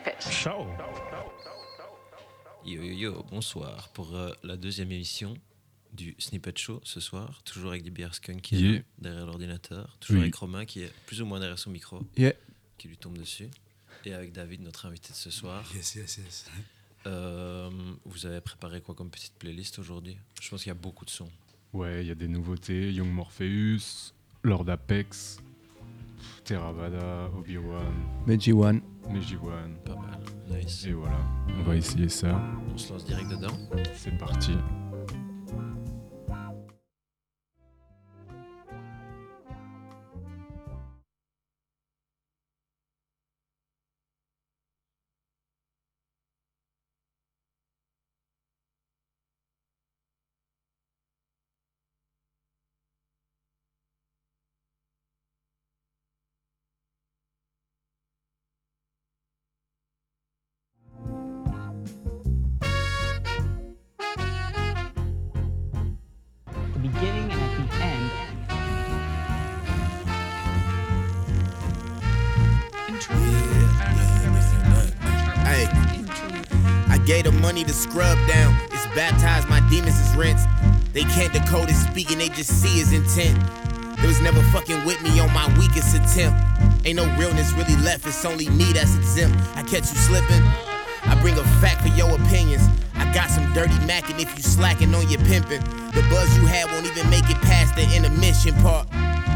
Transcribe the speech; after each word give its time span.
Snippet. 0.00 0.30
Ciao. 0.30 0.66
Yo 2.64 2.82
yo 2.82 2.92
yo, 2.92 3.26
bonsoir 3.30 3.88
pour 3.90 4.14
euh, 4.16 4.32
la 4.42 4.56
deuxième 4.56 4.90
émission 4.92 5.34
du 5.92 6.14
Snippet 6.18 6.56
Show 6.56 6.80
ce 6.84 7.00
soir, 7.00 7.42
toujours 7.44 7.70
avec 7.72 7.82
DBR 7.82 8.14
Skunk 8.14 8.40
qui 8.40 8.56
est 8.56 8.60
Yeah. 8.60 8.82
derrière 8.98 9.26
l'ordinateur, 9.26 9.96
toujours 10.00 10.16
Oui. 10.20 10.22
avec 10.22 10.34
Romain 10.36 10.64
qui 10.64 10.82
est 10.82 10.92
plus 11.06 11.20
ou 11.20 11.26
moins 11.26 11.38
derrière 11.38 11.58
son 11.58 11.70
micro, 11.70 12.00
Yeah. 12.16 12.32
qui 12.78 12.88
lui 12.88 12.96
tombe 12.96 13.18
dessus, 13.18 13.48
et 14.06 14.14
avec 14.14 14.32
David, 14.32 14.62
notre 14.62 14.86
invité 14.86 15.10
de 15.10 15.16
ce 15.16 15.30
soir. 15.30 15.64
Yes, 15.74 15.94
yes, 15.96 16.16
yes. 16.18 16.46
Euh, 17.06 17.70
vous 18.06 18.24
avez 18.26 18.40
préparé 18.40 18.80
quoi 18.80 18.94
comme 18.94 19.10
petite 19.10 19.34
playlist 19.34 19.78
aujourd'hui? 19.78 20.16
Je 20.40 20.48
pense 20.48 20.62
qu'il 20.62 20.68
y 20.68 20.72
a 20.72 20.74
beaucoup 20.74 21.04
de 21.04 21.10
sons. 21.10 21.30
Ouais, 21.74 22.02
il 22.02 22.06
y 22.08 22.10
a 22.10 22.14
des 22.14 22.28
nouveautés. 22.28 22.90
Young 22.92 23.10
Morpheus, 23.10 24.12
Lord 24.44 24.68
Apex, 24.70 25.38
Theravada, 26.44 27.30
Obi-Wan, 27.38 27.94
Meiji 28.26 28.52
One. 28.52 28.80
Meji-Wan. 29.10 29.76
Pas 29.84 29.96
mal, 29.96 30.20
nice. 30.48 30.86
Et 30.86 30.92
voilà, 30.92 31.18
on 31.58 31.62
va 31.62 31.76
essayer 31.76 32.08
ça. 32.08 32.40
On 32.72 32.76
se 32.78 32.92
lance 32.92 33.04
direct 33.04 33.30
dedans. 33.30 33.54
C'est 33.94 34.16
parti. 34.18 34.52
Money 77.50 77.64
to 77.64 77.72
scrub 77.72 78.16
down. 78.28 78.54
It's 78.70 78.86
baptized, 78.94 79.48
my 79.48 79.58
demons 79.68 79.98
is 79.98 80.14
rinsed. 80.14 80.46
They 80.92 81.02
can't 81.02 81.32
decode 81.32 81.68
his 81.68 81.82
speaking, 81.82 82.18
they 82.18 82.28
just 82.28 82.62
see 82.62 82.78
his 82.78 82.92
intent. 82.92 83.36
There 83.96 84.06
was 84.06 84.20
never 84.20 84.40
fucking 84.54 84.84
with 84.84 85.02
me 85.02 85.18
on 85.18 85.34
my 85.34 85.48
weakest 85.58 85.96
attempt. 85.96 86.38
Ain't 86.86 86.94
no 86.94 87.06
realness 87.18 87.50
really 87.54 87.74
left, 87.82 88.06
it's 88.06 88.24
only 88.24 88.48
me 88.50 88.72
that's 88.72 88.94
exempt. 88.94 89.36
I 89.56 89.62
catch 89.62 89.90
you 89.90 89.98
slipping, 89.98 90.44
I 91.10 91.18
bring 91.20 91.36
a 91.38 91.44
fact 91.58 91.82
for 91.82 91.88
your 91.98 92.14
opinions. 92.14 92.62
I 92.94 93.12
got 93.12 93.28
some 93.30 93.52
dirty 93.52 93.84
Mac, 93.84 94.08
and 94.08 94.20
if 94.20 94.30
you 94.36 94.44
slacking 94.44 94.94
on 94.94 95.08
your 95.08 95.20
pimping, 95.22 95.64
the 95.90 96.06
buzz 96.08 96.30
you 96.36 96.46
had 96.46 96.70
won't 96.70 96.86
even 96.86 97.10
make 97.10 97.28
it 97.28 97.40
past 97.42 97.74
the 97.74 97.82
intermission 97.96 98.54
part. 98.62 98.86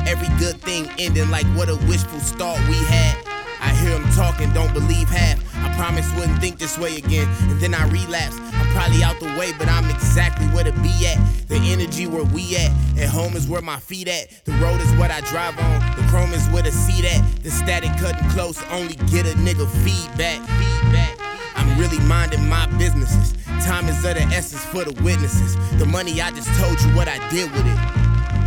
Every 0.06 0.28
good 0.38 0.60
thing 0.60 0.88
ending 1.00 1.30
like 1.30 1.46
what 1.56 1.68
a 1.68 1.74
wishful 1.90 2.20
start 2.20 2.60
we 2.68 2.76
had. 2.76 3.33
I 3.64 3.72
hear 3.72 3.98
him 3.98 4.04
talking, 4.12 4.52
don't 4.52 4.74
believe 4.74 5.08
half. 5.08 5.40
I 5.64 5.74
promise 5.74 6.12
wouldn't 6.16 6.38
think 6.38 6.58
this 6.58 6.76
way 6.76 6.96
again, 6.96 7.26
and 7.48 7.58
then 7.60 7.72
I 7.72 7.88
relapse. 7.88 8.38
I'm 8.52 8.66
probably 8.76 9.02
out 9.02 9.18
the 9.20 9.34
way, 9.38 9.52
but 9.58 9.68
I'm 9.68 9.88
exactly 9.88 10.46
where 10.48 10.64
to 10.64 10.72
be 10.82 11.06
at. 11.06 11.18
The 11.48 11.56
energy 11.56 12.06
where 12.06 12.24
we 12.24 12.56
at, 12.56 12.70
at 12.98 13.08
home 13.08 13.34
is 13.36 13.48
where 13.48 13.62
my 13.62 13.78
feet 13.80 14.06
at. 14.06 14.28
The 14.44 14.52
road 14.52 14.82
is 14.82 14.92
what 14.98 15.10
I 15.10 15.22
drive 15.32 15.58
on, 15.58 15.80
the 15.96 16.02
chrome 16.10 16.34
is 16.34 16.46
where 16.50 16.62
the 16.62 16.72
seat 16.72 17.06
at. 17.06 17.24
The 17.42 17.50
static 17.50 17.90
cutting 17.96 18.28
close, 18.30 18.62
only 18.64 18.96
get 19.08 19.24
a 19.24 19.34
nigga 19.38 19.66
feedback. 19.82 20.46
Feedback. 20.60 21.18
I'm 21.56 21.80
really 21.80 22.00
minding 22.00 22.46
my 22.46 22.66
businesses. 22.76 23.32
Time 23.64 23.88
is 23.88 24.04
of 24.04 24.14
the 24.14 24.24
essence 24.24 24.62
for 24.66 24.84
the 24.84 24.92
witnesses. 25.02 25.56
The 25.78 25.86
money 25.86 26.20
I 26.20 26.30
just 26.32 26.52
told 26.60 26.78
you 26.82 26.94
what 26.94 27.08
I 27.08 27.16
did 27.30 27.50
with 27.52 27.66
it. 27.66 28.03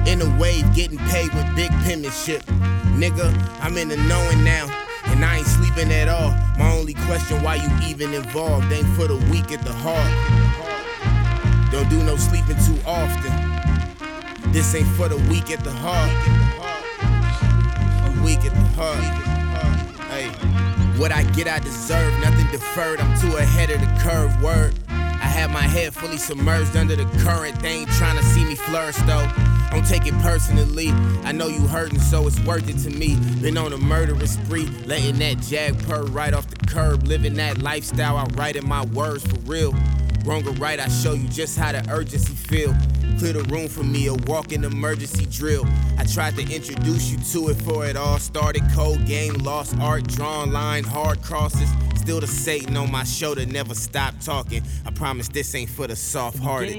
In 0.07 0.21
a 0.21 0.39
wave, 0.39 0.73
getting 0.73 0.97
paid 1.09 1.33
with 1.33 1.45
big 1.53 1.69
penmanship. 1.83 2.41
Nigga, 2.95 3.27
I'm 3.59 3.77
in 3.77 3.89
the 3.89 3.97
knowing 3.97 4.41
now. 4.41 4.67
And 5.07 5.23
I 5.23 5.37
ain't 5.37 5.47
sleeping 5.47 5.91
at 5.91 6.07
all. 6.07 6.31
My 6.57 6.71
only 6.71 6.93
question 6.93 7.43
why 7.43 7.55
you 7.55 7.69
even 7.85 8.13
involved 8.13 8.71
ain't 8.71 8.87
for 8.95 9.05
the 9.07 9.17
weak 9.29 9.51
at 9.51 9.61
the 9.63 9.73
heart. 9.73 10.11
Don't 11.73 11.89
do 11.89 12.01
no 12.03 12.15
sleeping 12.15 12.55
too 12.65 12.79
often. 12.85 13.33
This 14.53 14.73
ain't 14.75 14.87
for 14.95 15.09
the 15.09 15.17
weak 15.29 15.51
at 15.51 15.65
the 15.65 15.71
heart. 15.71 16.09
I'm 18.05 18.23
weak 18.23 18.45
at 18.45 18.53
the 18.53 18.67
heart. 18.79 19.03
Hey, 20.09 20.29
what 20.97 21.11
I 21.11 21.23
get, 21.23 21.49
I 21.49 21.59
deserve. 21.59 22.17
Nothing 22.21 22.47
deferred. 22.49 23.01
I'm 23.01 23.19
too 23.19 23.35
ahead 23.35 23.71
of 23.71 23.81
the 23.81 24.01
curve. 24.01 24.41
Word. 24.41 24.73
I 24.87 25.27
have 25.27 25.51
my 25.51 25.63
head 25.63 25.93
fully 25.93 26.17
submerged 26.17 26.77
under 26.77 26.95
the 26.95 27.05
current. 27.19 27.59
They 27.59 27.79
ain't 27.79 27.91
trying 27.91 28.17
to 28.17 28.23
see 28.23 28.45
me 28.45 28.55
flourish 28.55 28.95
though. 29.05 29.27
Don't 29.71 29.85
take 29.85 30.07
it 30.07 30.13
personally. 30.21 30.89
I 31.23 31.31
know 31.31 31.47
you 31.47 31.61
hurting, 31.67 31.99
so 31.99 32.25
it's 32.27 32.39
worth 32.41 32.69
it 32.69 32.77
to 32.89 32.97
me. 32.97 33.15
Been 33.41 33.57
on 33.57 33.73
a 33.73 33.77
murderous 33.77 34.33
spree, 34.33 34.67
letting 34.85 35.19
that 35.19 35.41
jag 35.41 35.77
purr 35.87 36.03
right 36.03 36.33
off 36.33 36.47
the 36.47 36.65
curb. 36.67 37.03
Living 37.07 37.35
that 37.35 37.61
lifestyle, 37.61 38.17
I 38.17 38.25
write 38.35 38.55
in 38.55 38.67
my 38.67 38.85
words 38.85 39.25
for 39.25 39.39
real. 39.41 39.73
Wrong 40.25 40.45
or 40.47 40.51
right, 40.53 40.79
I 40.79 40.87
show 40.89 41.13
you 41.13 41.27
just 41.29 41.57
how 41.57 41.71
the 41.71 41.85
urgency 41.89 42.33
feel. 42.33 42.75
Clear 43.17 43.33
the 43.33 43.43
room 43.43 43.67
for 43.67 43.83
me, 43.83 44.07
a 44.07 44.13
walking 44.13 44.63
emergency 44.63 45.25
drill. 45.25 45.65
I 45.97 46.03
tried 46.03 46.35
to 46.35 46.41
introduce 46.41 47.09
you 47.09 47.17
to 47.17 47.49
it 47.49 47.55
for 47.61 47.85
it 47.85 47.95
all 47.95 48.19
started. 48.19 48.63
Cold 48.73 49.05
game, 49.05 49.33
lost 49.35 49.77
art, 49.79 50.07
drawn 50.07 50.51
line, 50.51 50.83
hard 50.83 51.21
crosses. 51.21 51.69
Still 51.95 52.19
the 52.19 52.27
Satan 52.27 52.77
on 52.77 52.91
my 52.91 53.03
shoulder, 53.03 53.45
never 53.45 53.73
stop 53.75 54.13
talking. 54.21 54.63
I 54.85 54.91
promise 54.91 55.27
this 55.29 55.53
ain't 55.55 55.69
for 55.69 55.87
the 55.87 55.95
soft 55.95 56.39
hearted. 56.39 56.75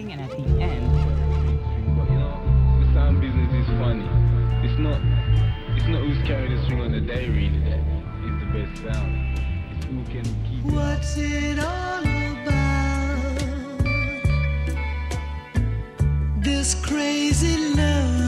It's 6.28 6.36
carrying 6.36 6.56
the 6.56 6.62
string 6.64 6.80
on 6.80 6.92
the 6.92 7.00
day 7.00 7.28
really 7.28 7.58
that 7.60 7.80
is 8.24 8.38
the 8.40 8.46
best 8.52 8.82
sound. 8.82 9.38
It's 9.76 9.84
who 9.86 10.04
can 10.04 10.24
keep 10.44 10.64
it. 10.64 10.72
What's 10.72 11.16
it 11.16 11.58
all 11.58 12.02
about? 12.02 12.84
This 16.42 16.74
crazy 16.84 17.74
love. 17.74 18.27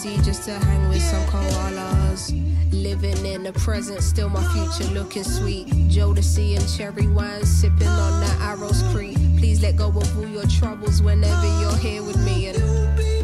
24s 0.00 0.16
Aussie 0.16 0.24
just 0.24 0.44
to 0.44 0.52
hang 0.52 0.88
with 0.88 1.02
some 1.02 1.24
koalas. 1.26 2.32
Living 2.72 3.26
in 3.26 3.42
the 3.42 3.52
present, 3.52 4.02
still 4.02 4.28
my 4.28 4.42
future 4.52 4.90
looking 4.92 5.24
sweet. 5.24 5.66
Jodeci 5.88 6.56
and 6.56 6.68
cherry 6.68 7.06
wine, 7.08 7.44
sipping 7.44 7.86
on 7.86 8.20
that 8.20 8.38
Arrows 8.40 8.82
Creek. 8.92 9.16
Please 9.38 9.62
let 9.62 9.76
go 9.76 9.88
of 9.88 10.18
all 10.18 10.26
your 10.26 10.46
troubles 10.46 11.02
whenever 11.02 11.46
you're 11.60 11.76
here 11.76 12.02
with 12.02 12.18
me. 12.24 12.48
And 12.48 13.19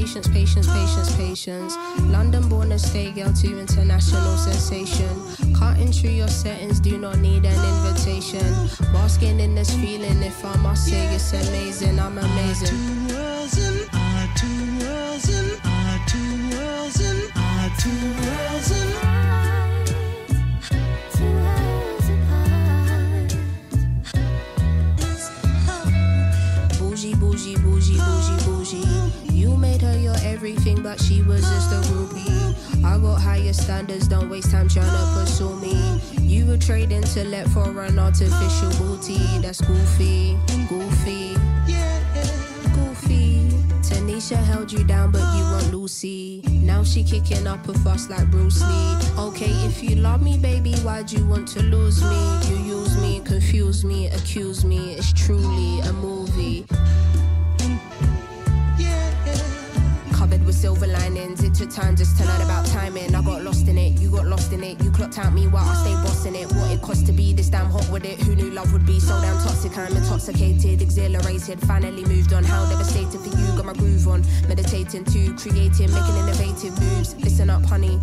Patience, 0.00 0.28
patience, 0.28 0.66
patience, 0.66 1.14
patience. 1.14 1.76
London 2.08 2.48
born 2.48 2.72
and 2.72 2.80
stay 2.80 3.10
girl 3.10 3.30
to 3.34 3.60
international 3.60 4.38
sensation. 4.38 5.54
Cutting 5.54 5.92
through 5.92 6.12
your 6.12 6.26
settings, 6.26 6.80
do 6.80 6.96
not 6.96 7.18
need 7.18 7.44
an 7.44 7.86
invitation. 7.86 8.40
Basking 8.94 9.40
in 9.40 9.54
this 9.54 9.70
feeling, 9.74 10.22
if 10.22 10.42
I 10.42 10.56
must 10.56 10.86
say 10.86 11.14
it's 11.14 11.34
amazing, 11.34 12.00
I'm 12.00 12.16
amazing. 12.16 13.29
But 30.90 31.00
she 31.00 31.22
was 31.22 31.42
just 31.42 31.70
a 31.70 31.92
groupie. 31.92 32.84
I 32.84 32.98
got 32.98 33.20
higher 33.20 33.52
standards, 33.52 34.08
don't 34.08 34.28
waste 34.28 34.50
time 34.50 34.68
trying 34.68 34.90
to 34.90 35.20
pursue 35.20 35.54
me. 35.60 36.00
You 36.20 36.46
would 36.46 36.60
trade 36.60 36.90
intellect 36.90 37.48
for 37.50 37.84
an 37.84 37.96
artificial 37.96 38.70
booty. 38.80 39.22
That's 39.38 39.60
goofy, 39.60 40.36
goofy, 40.68 41.36
Yeah, 41.68 42.00
goofy. 42.74 43.50
Tanisha 43.86 44.36
held 44.36 44.72
you 44.72 44.82
down, 44.82 45.12
but 45.12 45.22
you 45.36 45.44
want 45.44 45.72
Lucy. 45.72 46.42
Now 46.48 46.82
she 46.82 47.04
kicking 47.04 47.46
up 47.46 47.68
a 47.68 47.74
fuss 47.84 48.10
like 48.10 48.28
Bruce 48.28 48.60
Lee. 48.60 48.96
Okay, 49.16 49.52
if 49.68 49.84
you 49.84 49.94
love 49.94 50.22
me, 50.22 50.38
baby, 50.38 50.74
why'd 50.82 51.12
you 51.12 51.24
want 51.24 51.46
to 51.54 51.62
lose 51.62 52.02
me? 52.02 52.22
You 52.48 52.56
use 52.78 53.00
me, 53.00 53.20
confuse 53.24 53.84
me, 53.84 54.08
accuse 54.08 54.64
me. 54.64 54.94
It's 54.94 55.12
truly 55.12 55.88
a 55.88 55.92
movie. 55.92 56.66
Silver 60.60 60.86
linings. 60.86 61.42
It 61.42 61.54
took 61.54 61.70
time 61.70 61.96
just 61.96 62.18
to 62.18 62.24
learn 62.26 62.42
about 62.42 62.66
timing. 62.66 63.14
I 63.14 63.22
got 63.22 63.42
lost 63.42 63.66
in 63.66 63.78
it, 63.78 63.98
you 63.98 64.10
got 64.10 64.26
lost 64.26 64.52
in 64.52 64.62
it. 64.62 64.82
You 64.82 64.90
clocked 64.90 65.18
out 65.18 65.32
me 65.32 65.46
while 65.46 65.66
I 65.66 65.74
stayed 65.82 66.00
bossing 66.04 66.36
it. 66.36 66.52
What 66.52 66.70
it 66.70 66.82
cost 66.82 67.06
to 67.06 67.12
be 67.12 67.32
this 67.32 67.48
damn 67.48 67.70
hot 67.70 67.88
with 67.90 68.04
it. 68.04 68.20
Who 68.20 68.36
knew 68.36 68.50
love 68.50 68.70
would 68.74 68.84
be 68.84 69.00
so 69.00 69.18
damn 69.22 69.38
toxic? 69.38 69.76
I'm 69.78 69.96
intoxicated, 69.96 70.82
exhilarated. 70.82 71.60
Finally 71.60 72.04
moved 72.04 72.34
on. 72.34 72.44
How 72.44 72.68
devastated 72.68 73.20
for 73.20 73.34
you. 73.38 73.46
Got 73.56 73.64
my 73.64 73.72
groove 73.72 74.06
on. 74.06 74.22
Meditating 74.48 75.04
too, 75.06 75.34
creating, 75.36 75.90
making 75.96 76.16
innovative 76.22 76.78
moves. 76.78 77.16
Listen 77.16 77.48
up, 77.48 77.64
honey. 77.64 77.98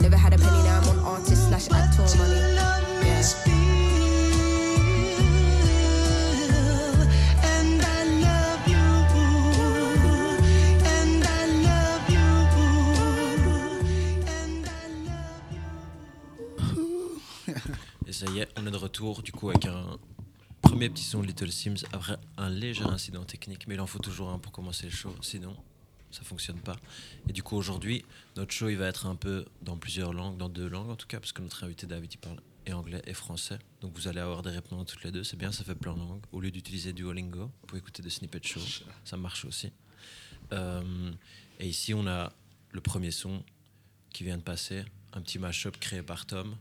Never 0.00 0.16
had 0.16 0.34
a 0.34 0.38
penny, 0.38 0.62
now 0.62 0.80
I'm 0.80 0.88
on 0.90 1.18
artist 1.18 1.48
slash 1.48 1.68
actor 1.72 2.02
money. 2.16 2.36
Yeah. 3.04 3.55
Ça 18.16 18.30
y 18.30 18.38
est, 18.38 18.48
on 18.56 18.66
est 18.66 18.70
de 18.70 18.76
retour 18.78 19.22
du 19.22 19.30
coup 19.30 19.50
avec 19.50 19.66
un 19.66 19.98
premier 20.62 20.88
petit 20.88 21.04
son 21.04 21.20
de 21.20 21.26
Little 21.26 21.52
Sims 21.52 21.84
après 21.92 22.16
un 22.38 22.48
léger 22.48 22.84
incident 22.84 23.24
technique, 23.24 23.68
mais 23.68 23.74
il 23.74 23.80
en 23.80 23.86
faut 23.86 23.98
toujours 23.98 24.30
un 24.30 24.38
pour 24.38 24.52
commencer 24.52 24.84
le 24.84 24.90
show, 24.90 25.14
sinon 25.20 25.54
ça 26.10 26.22
fonctionne 26.22 26.58
pas. 26.58 26.76
Et 27.28 27.34
du 27.34 27.42
coup 27.42 27.56
aujourd'hui, 27.56 28.06
notre 28.36 28.52
show 28.52 28.70
il 28.70 28.76
va 28.78 28.86
être 28.86 29.04
un 29.04 29.16
peu 29.16 29.44
dans 29.60 29.76
plusieurs 29.76 30.14
langues, 30.14 30.38
dans 30.38 30.48
deux 30.48 30.66
langues 30.66 30.88
en 30.88 30.96
tout 30.96 31.06
cas, 31.06 31.20
parce 31.20 31.32
que 31.32 31.42
notre 31.42 31.62
invité 31.62 31.86
David 31.86 32.10
il 32.14 32.16
parle 32.16 32.40
et 32.64 32.72
anglais 32.72 33.02
et 33.06 33.12
français, 33.12 33.58
donc 33.82 33.94
vous 33.94 34.08
allez 34.08 34.20
avoir 34.20 34.40
des 34.40 34.48
réponses 34.48 34.86
toutes 34.86 35.04
les 35.04 35.12
deux, 35.12 35.22
c'est 35.22 35.36
bien, 35.36 35.52
ça 35.52 35.62
fait 35.62 35.74
plein 35.74 35.92
de 35.92 35.98
langues. 35.98 36.24
Au 36.32 36.40
lieu 36.40 36.50
d'utiliser 36.50 36.94
Duolingo, 36.94 37.42
vous 37.42 37.66
pouvez 37.66 37.80
écouter 37.80 38.02
des 38.02 38.08
snippets 38.08 38.40
show, 38.42 38.60
ça 39.04 39.18
marche 39.18 39.44
aussi. 39.44 39.70
Euh, 40.54 41.12
et 41.60 41.68
ici 41.68 41.92
on 41.92 42.06
a 42.06 42.32
le 42.70 42.80
premier 42.80 43.10
son 43.10 43.44
qui 44.08 44.24
vient 44.24 44.38
de 44.38 44.42
passer, 44.42 44.86
un 45.12 45.20
petit 45.20 45.38
mashup 45.38 45.78
créé 45.78 46.00
par 46.00 46.24
Tom 46.24 46.56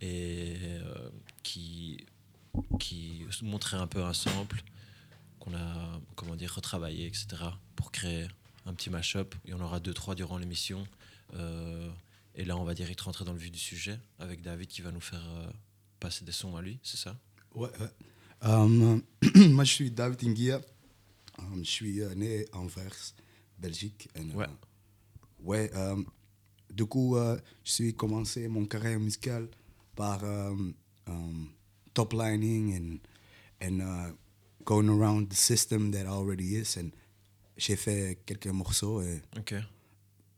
et 0.00 0.56
euh, 0.60 1.10
qui, 1.42 2.04
qui 2.78 3.24
montrait 3.42 3.76
un 3.76 3.86
peu 3.86 4.02
un 4.02 4.12
sample 4.14 4.62
qu'on 5.38 5.54
a 5.54 6.00
comment 6.16 6.36
dire 6.36 6.54
retravaillé 6.54 7.06
etc 7.06 7.42
pour 7.76 7.92
créer 7.92 8.26
un 8.66 8.74
petit 8.74 8.90
mashup 8.90 9.34
il 9.44 9.50
y 9.50 9.54
en 9.54 9.60
aura 9.60 9.80
deux 9.80 9.94
trois 9.94 10.14
durant 10.14 10.38
l'émission 10.38 10.86
Euh, 11.34 11.88
et 12.34 12.44
là 12.44 12.56
on 12.56 12.64
va 12.64 12.74
direct 12.74 13.00
rentrer 13.02 13.24
dans 13.24 13.32
le 13.32 13.38
vif 13.38 13.52
du 13.52 13.58
sujet 13.60 13.96
avec 14.18 14.42
David 14.42 14.66
qui 14.68 14.82
va 14.82 14.90
nous 14.90 15.00
faire 15.00 15.22
euh, 15.36 15.48
passer 16.00 16.24
des 16.24 16.32
sons 16.32 16.56
à 16.56 16.62
lui 16.62 16.78
c'est 16.82 16.96
ça? 16.98 17.16
Ouais, 17.54 17.70
ouais. 17.80 17.92
Moi, 19.48 19.64
je 19.64 19.72
suis 19.72 19.90
David 19.90 20.24
Inguia. 20.24 20.60
Je 21.58 21.62
suis 21.62 22.00
euh, 22.00 22.14
né 22.14 22.46
à 22.52 22.58
Anvers, 22.58 23.14
Belgique. 23.58 24.08
Euh, 24.16 24.22
Ouais. 24.34 24.46
ouais, 25.44 25.70
du 26.70 26.84
coup, 26.86 27.16
je 27.64 27.70
suis 27.70 27.94
commencé 27.94 28.48
mon 28.48 28.66
carrière 28.66 28.98
musicale 29.00 29.48
par 30.00 30.20
euh, 30.24 30.54
um, 31.06 31.48
top 31.92 32.12
lining 32.14 32.72
and, 32.74 32.98
and 33.60 33.80
uh, 33.82 34.12
going 34.64 34.88
around 34.88 35.28
the 35.28 35.36
system 35.36 35.90
that 35.92 36.06
already 36.06 36.56
is. 36.56 36.78
And 36.78 36.92
j'ai 37.58 37.76
fait 37.76 38.18
quelques 38.24 38.46
morceaux 38.46 39.02
et 39.02 39.20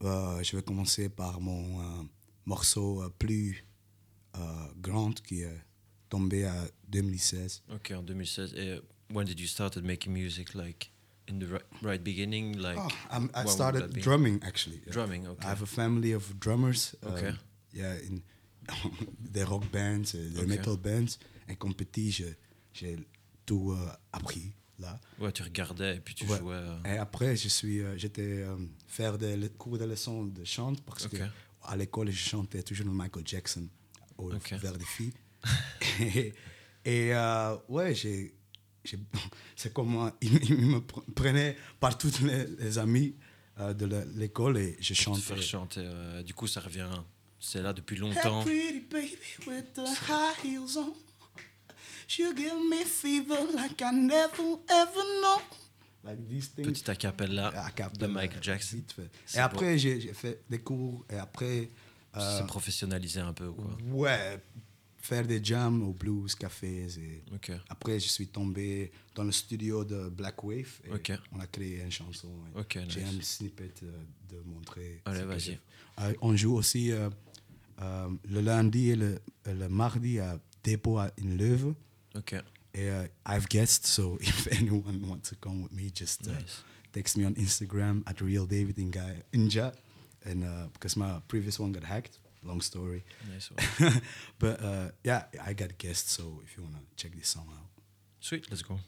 euh, 0.03 0.43
je 0.43 0.57
vais 0.57 0.63
commencer 0.63 1.09
par 1.09 1.41
mon 1.41 1.79
euh, 1.81 2.03
morceau 2.45 3.03
euh, 3.03 3.09
plus 3.19 3.65
euh, 4.37 4.41
grand 4.81 5.15
qui 5.23 5.43
est 5.43 5.61
tombé 6.09 6.45
à 6.45 6.55
2016. 6.89 7.63
ok 7.73 7.93
en 7.97 8.03
2016 8.03 8.55
et 8.57 8.81
when 9.15 9.25
did 9.27 9.39
you 9.39 9.47
started 9.47 9.85
making 9.85 10.13
music 10.13 10.55
like 10.55 10.91
in 11.29 11.39
the 11.39 11.45
ri- 11.47 11.65
right 11.83 12.03
beginning 12.03 12.57
like 12.59 12.79
Oh, 12.79 12.89
I'm, 13.13 13.31
I 13.35 13.47
started 13.47 13.93
drumming 14.01 14.41
actually. 14.43 14.81
drumming 14.91 15.27
okay 15.29 15.47
I 15.47 15.51
have 15.51 15.63
a 15.63 15.67
family 15.67 16.13
of 16.13 16.35
drummers. 16.41 16.97
um, 17.05 17.13
Okay. 17.13 17.33
yeah, 17.73 17.95
in 18.03 18.23
des 19.19 19.45
rock 19.45 19.65
bands, 19.73 20.01
des 20.13 20.37
Okay. 20.39 20.47
metal 20.47 20.77
bands. 20.77 21.13
Et 21.49 21.57
comme 21.57 21.75
petit, 21.75 22.11
je- 22.13 22.25
j'ai 22.73 22.97
tout 23.45 23.73
euh, 23.73 23.89
appris 24.13 24.53
là. 24.79 24.99
ouais 25.19 25.33
tu 25.33 25.43
regardais 25.43 25.97
et 25.97 26.01
puis 26.01 26.15
tu 26.15 26.25
Ouais. 26.27 26.39
jouais 26.39 26.55
euh, 26.55 26.83
Et 26.85 26.97
après, 26.99 27.37
je 27.37 27.49
suis, 27.49 27.81
euh, 27.81 27.97
j'étais 27.99 28.45
faire 28.87 29.19
des 29.19 29.51
cours 29.59 29.79
de 29.79 29.85
leçons 29.85 30.25
de 30.27 30.45
chant 30.45 30.75
parce 30.87 31.07
Ok. 31.07 31.13
que 31.19 31.23
à 31.65 31.77
l'école, 31.77 32.11
je 32.11 32.17
chantais 32.31 32.63
toujours 32.63 32.87
le 32.87 32.93
Michael 32.93 33.27
Jackson 33.27 33.69
au, 34.19 34.29
vers 34.31 34.77
des 34.79 34.85
filles. 34.85 35.13
et 36.01 36.33
et, 36.85 37.13
ouais, 37.69 37.95
j'ai, 37.95 38.35
c'est 39.57 39.73
comme 39.73 40.11
il, 40.21 40.35
il 40.51 40.67
me 40.67 40.79
pre- 40.79 41.05
prenait 41.15 41.57
par 41.79 41.97
toutes 41.97 42.21
les, 42.21 42.47
les 42.59 42.79
amis 42.79 43.15
de 43.59 43.87
l'école 44.17 44.57
et 44.59 44.77
je 44.81 44.95
chantais. 44.95 45.21
faire 45.21 45.43
chanter 45.43 45.89
du 46.25 46.35
coup 46.35 46.47
ça 46.49 46.61
revient 46.61 46.89
c'est 47.43 47.61
là 47.61 47.73
depuis 47.73 47.97
longtemps 47.97 48.45
like 53.55 53.81
I 53.81 53.91
never 53.93 54.59
ever 54.69 55.05
know. 55.21 55.41
Like 56.05 56.29
these 56.29 56.51
things. 56.55 56.67
petit 56.67 56.91
acapella 56.91 57.53
de 57.99 58.07
Michael 58.07 58.43
Jackson 58.43 58.77
vite 58.77 58.93
fait. 58.93 59.11
C'est 59.25 59.39
Et 59.39 59.41
après, 59.41 59.79
j'ai 59.79 60.13
fait 60.13 60.43
des 60.49 60.61
cours. 60.61 61.05
Et 61.11 61.17
après, 61.17 61.71
euh, 62.17 62.39
c'est 62.39 62.47
professionnalisé 62.47 63.21
un 63.21 63.33
peu 63.33 63.51
quoi 63.51 63.77
ouais, 63.93 64.41
faire 64.99 65.27
des 65.27 65.43
jams 65.43 65.83
au 65.83 65.93
blues, 65.93 66.35
cafés. 66.35 66.87
Et 66.99 67.23
après, 67.69 67.99
je 67.99 68.09
suis 68.09 68.29
tombé 68.29 68.93
dans 69.15 69.25
le 69.25 69.33
studio 69.33 69.85
de 69.85 70.09
Black 70.09 70.43
Wave. 70.45 70.81
Et. 70.85 71.15
On 71.33 71.41
a 71.41 71.47
créé 71.47 71.83
une 71.83 71.91
chanson. 71.91 72.29
J'ai 72.89 73.03
nice. 73.03 73.19
un 73.19 73.23
snippet 73.23 73.73
euh, 73.83 73.93
de 74.31 74.41
montrer. 74.47 75.03
Allez, 75.05 75.25
vas-y. 75.25 75.59
Euh, 76.01 76.15
on 76.21 76.37
joue 76.37 76.55
aussi 76.55 76.93
euh, 76.93 77.11
euh, 77.83 78.09
le 78.31 78.41
lundi 78.41 78.91
et 78.91 78.97
le, 78.97 79.19
le 79.47 79.69
mardi 79.69 80.19
à 80.21 80.39
depot 80.65 80.99
à- 80.99 81.11
in 81.21 81.37
Leuven. 81.37 81.75
Ok. 82.15 82.35
Et, 82.75 82.89
uh, 82.91 83.07
I've 83.27 83.49
guessed, 83.49 83.87
so 83.87 84.17
if 84.21 84.47
anyone 84.51 85.03
wants 85.09 85.29
to 85.31 85.37
come 85.37 85.63
with 85.63 85.73
me, 85.73 85.91
just 85.95 86.27
uh, 86.27 86.33
Nice. 86.33 86.63
text 86.93 87.17
me 87.17 87.25
on 87.27 87.35
Instagram 87.35 88.03
at 88.07 88.21
real 88.21 88.47
David 88.47 88.79
Inga, 88.79 89.17
Inja. 89.33 89.73
And 90.25 90.45
uh, 90.45 90.69
because 90.73 90.97
my 90.97 91.21
previous 91.29 91.59
one 91.59 91.73
got 91.73 91.83
hacked, 91.85 92.19
long 92.45 92.61
story. 92.63 93.03
Nice 93.33 93.51
one. 93.81 94.01
but 94.39 94.63
uh, 94.63 94.91
yeah, 95.05 95.25
I 95.45 95.53
got 95.53 95.77
guests, 95.79 96.13
so 96.13 96.41
if 96.45 96.57
you 96.57 96.63
wanna 96.63 96.83
check 96.97 97.13
this 97.17 97.29
song 97.29 97.49
out. 97.51 97.67
Sweet, 98.21 98.47
let's 98.51 98.63
go. 98.63 98.79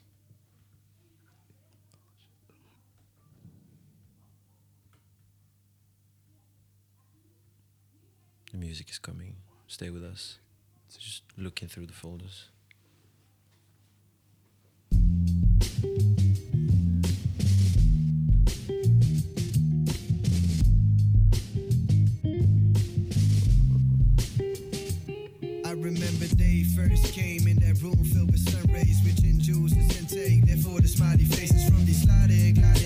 The 8.54 8.60
music 8.60 8.88
is 8.88 9.00
coming. 9.00 9.34
Stay 9.66 9.90
with 9.90 10.04
us. 10.04 10.38
Just 10.96 11.22
looking 11.36 11.66
through 11.66 11.86
the 11.86 11.92
folders. 11.92 12.50
I 25.64 25.72
remember 25.72 26.26
they 26.36 26.62
first 26.76 27.12
came 27.12 27.48
in 27.48 27.56
that 27.56 27.82
room 27.82 28.04
filled 28.04 28.30
with 28.30 28.48
sun 28.48 28.72
rays, 28.72 29.00
with 29.02 29.20
gin 29.20 29.40
juices 29.40 29.98
intake. 29.98 30.46
Therefore, 30.46 30.80
the 30.80 30.86
smiley 30.86 31.24
faces 31.24 31.68
from 31.68 31.84
these 31.84 32.02
sliding, 32.04 32.54
gliding, 32.54 32.83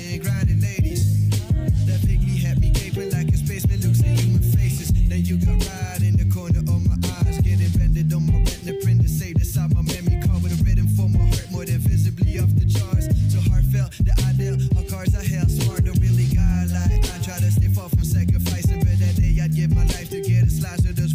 you 5.28 5.36
got 5.36 5.60
right 5.60 6.00
in 6.00 6.16
the 6.16 6.24
corner 6.32 6.60
of 6.60 6.80
my 6.88 6.96
eyes, 7.20 7.36
getting 7.44 7.68
bended 7.76 8.08
on 8.16 8.24
my 8.24 8.40
retina 8.40 8.72
print 8.80 9.02
to 9.02 9.08
save 9.08 9.36
inside 9.36 9.68
my 9.76 9.84
memory 9.84 10.16
card 10.24 10.40
with 10.42 10.56
a 10.56 10.60
rhythm 10.64 10.88
for 10.96 11.04
my 11.04 11.20
heart 11.20 11.44
more 11.52 11.66
than 11.68 11.76
visibly 11.84 12.40
off 12.40 12.48
the 12.56 12.64
charts. 12.64 13.12
So 13.28 13.36
heartfelt, 13.52 13.92
the 14.00 14.16
ideal, 14.24 14.56
all 14.72 14.88
cars 14.88 15.12
I 15.12 15.20
held. 15.20 15.52
Smart, 15.52 15.84
don't 15.84 16.00
really 16.00 16.32
got 16.32 16.72
like 16.72 17.04
I 17.12 17.20
try 17.20 17.36
to 17.44 17.50
stay 17.52 17.68
far 17.68 17.92
from 17.92 18.08
sacrificing, 18.08 18.80
but 18.80 18.96
that 19.04 19.20
day 19.20 19.36
I'd 19.36 19.52
give 19.52 19.76
my 19.76 19.84
life 19.92 20.08
to 20.16 20.24
get 20.24 20.48
a 20.48 20.50
slice 20.50 20.88
of 20.88 20.96
those 20.96 21.12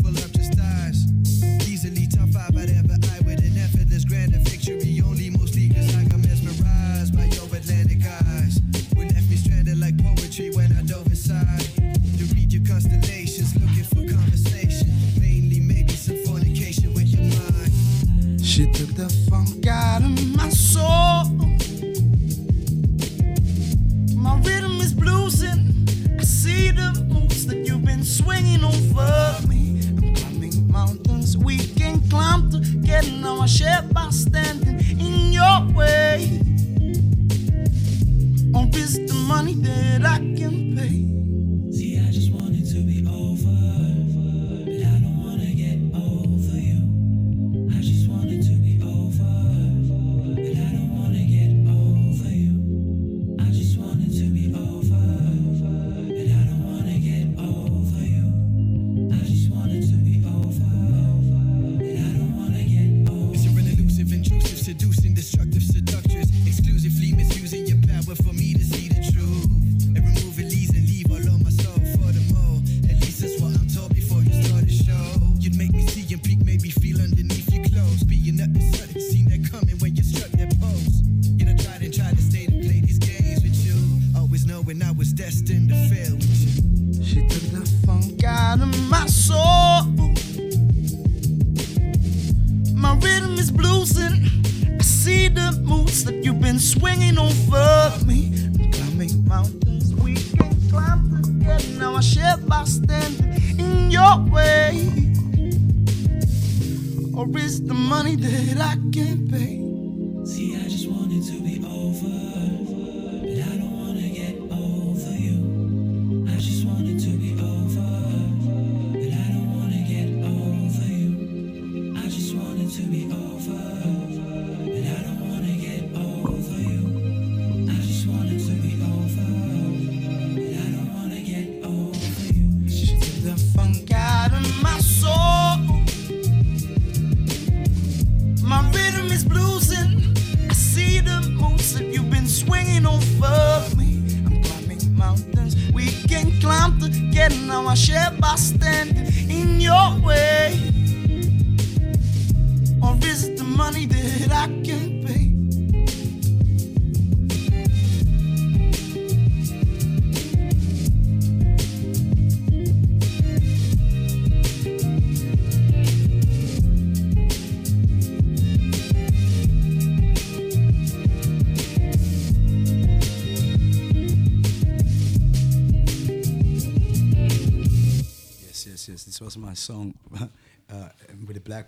swinging 28.13 28.63
over 28.63 29.47
me. 29.47 29.81
I'm 29.87 30.13
climbing 30.13 30.71
mountains 30.71 31.35
we 31.35 31.57
can 31.57 31.99
climb 32.09 32.51
together. 32.51 33.09
Now 33.09 33.41
I 33.41 33.47
share 33.47 33.81
by 33.91 34.09
standing 34.11 34.79
in 34.99 35.33
your 35.33 35.61
way. 35.73 36.39
Or 38.53 38.69
is 38.77 38.93
the 39.07 39.15
money 39.27 39.55
that 39.55 40.05
I 40.05 40.17
can 40.37 40.77
pay? 40.77 41.12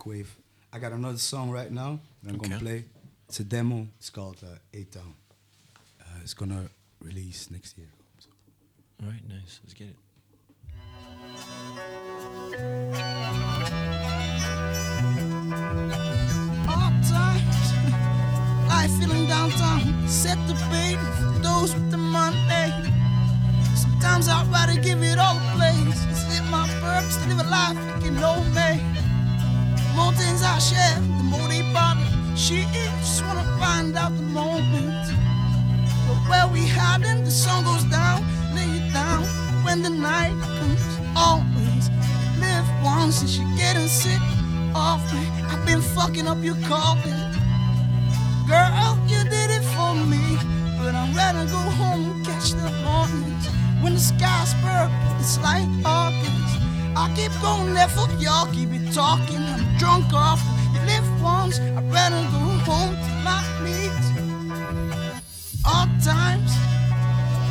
With 0.06 0.16
Wave. 0.16 0.36
I 0.74 0.80
got 0.80 0.92
another 0.92 1.18
song 1.18 1.52
right 1.52 1.72
now 1.72 2.00
that 2.24 2.32
I'm 2.32 2.38
gonna 2.38 2.60
play. 2.60 2.86
It's 3.28 3.40
a 3.40 3.44
demo. 3.44 3.88
It's 3.98 4.10
called 4.10 4.38
uh, 4.44 4.58
Eight 4.74 4.92
Town. 4.92 5.16
Uh, 6.00 6.20
it's 6.22 6.34
gonna 6.34 6.70
release 7.02 7.50
next 7.52 7.78
year. 7.78 7.88
So. 8.20 8.30
All 9.02 9.10
right, 9.10 9.28
nice. 9.28 9.60
Let's 9.64 9.74
get 9.74 9.88
it. 9.88 9.96
All 16.68 16.92
times, 17.10 17.74
life 18.68 18.92
feeling 19.00 19.28
downtown. 19.28 20.08
Set 20.08 20.38
the 20.48 20.54
bait 20.70 21.00
for 21.18 21.40
those 21.40 21.74
with 21.74 21.92
the 21.92 21.98
money. 21.98 22.92
Sometimes 23.76 24.28
I'd 24.28 24.48
rather 24.52 24.80
give 24.82 25.02
it 25.04 25.18
all 25.18 25.38
a 25.38 25.56
place. 25.56 26.06
It's 26.10 26.40
in 26.40 26.46
my 26.52 26.68
purpose 26.80 27.18
to 27.18 27.30
live 27.30 27.46
a 27.46 27.50
life 27.50 27.78
you 27.96 28.10
can 28.10 28.16
know 28.16 28.44
me. 28.54 29.05
Things 29.96 30.44
I 30.44 30.60
share, 30.60 30.96
the 31.18 31.24
more 31.24 31.48
they 31.50 31.62
bother. 31.74 32.06
She 32.38 32.66
just 32.72 33.22
wanna 33.26 33.44
find 33.60 33.98
out 33.98 34.16
the 34.16 34.24
moment. 34.24 35.06
But 36.08 36.20
where 36.30 36.48
we 36.48 36.68
hiding, 36.68 37.26
the 37.26 37.32
sun 37.32 37.66
goes 37.66 37.84
down, 37.86 38.24
lay 38.56 38.70
it 38.80 38.94
down 38.94 39.24
when 39.66 39.82
the 39.82 39.90
night 39.90 40.36
comes. 40.58 40.84
Always 41.16 41.90
live 42.40 42.68
once 42.84 43.22
and 43.22 43.30
she 43.30 43.44
getting 43.58 43.88
sick 43.88 44.22
of 44.74 45.02
me. 45.14 45.28
I've 45.52 45.66
been 45.66 45.82
fucking 45.82 46.28
up 46.28 46.42
your 46.42 46.58
carpet. 46.68 47.20
Girl, 48.48 48.98
you 49.08 49.24
did 49.24 49.50
it 49.58 49.66
for 49.76 49.96
me. 49.96 50.38
But 50.80 50.96
I'd 50.96 51.16
rather 51.16 51.46
go 51.46 51.62
home 51.82 52.12
and 52.12 52.26
catch 52.26 52.52
the 52.52 52.72
mornings. 52.86 53.48
When 53.82 53.94
the 53.96 54.00
sky's 54.00 54.54
purple, 54.64 55.20
it's 55.20 55.38
like 55.40 55.68
August. 55.84 56.62
I 56.96 57.12
keep 57.16 57.32
going 57.42 57.74
there 57.74 57.90
for 57.90 58.08
y'all, 58.22 58.46
keep 58.54 58.75
talking. 58.94 59.38
I'm 59.38 59.78
drunk 59.78 60.14
off. 60.14 60.42
You 60.74 60.82
live 60.86 61.08
once, 61.22 61.60
I'd 61.60 61.84
rather 61.92 62.22
go 62.34 62.44
home 62.68 62.96
to 62.96 63.12
my 63.24 63.42
knees. 63.64 64.06
All 65.66 65.88
times, 66.04 66.52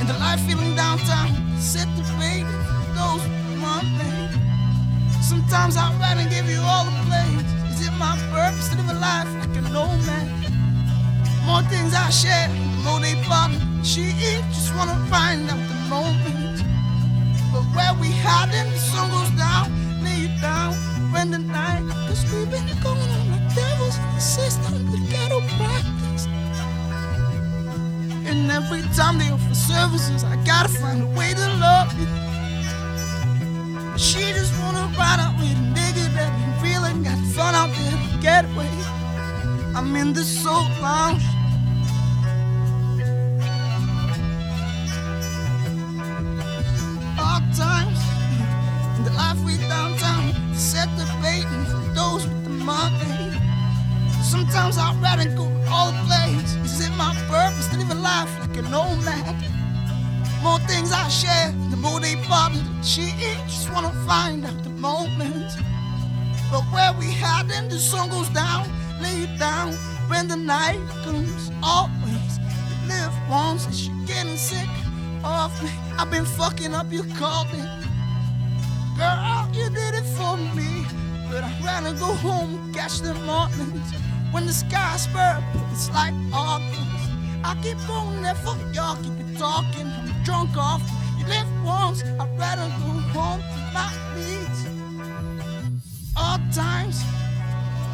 in 0.00 0.06
the 0.06 0.16
life 0.18 0.40
feeling 0.46 0.74
downtown, 0.76 1.30
set 1.58 1.88
the 1.96 2.02
baby, 2.18 2.50
goes 2.94 3.24
Monday. 3.58 4.30
Sometimes 5.22 5.76
I'd 5.76 5.98
rather 5.98 6.28
give 6.28 6.48
you 6.48 6.60
all 6.60 6.84
the 6.84 6.96
blame. 7.06 7.40
Is 7.72 7.86
it 7.86 7.92
my 7.98 8.16
purpose 8.30 8.68
to 8.68 8.76
live 8.76 8.90
a 8.90 8.98
life 9.00 9.30
like 9.40 9.56
an 9.56 9.74
old 9.74 10.00
man? 10.06 10.28
More 11.46 11.62
things 11.62 11.94
I 11.94 12.10
share, 12.10 12.48
the 12.48 12.82
more 12.84 13.00
they 13.00 13.14
bother. 13.28 13.60
She 13.82 14.12
just 14.52 14.74
wanna 14.76 14.96
find 15.10 15.50
out 15.50 15.60
the 15.68 15.74
moment. 15.88 16.62
But 17.52 17.64
where 17.76 17.94
we 18.00 18.10
hiding, 18.24 18.70
the 18.72 18.78
sun 18.78 19.10
goes 19.10 19.30
down, 19.38 19.70
lay 20.02 20.26
you 20.26 20.40
down, 20.40 20.74
when 21.14 21.30
the 21.30 21.38
night. 21.38 21.84
Cause 22.08 22.22
we've 22.32 22.50
been 22.50 22.66
going 22.82 23.10
on 23.16 23.24
like 23.30 23.54
devils 23.54 23.96
in 23.96 24.08
the 24.14 24.20
system, 24.20 24.72
the 24.90 25.00
ghetto 25.10 25.40
practice. 25.56 26.26
And 28.28 28.50
every 28.50 28.82
time 28.98 29.18
they 29.18 29.30
offer 29.30 29.54
services, 29.54 30.24
I 30.24 30.34
gotta 30.44 30.72
find 30.80 31.02
a 31.08 31.10
way 31.18 31.30
to 31.40 31.46
love 31.66 31.88
you. 31.98 32.08
She 33.96 34.22
just 34.38 34.52
wanna 34.60 34.84
ride 34.98 35.20
out 35.24 35.34
with 35.38 35.56
a 35.56 35.60
nigga 35.78 36.04
that 36.16 36.30
been 36.40 36.54
feeling, 36.64 37.04
got 37.04 37.18
fun 37.36 37.54
out 37.54 37.70
there 37.78 37.96
to 38.02 38.18
get 38.20 38.44
away. 38.44 38.74
I'm 39.76 39.94
in 39.96 40.12
the 40.12 40.24
soul 40.24 40.66
lounge. 40.82 41.33
Sometimes 54.22 54.78
I'd 54.78 54.96
rather 55.00 55.28
go 55.36 55.44
all 55.70 55.92
the 55.92 55.98
places. 56.06 56.56
Is 56.64 56.86
it 56.86 56.92
my 56.96 57.14
purpose 57.28 57.68
to 57.68 57.78
live 57.78 57.90
a 57.90 57.94
life 57.94 58.30
like 58.40 58.56
an 58.56 58.74
old 58.74 59.04
man? 59.04 59.36
More 60.42 60.58
things 60.60 60.92
I 60.92 61.08
share, 61.08 61.52
the 61.70 61.76
more 61.76 62.00
they 62.00 62.16
bother. 62.28 62.62
She 62.82 63.12
just 63.46 63.72
wanna 63.72 63.92
find 64.06 64.44
out 64.44 64.62
the 64.62 64.70
moment. 64.70 65.52
But 66.50 66.62
where 66.72 66.92
we 66.92 67.12
hiding, 67.12 67.68
the 67.68 67.78
sun 67.78 68.10
goes 68.10 68.28
down, 68.30 68.68
lay 69.00 69.20
you 69.20 69.38
down 69.38 69.72
when 70.08 70.28
the 70.28 70.36
night 70.36 70.80
comes. 71.04 71.50
Always 71.62 72.38
you 72.68 72.88
live 72.88 73.14
once, 73.30 73.66
and 73.66 73.74
she 73.74 73.90
getting 74.06 74.36
sick 74.36 74.68
of 75.24 75.50
me. 75.62 75.70
I've 75.98 76.10
been 76.10 76.26
fucking 76.26 76.74
up 76.74 76.92
your 76.92 77.06
calling. 77.16 77.68
Girl, 78.96 79.48
you 79.52 79.70
did 79.70 79.94
it 79.94 80.06
for 80.16 80.36
me. 80.36 80.84
But 81.34 81.42
I'd 81.42 81.64
rather 81.64 81.92
go 81.94 82.14
home 82.14 82.54
and 82.54 82.72
catch 82.72 83.00
the 83.00 83.12
mornings. 83.26 83.90
When 84.30 84.46
the 84.46 84.52
sky's 84.52 85.08
purple, 85.08 85.62
it's 85.72 85.90
like 85.90 86.14
August. 86.32 87.10
I 87.42 87.58
keep 87.60 87.76
going 87.88 88.22
there 88.22 88.36
for 88.36 88.54
y'all, 88.72 88.94
keep 89.02 89.36
talking. 89.36 89.88
I'm 89.88 90.22
drunk 90.22 90.56
off. 90.56 90.80
You 91.18 91.26
live 91.26 91.48
once, 91.64 92.04
I'd 92.04 92.38
rather 92.38 92.68
go 92.78 92.92
home 93.18 93.40
to 93.40 93.60
my 93.74 93.90
knees. 94.14 94.58
All 96.16 96.38
times 96.54 97.02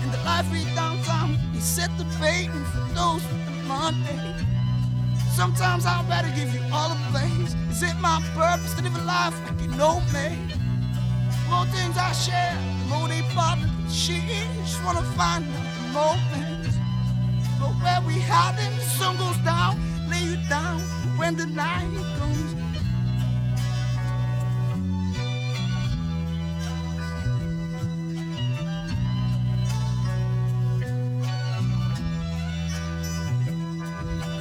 in 0.04 0.10
the 0.10 0.18
life 0.18 0.44
we 0.52 0.62
downtown, 0.74 1.38
they 1.54 1.60
set 1.60 1.88
the 1.96 2.04
baiting 2.20 2.64
for 2.64 2.84
those 2.92 3.22
with 3.24 3.46
the 3.46 3.56
money. 3.64 4.20
Sometimes 5.32 5.86
I'd 5.86 6.06
rather 6.10 6.28
give 6.36 6.52
you 6.54 6.60
all 6.70 6.90
the 6.90 7.00
plays. 7.10 7.54
Is 7.70 7.82
it 7.84 7.96
my 8.02 8.20
purpose 8.34 8.74
to 8.74 8.82
live 8.82 8.94
a 8.96 9.04
life 9.04 9.34
like 9.46 9.62
you 9.62 9.68
know 9.78 10.00
me? 10.12 10.36
More 11.48 11.64
things 11.72 11.96
I 11.96 12.12
share, 12.12 12.79
they 13.06 13.22
bother. 13.34 13.68
She 13.88 14.20
just 14.26 14.82
wanna 14.84 15.02
find 15.16 15.44
the 15.44 15.60
moments. 15.92 16.76
But 17.60 17.72
where 17.82 18.00
we 18.06 18.14
hide 18.20 18.54
hiding, 18.56 18.76
the 18.76 18.82
sun 18.82 19.16
goes 19.16 19.36
down, 19.38 19.78
lay 20.10 20.22
you 20.24 20.36
down 20.48 20.80
when 21.16 21.36
the 21.36 21.46
night 21.46 21.90
comes. 22.18 22.54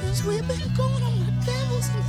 Cause 0.00 0.24
we've 0.24 0.48
been 0.48 0.74
going 0.76 1.02
on 1.02 1.18
the 1.20 1.32
devils 1.46 1.88
in 1.94 2.02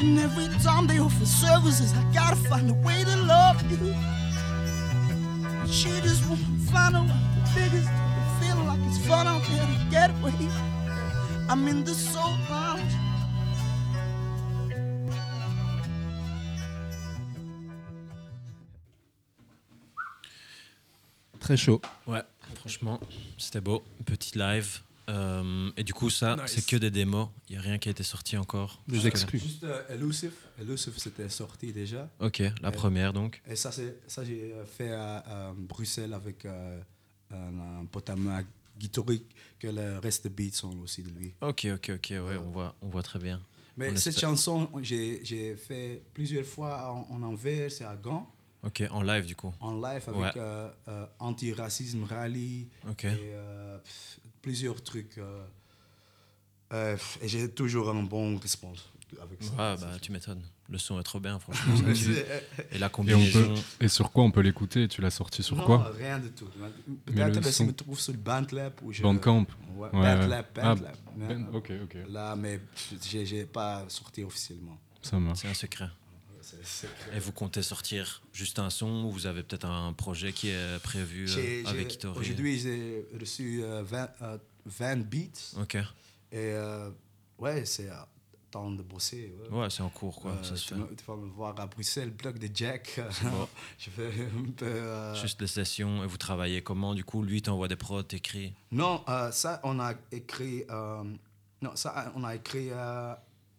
And 0.00 0.18
every 0.18 0.46
time 0.62 0.86
they 0.86 1.00
offer 1.00 1.26
services, 1.26 1.92
I 1.92 2.02
gotta 2.14 2.36
find 2.36 2.70
a 2.70 2.74
way 2.86 3.02
to 3.02 3.16
love 3.16 3.60
you. 3.70 3.94
She 5.66 5.90
just 6.02 6.24
wanna 6.28 6.42
find 6.70 6.96
out 6.96 7.06
what 7.08 7.20
the 7.34 7.42
biggest 7.54 7.88
feel 8.40 8.56
like 8.64 8.80
it's 8.86 8.98
fun 9.06 9.26
out 9.26 9.42
there 9.50 9.66
to 9.66 9.90
get 9.90 10.10
away. 10.10 10.48
I'm 11.50 11.66
in 11.66 11.82
the 11.82 11.94
soul 11.94 12.36
lounge. 12.48 12.94
Très 21.40 21.56
chaud. 21.56 21.80
Ouais, 22.06 22.22
franchement, 22.56 23.00
c'était 23.36 23.60
beau. 23.60 23.82
Petite 24.04 24.36
live. 24.36 24.82
Euh, 25.08 25.70
et 25.76 25.84
du 25.84 25.94
coup, 25.94 26.10
ça, 26.10 26.36
Nice. 26.36 26.52
c'est 26.54 26.66
que 26.66 26.76
des 26.76 26.90
démos. 26.90 27.28
Il 27.48 27.52
n'y 27.52 27.58
a 27.58 27.62
rien 27.62 27.78
qui 27.78 27.88
a 27.88 27.92
été 27.92 28.02
sorti 28.02 28.36
encore. 28.36 28.82
Des 28.88 29.06
exclus. 29.06 29.38
Juste 29.38 29.64
euh, 29.64 29.82
Elusive. 29.94 30.32
Elusive, 30.60 30.94
c'était 30.98 31.28
sorti 31.28 31.72
déjà. 31.72 32.10
Ok, 32.20 32.42
la 32.60 32.70
première 32.70 33.12
donc. 33.12 33.40
Et 33.48 33.56
ça, 33.56 33.72
c'est 33.72 33.96
ça 34.06 34.24
j'ai 34.24 34.52
euh, 34.52 34.64
fait 34.66 34.90
à, 34.92 35.16
à 35.48 35.52
Bruxelles 35.56 36.12
avec 36.12 36.44
euh, 36.44 36.80
un, 37.30 37.80
un 37.80 37.84
pote 37.86 38.10
à 38.10 38.16
moi, 38.16 38.40
Guitoric, 38.78 39.24
que 39.58 39.68
le 39.68 39.98
reste 39.98 40.26
des 40.26 40.30
beats 40.50 40.54
sont 40.54 40.76
aussi 40.80 41.02
de 41.02 41.10
lui. 41.10 41.32
Ok, 41.40 41.66
ok, 41.74 41.90
ok, 41.96 42.10
ouais, 42.10 42.36
on 42.44 42.50
voit, 42.50 42.74
on 42.82 42.88
voit 42.88 43.02
très 43.02 43.18
bien. 43.18 43.40
Mais 43.76 43.90
On 43.92 43.96
cette 43.96 44.14
espère- 44.14 44.30
chanson, 44.30 44.68
j'ai 44.82 45.24
j'ai 45.24 45.56
fait 45.56 46.02
plusieurs 46.12 46.44
fois 46.44 46.92
en, 46.92 47.14
en 47.14 47.22
Anvers 47.22 47.70
et 47.80 47.84
à 47.84 47.96
Gand, 47.96 48.28
Ok, 48.64 48.82
en 48.90 49.02
live 49.02 49.24
du 49.24 49.36
coup. 49.36 49.54
en 49.60 49.74
live 49.80 50.02
avec 50.08 50.16
Ouais. 50.16 50.32
euh, 50.36 50.68
euh, 50.88 51.06
Anti-Racisme 51.20 52.02
Rally 52.04 52.68
Ok. 52.90 53.04
et 53.04 53.08
euh, 53.32 53.78
pff, 53.78 54.18
plusieurs 54.42 54.82
trucs. 54.82 55.18
euh, 55.18 55.44
euh, 56.72 56.96
et 57.22 57.28
j'ai 57.28 57.50
toujours 57.50 57.88
un 57.90 58.02
bon 58.02 58.36
réponse 58.38 58.90
avec 59.22 59.42
ça. 59.42 59.52
Ouais, 59.52 59.76
bah 59.80 59.96
tu 60.00 60.12
m'étonnes. 60.12 60.42
Le 60.68 60.76
son 60.76 61.00
est 61.00 61.02
trop 61.02 61.18
bien, 61.18 61.38
franchement. 61.38 61.74
Et 62.72 62.78
la 62.78 62.88
Et, 62.88 62.90
combinaison. 62.90 63.54
peut, 63.54 63.60
et 63.84 63.88
sur 63.88 64.12
quoi 64.12 64.24
on 64.24 64.30
peut 64.30 64.42
l'écouter? 64.42 64.86
Tu 64.86 65.00
l'as 65.00 65.08
sorti 65.10 65.42
sur 65.42 65.56
non, 65.56 65.64
quoi? 65.64 65.90
Rien 65.96 66.18
du 66.18 66.30
tout. 66.30 66.46
Mais 66.58 66.68
Peut-être 67.14 67.36
le 67.36 67.40
que 67.40 67.50
son- 67.50 67.64
je 67.64 67.68
me 67.70 67.74
trouve 67.74 67.98
sur 67.98 68.12
le 68.12 68.18
Bandlab 68.18 68.74
ou 68.82 68.92
je... 68.92 69.02
Bandcamp? 69.02 69.46
Ouais, 69.76 69.88
Ouais, 69.94 70.14
Bandlab, 70.16 70.30
ouais. 70.30 70.62
Ah. 70.62 70.74
Ben- 71.16 71.46
ok, 71.54 71.72
ok. 71.84 71.96
Là, 72.10 72.36
mais 72.36 72.60
j'ai 73.02 73.24
j'ai 73.24 73.46
pas 73.46 73.86
sorti 73.88 74.22
officiellement. 74.24 74.78
Ça 75.00 75.18
marche. 75.18 75.38
C'est 75.40 75.48
un 75.48 75.54
secret. 75.54 75.88
Et 77.14 77.18
vous 77.18 77.32
comptez 77.32 77.62
sortir 77.62 78.22
juste 78.32 78.58
un 78.58 78.70
son 78.70 79.04
ou 79.04 79.10
vous 79.10 79.26
avez 79.26 79.42
peut-être 79.42 79.66
un 79.66 79.92
projet 79.92 80.32
qui 80.32 80.48
est 80.48 80.82
prévu 80.82 81.26
euh, 81.28 81.62
avec 81.66 81.94
Hitori 81.94 82.18
Aujourd'hui, 82.18 82.58
j'ai 82.58 83.06
reçu 83.18 83.62
euh, 83.62 83.82
20, 83.82 84.10
euh, 84.22 84.38
20 84.66 84.96
beats. 85.08 85.56
Ok. 85.60 85.74
Et 85.76 85.84
euh, 86.34 86.90
ouais, 87.38 87.64
c'est 87.64 87.88
euh, 87.90 87.94
temps 88.50 88.70
de 88.70 88.82
bosser. 88.82 89.34
Ouais, 89.50 89.58
Ouais, 89.60 89.70
c'est 89.70 89.82
en 89.82 89.88
cours 89.90 90.20
quoi. 90.20 90.38
Ça 90.42 90.56
se 90.56 90.62
tu, 90.62 90.68
fait. 90.74 90.80
me- 90.80 90.94
tu 90.94 91.04
vas 91.06 91.16
me 91.16 91.28
voir 91.28 91.58
à 91.60 91.66
Bruxelles, 91.66 92.10
bloc 92.10 92.38
de 92.38 92.48
Jack. 92.54 93.00
bon. 93.22 93.48
je 93.78 93.90
fais 93.90 94.08
un 94.08 94.50
peu. 94.56 95.14
Juste 95.20 95.40
les 95.40 95.46
sessions 95.46 96.02
et 96.04 96.06
vous 96.06 96.18
travaillez 96.18 96.62
comment 96.62 96.94
du 96.94 97.04
coup? 97.04 97.22
Lui 97.22 97.42
t'envoie 97.42 97.68
des 97.68 97.76
prods, 97.76 98.02
t'écris? 98.02 98.52
Non, 98.72 99.04
ça, 99.32 99.60
on 99.64 99.78
a 99.80 99.94
écrit. 100.12 100.64
non, 100.68 101.74
ça, 101.76 102.12
on 102.16 102.24
a 102.24 102.34
écrit 102.36 102.70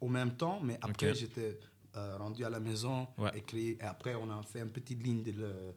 au 0.01 0.07
même 0.07 0.31
temps, 0.35 0.59
mais 0.63 0.77
après, 0.81 1.13
j'étais 1.13 1.59
euh, 1.95 2.17
rendu 2.17 2.43
à 2.45 2.49
la 2.49 2.59
maison, 2.59 3.07
Ouais. 3.17 3.31
écrit, 3.35 3.69
et 3.71 3.81
après, 3.81 4.15
on 4.15 4.29
a 4.29 4.41
fait 4.43 4.59
une 4.61 4.69
petite 4.71 5.01
ligne 5.03 5.23
de. 5.23 5.31
le- 5.31 5.73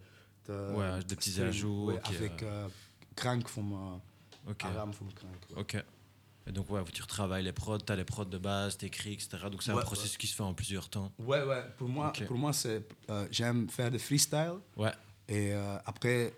de- 0.48 0.74
Ouais, 0.74 1.04
des 1.04 1.16
petits 1.16 1.40
ajouts, 1.40 1.86
ouais, 1.86 1.94
ok, 1.94 2.08
avec 2.16 2.42
euh. 2.42 2.68
Crank 3.14 3.46
from. 3.48 3.72
euh, 3.72 4.50
Ok. 4.50 4.64
Aram 4.64 4.92
from 4.92 5.12
Crank. 5.12 5.32
ouais. 5.54 5.60
Ok. 5.60 5.76
Et 6.48 6.50
donc 6.50 6.68
ouais, 6.70 6.82
tu 6.92 7.00
retravailles 7.02 7.44
les 7.44 7.52
prods, 7.52 7.78
t'as 7.78 7.94
les 7.94 8.02
prods 8.04 8.24
de 8.24 8.38
base, 8.38 8.76
t'écris, 8.76 9.12
etc. 9.12 9.38
Donc 9.50 9.62
c'est 9.62 9.70
un 9.70 9.76
Ouais, 9.76 9.82
processus 9.82 10.16
qui 10.16 10.26
se 10.26 10.34
fait 10.34 10.42
en 10.42 10.52
plusieurs 10.54 10.88
temps. 10.88 11.12
Ouais, 11.20 11.44
ouais, 11.44 11.62
pour 11.78 11.88
moi, 11.88 12.08
Ok. 12.08 12.26
pour 12.26 12.36
moi 12.36 12.52
c'est. 12.52 12.82
euh, 13.10 13.28
J'aime 13.30 13.68
faire 13.70 13.90
des 13.92 14.00
freestyle. 14.00 14.54
Ouais. 14.76 14.90
Et 15.28 15.52
euh, 15.54 15.76
après, 15.86 16.34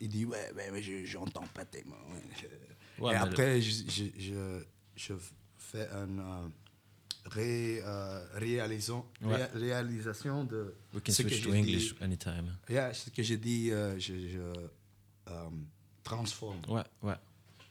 il 0.00 0.08
dit 0.08 0.24
Ouais, 0.24 0.50
ouais, 0.56 0.70
ouais, 0.72 0.82
je- 0.82 1.04
j'entends 1.04 1.46
pas 1.54 1.64
tes 1.64 1.84
mots. 1.84 1.94
ouais. 2.12 2.48
Ouais, 2.98 3.10
et 3.12 3.14
mais 3.14 3.20
après, 3.20 3.60
je, 3.60 3.84
je, 3.88 4.04
je, 4.18 4.64
je 4.96 5.14
fais 5.58 5.88
un, 5.90 6.18
euh, 6.18 6.48
ré, 7.26 7.80
euh, 7.84 8.24
Ouais. 9.22 9.36
ré- 9.36 9.48
réalisation 9.54 10.44
de 10.44 10.74
We 10.94 11.02
can 11.04 11.12
ce 11.12 11.22
que 11.22 11.42
to 11.44 11.52
English 11.52 11.94
dit. 11.94 12.02
anytime. 12.04 12.56
Yeah, 12.68 12.92
ce 12.94 13.10
que 13.10 13.22
j'ai 13.22 13.36
dit, 13.36 13.70
euh, 13.70 13.98
je, 13.98 14.14
je, 14.28 14.38
euh, 15.28 15.48
transforme. 16.02 16.60
Ouais, 16.68 16.82
ouais. 17.02 17.14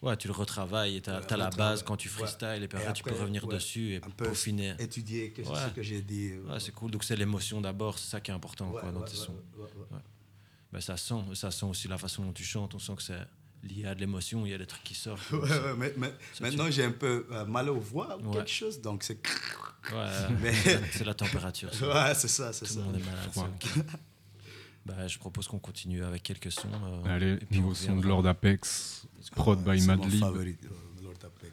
Ouais, 0.01 0.15
tu 0.17 0.27
le 0.27 0.33
retravailles 0.33 0.97
et 0.97 1.09
Ouais, 1.09 1.21
t'as 1.27 1.37
la 1.37 1.49
base 1.49 1.81
quand 1.81 1.97
tu 1.97 2.09
Ouais. 2.09 2.13
freestyle 2.13 2.61
et 2.61 2.67
puis 2.67 2.77
après, 2.77 2.93
tu 2.93 3.03
peux 3.03 3.13
revenir 3.13 3.45
ouais, 3.47 3.55
dessus 3.55 3.93
et 3.93 3.97
un 3.97 4.09
peu 4.11 4.25
peaufiner. 4.25 4.75
étudier 4.77 5.31
que- 5.31 5.41
Ouais. 5.41 5.55
ce 5.69 5.73
que 5.73 5.81
j'ai 5.81 6.01
dit. 6.01 6.33
Ouais, 6.47 6.59
c'est 6.59 6.73
cool. 6.73 6.91
Donc 6.91 7.03
c'est 7.03 7.15
l'émotion 7.15 7.59
d'abord, 7.61 7.97
c'est 7.97 8.09
ça 8.11 8.19
qui 8.21 8.29
est 8.29 8.33
important 8.33 8.69
Ouais, 8.71 8.81
quoi, 8.81 8.91
dans 8.91 8.99
ouais, 8.99 9.07
tes 9.07 9.17
ouais, 9.17 9.25
sons. 9.25 9.33
ouais, 9.57 9.63
ouais, 9.63 9.69
ouais. 9.75 9.85
Ouais. 9.93 9.99
Ben, 10.71 10.81
ça 10.81 10.97
sent, 10.97 11.15
ça 11.33 11.49
sent 11.49 11.65
aussi 11.65 11.87
la 11.87 11.97
façon 11.97 12.23
dont 12.23 12.33
tu 12.33 12.43
chantes. 12.43 12.75
On 12.75 12.79
sent 12.79 12.95
que 12.97 13.01
c'est 13.03 13.17
lié 13.65 13.85
à 13.85 13.95
de 13.95 13.99
l'émotion. 13.99 14.45
Il 14.45 14.51
y 14.51 14.53
a 14.53 14.57
des 14.57 14.65
trucs 14.65 14.83
qui 14.83 14.95
sortent. 14.95 15.21
Ouais, 15.31 15.39
ouais, 15.39 15.73
mais- 15.77 15.93
mais- 15.97 16.13
Ça, 16.33 16.43
maintenant, 16.43 16.69
j'ai 16.71 16.83
un 16.83 16.91
peu 16.91 17.25
euh, 17.31 17.45
mal 17.45 17.69
aux 17.69 17.79
voix 17.79 18.17
ou 18.21 18.29
Ouais. 18.29 18.37
quelque 18.37 18.51
chose, 18.51 18.81
donc 18.81 19.03
c'est. 19.03 19.19
Ouais, 19.91 20.35
Mais- 20.41 20.53
c'est 20.91 21.05
la 21.05 21.13
température. 21.13 21.73
ça. 21.73 21.87
Ouais, 22.09 22.13
c'est 22.15 22.27
ça, 22.27 22.51
c'est 22.53 22.65
Tout 22.65 22.73
ça. 22.73 22.79
le 22.79 22.85
monde 22.85 22.95
est 22.97 23.05
malade. 23.05 23.29
Ouais. 23.35 23.43
ça, 23.43 23.49
ok. 23.79 23.85
Bah, 24.85 25.07
je 25.07 25.17
propose 25.17 25.47
qu'on 25.47 25.57
continue 25.59 26.03
avec 26.03 26.21
quelques 26.21 26.51
sons. 26.51 26.69
euh, 26.71 27.03
Allez, 27.15 27.33
et 27.33 27.37
puis 27.37 27.57
on 27.57 27.61
nouveau 27.63 27.73
son 27.73 27.95
de. 27.97 28.05
Lord 28.07 28.27
Apex, 28.27 29.07
prod 29.35 29.59
by 29.63 29.81
C'est 29.81 29.87
mon 29.87 29.97
Madlib. 29.97 30.19
favori, 30.19 30.57
euh, 30.63 31.03
Lord 31.03 31.15
Apex. 31.23 31.51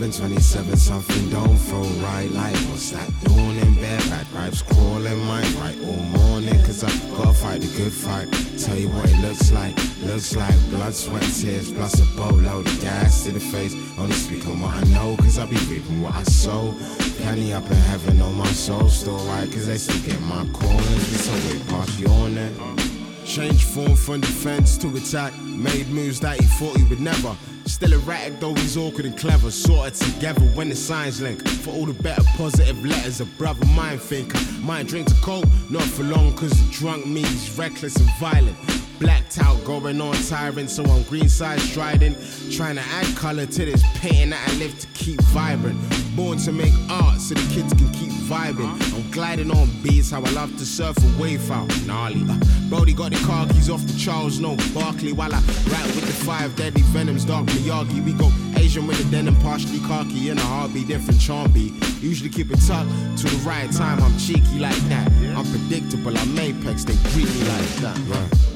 727 0.00 0.76
something 0.78 1.28
don't 1.28 1.58
feel 1.58 1.84
right. 2.02 2.30
Like 2.30 2.56
what's 2.70 2.90
that 2.92 3.06
doing 3.22 3.74
bad 3.74 4.00
vibes 4.32 4.64
crawling 4.64 5.18
my 5.26 5.42
right 5.60 5.76
all 5.84 6.02
morning 6.18 6.56
cause 6.64 6.82
I 6.82 6.88
gotta 7.14 7.34
fight 7.34 7.60
the 7.60 7.66
good 7.76 7.92
fight. 7.92 8.26
Tell 8.58 8.78
you 8.78 8.88
what 8.88 9.10
it 9.10 9.20
looks 9.20 9.52
like 9.52 9.76
looks 10.02 10.34
like 10.34 10.54
blood 10.70 10.94
sweat 10.94 11.22
tears 11.22 11.70
plus 11.70 12.00
a 12.00 12.16
boatload 12.16 12.66
of 12.66 12.80
gas 12.80 13.24
to 13.24 13.32
the 13.32 13.40
face. 13.40 13.74
Only 13.98 14.14
speaking 14.14 14.58
what 14.62 14.72
I 14.72 14.84
know 14.84 15.16
cause 15.18 15.38
I 15.38 15.44
be 15.44 15.56
reaping 15.68 16.00
what 16.00 16.14
I 16.14 16.22
sow. 16.22 16.74
Penny 17.22 17.52
up 17.52 17.70
in 17.70 17.76
heaven 17.76 18.22
on 18.22 18.34
my 18.36 18.52
soul 18.52 18.88
still 18.88 19.18
right? 19.28 19.52
Cause 19.52 19.66
they 19.66 19.76
still 19.76 20.00
get 20.08 20.18
my 20.22 20.48
corners 20.54 21.04
we 21.10 21.52
a 21.52 21.58
way 21.58 21.62
past 21.68 22.00
yawning 22.00 22.89
Change 23.30 23.62
form 23.62 23.94
from 23.94 24.20
defense 24.22 24.76
to 24.78 24.88
attack. 24.96 25.32
Made 25.42 25.88
moves 25.88 26.18
that 26.18 26.40
he 26.40 26.46
thought 26.46 26.76
he 26.76 26.82
would 26.82 26.98
never. 26.98 27.36
Still 27.64 27.92
erratic 27.92 28.40
though 28.40 28.54
he's 28.54 28.76
awkward 28.76 29.06
and 29.06 29.16
clever. 29.16 29.52
Sorted 29.52 29.94
together 29.94 30.40
when 30.56 30.68
the 30.68 30.74
signs 30.74 31.20
link. 31.20 31.46
For 31.46 31.70
all 31.70 31.86
the 31.86 31.92
better 32.02 32.24
positive 32.36 32.84
letters, 32.84 33.20
a 33.20 33.24
brother 33.24 33.64
mind 33.66 34.02
thinker. 34.02 34.40
Might 34.62 34.88
drink 34.88 35.06
to 35.06 35.14
coke, 35.22 35.44
not 35.70 35.84
for 35.84 36.02
long 36.02 36.34
cause 36.34 36.50
the 36.50 36.72
drunk 36.72 37.06
me 37.06 37.22
he's 37.22 37.56
reckless 37.56 37.94
and 37.94 38.10
violent. 38.18 38.79
Blacked 39.00 39.40
out, 39.40 39.64
going 39.64 39.98
on 39.98 40.14
tyrant, 40.28 40.68
so 40.68 40.84
I'm 40.84 41.02
green 41.04 41.30
side 41.30 41.58
striding. 41.60 42.14
Trying 42.50 42.76
to 42.76 42.82
add 42.82 43.16
color 43.16 43.46
to 43.46 43.64
this 43.64 43.82
painting 43.94 44.30
that 44.30 44.46
I 44.46 44.52
live 44.58 44.78
to 44.78 44.86
keep 44.88 45.18
vibrant. 45.32 45.78
Born 46.14 46.36
to 46.38 46.52
make 46.52 46.74
art 46.90 47.18
so 47.18 47.34
the 47.34 47.54
kids 47.54 47.72
can 47.72 47.90
keep 47.92 48.12
vibing. 48.28 48.68
I'm 48.94 49.10
gliding 49.10 49.50
on 49.50 49.70
beats, 49.82 50.10
how 50.10 50.22
I 50.22 50.30
love 50.32 50.54
to 50.58 50.66
surf 50.66 50.98
a 50.98 51.22
wave 51.22 51.50
out. 51.50 51.66
Gnarly. 51.86 52.26
Uh, 52.28 52.38
Brody 52.68 52.92
got 52.92 53.12
the 53.12 53.18
car 53.24 53.46
keys 53.48 53.70
off 53.70 53.80
the 53.86 53.98
Charles, 53.98 54.38
no 54.38 54.54
Barkley. 54.74 55.14
While 55.14 55.34
I 55.34 55.40
rap 55.70 55.86
with 55.96 56.06
the 56.06 56.12
five 56.12 56.54
deadly 56.56 56.82
venoms, 56.82 57.24
dark 57.24 57.46
Miyagi. 57.46 58.04
We 58.04 58.12
go 58.12 58.30
Asian 58.60 58.86
with 58.86 59.02
the 59.02 59.10
denim, 59.10 59.34
partially 59.36 59.78
khaki 59.78 60.28
in 60.28 60.36
a 60.36 60.42
heartbeat, 60.42 60.88
different 60.88 61.18
charm 61.18 61.50
beat. 61.52 61.72
Usually 62.02 62.28
keep 62.28 62.50
it 62.50 62.60
tucked 62.66 62.90
to 63.16 63.24
the 63.24 63.42
right 63.46 63.72
time. 63.72 64.02
I'm 64.02 64.18
cheeky 64.18 64.58
like 64.58 64.76
that. 64.90 65.10
Unpredictable, 65.34 66.18
I'm 66.18 66.38
apex, 66.38 66.84
they 66.84 66.96
greet 67.14 67.32
me 67.32 67.48
like 67.48 67.68
that. 67.80 67.98
Yeah. 68.06 68.49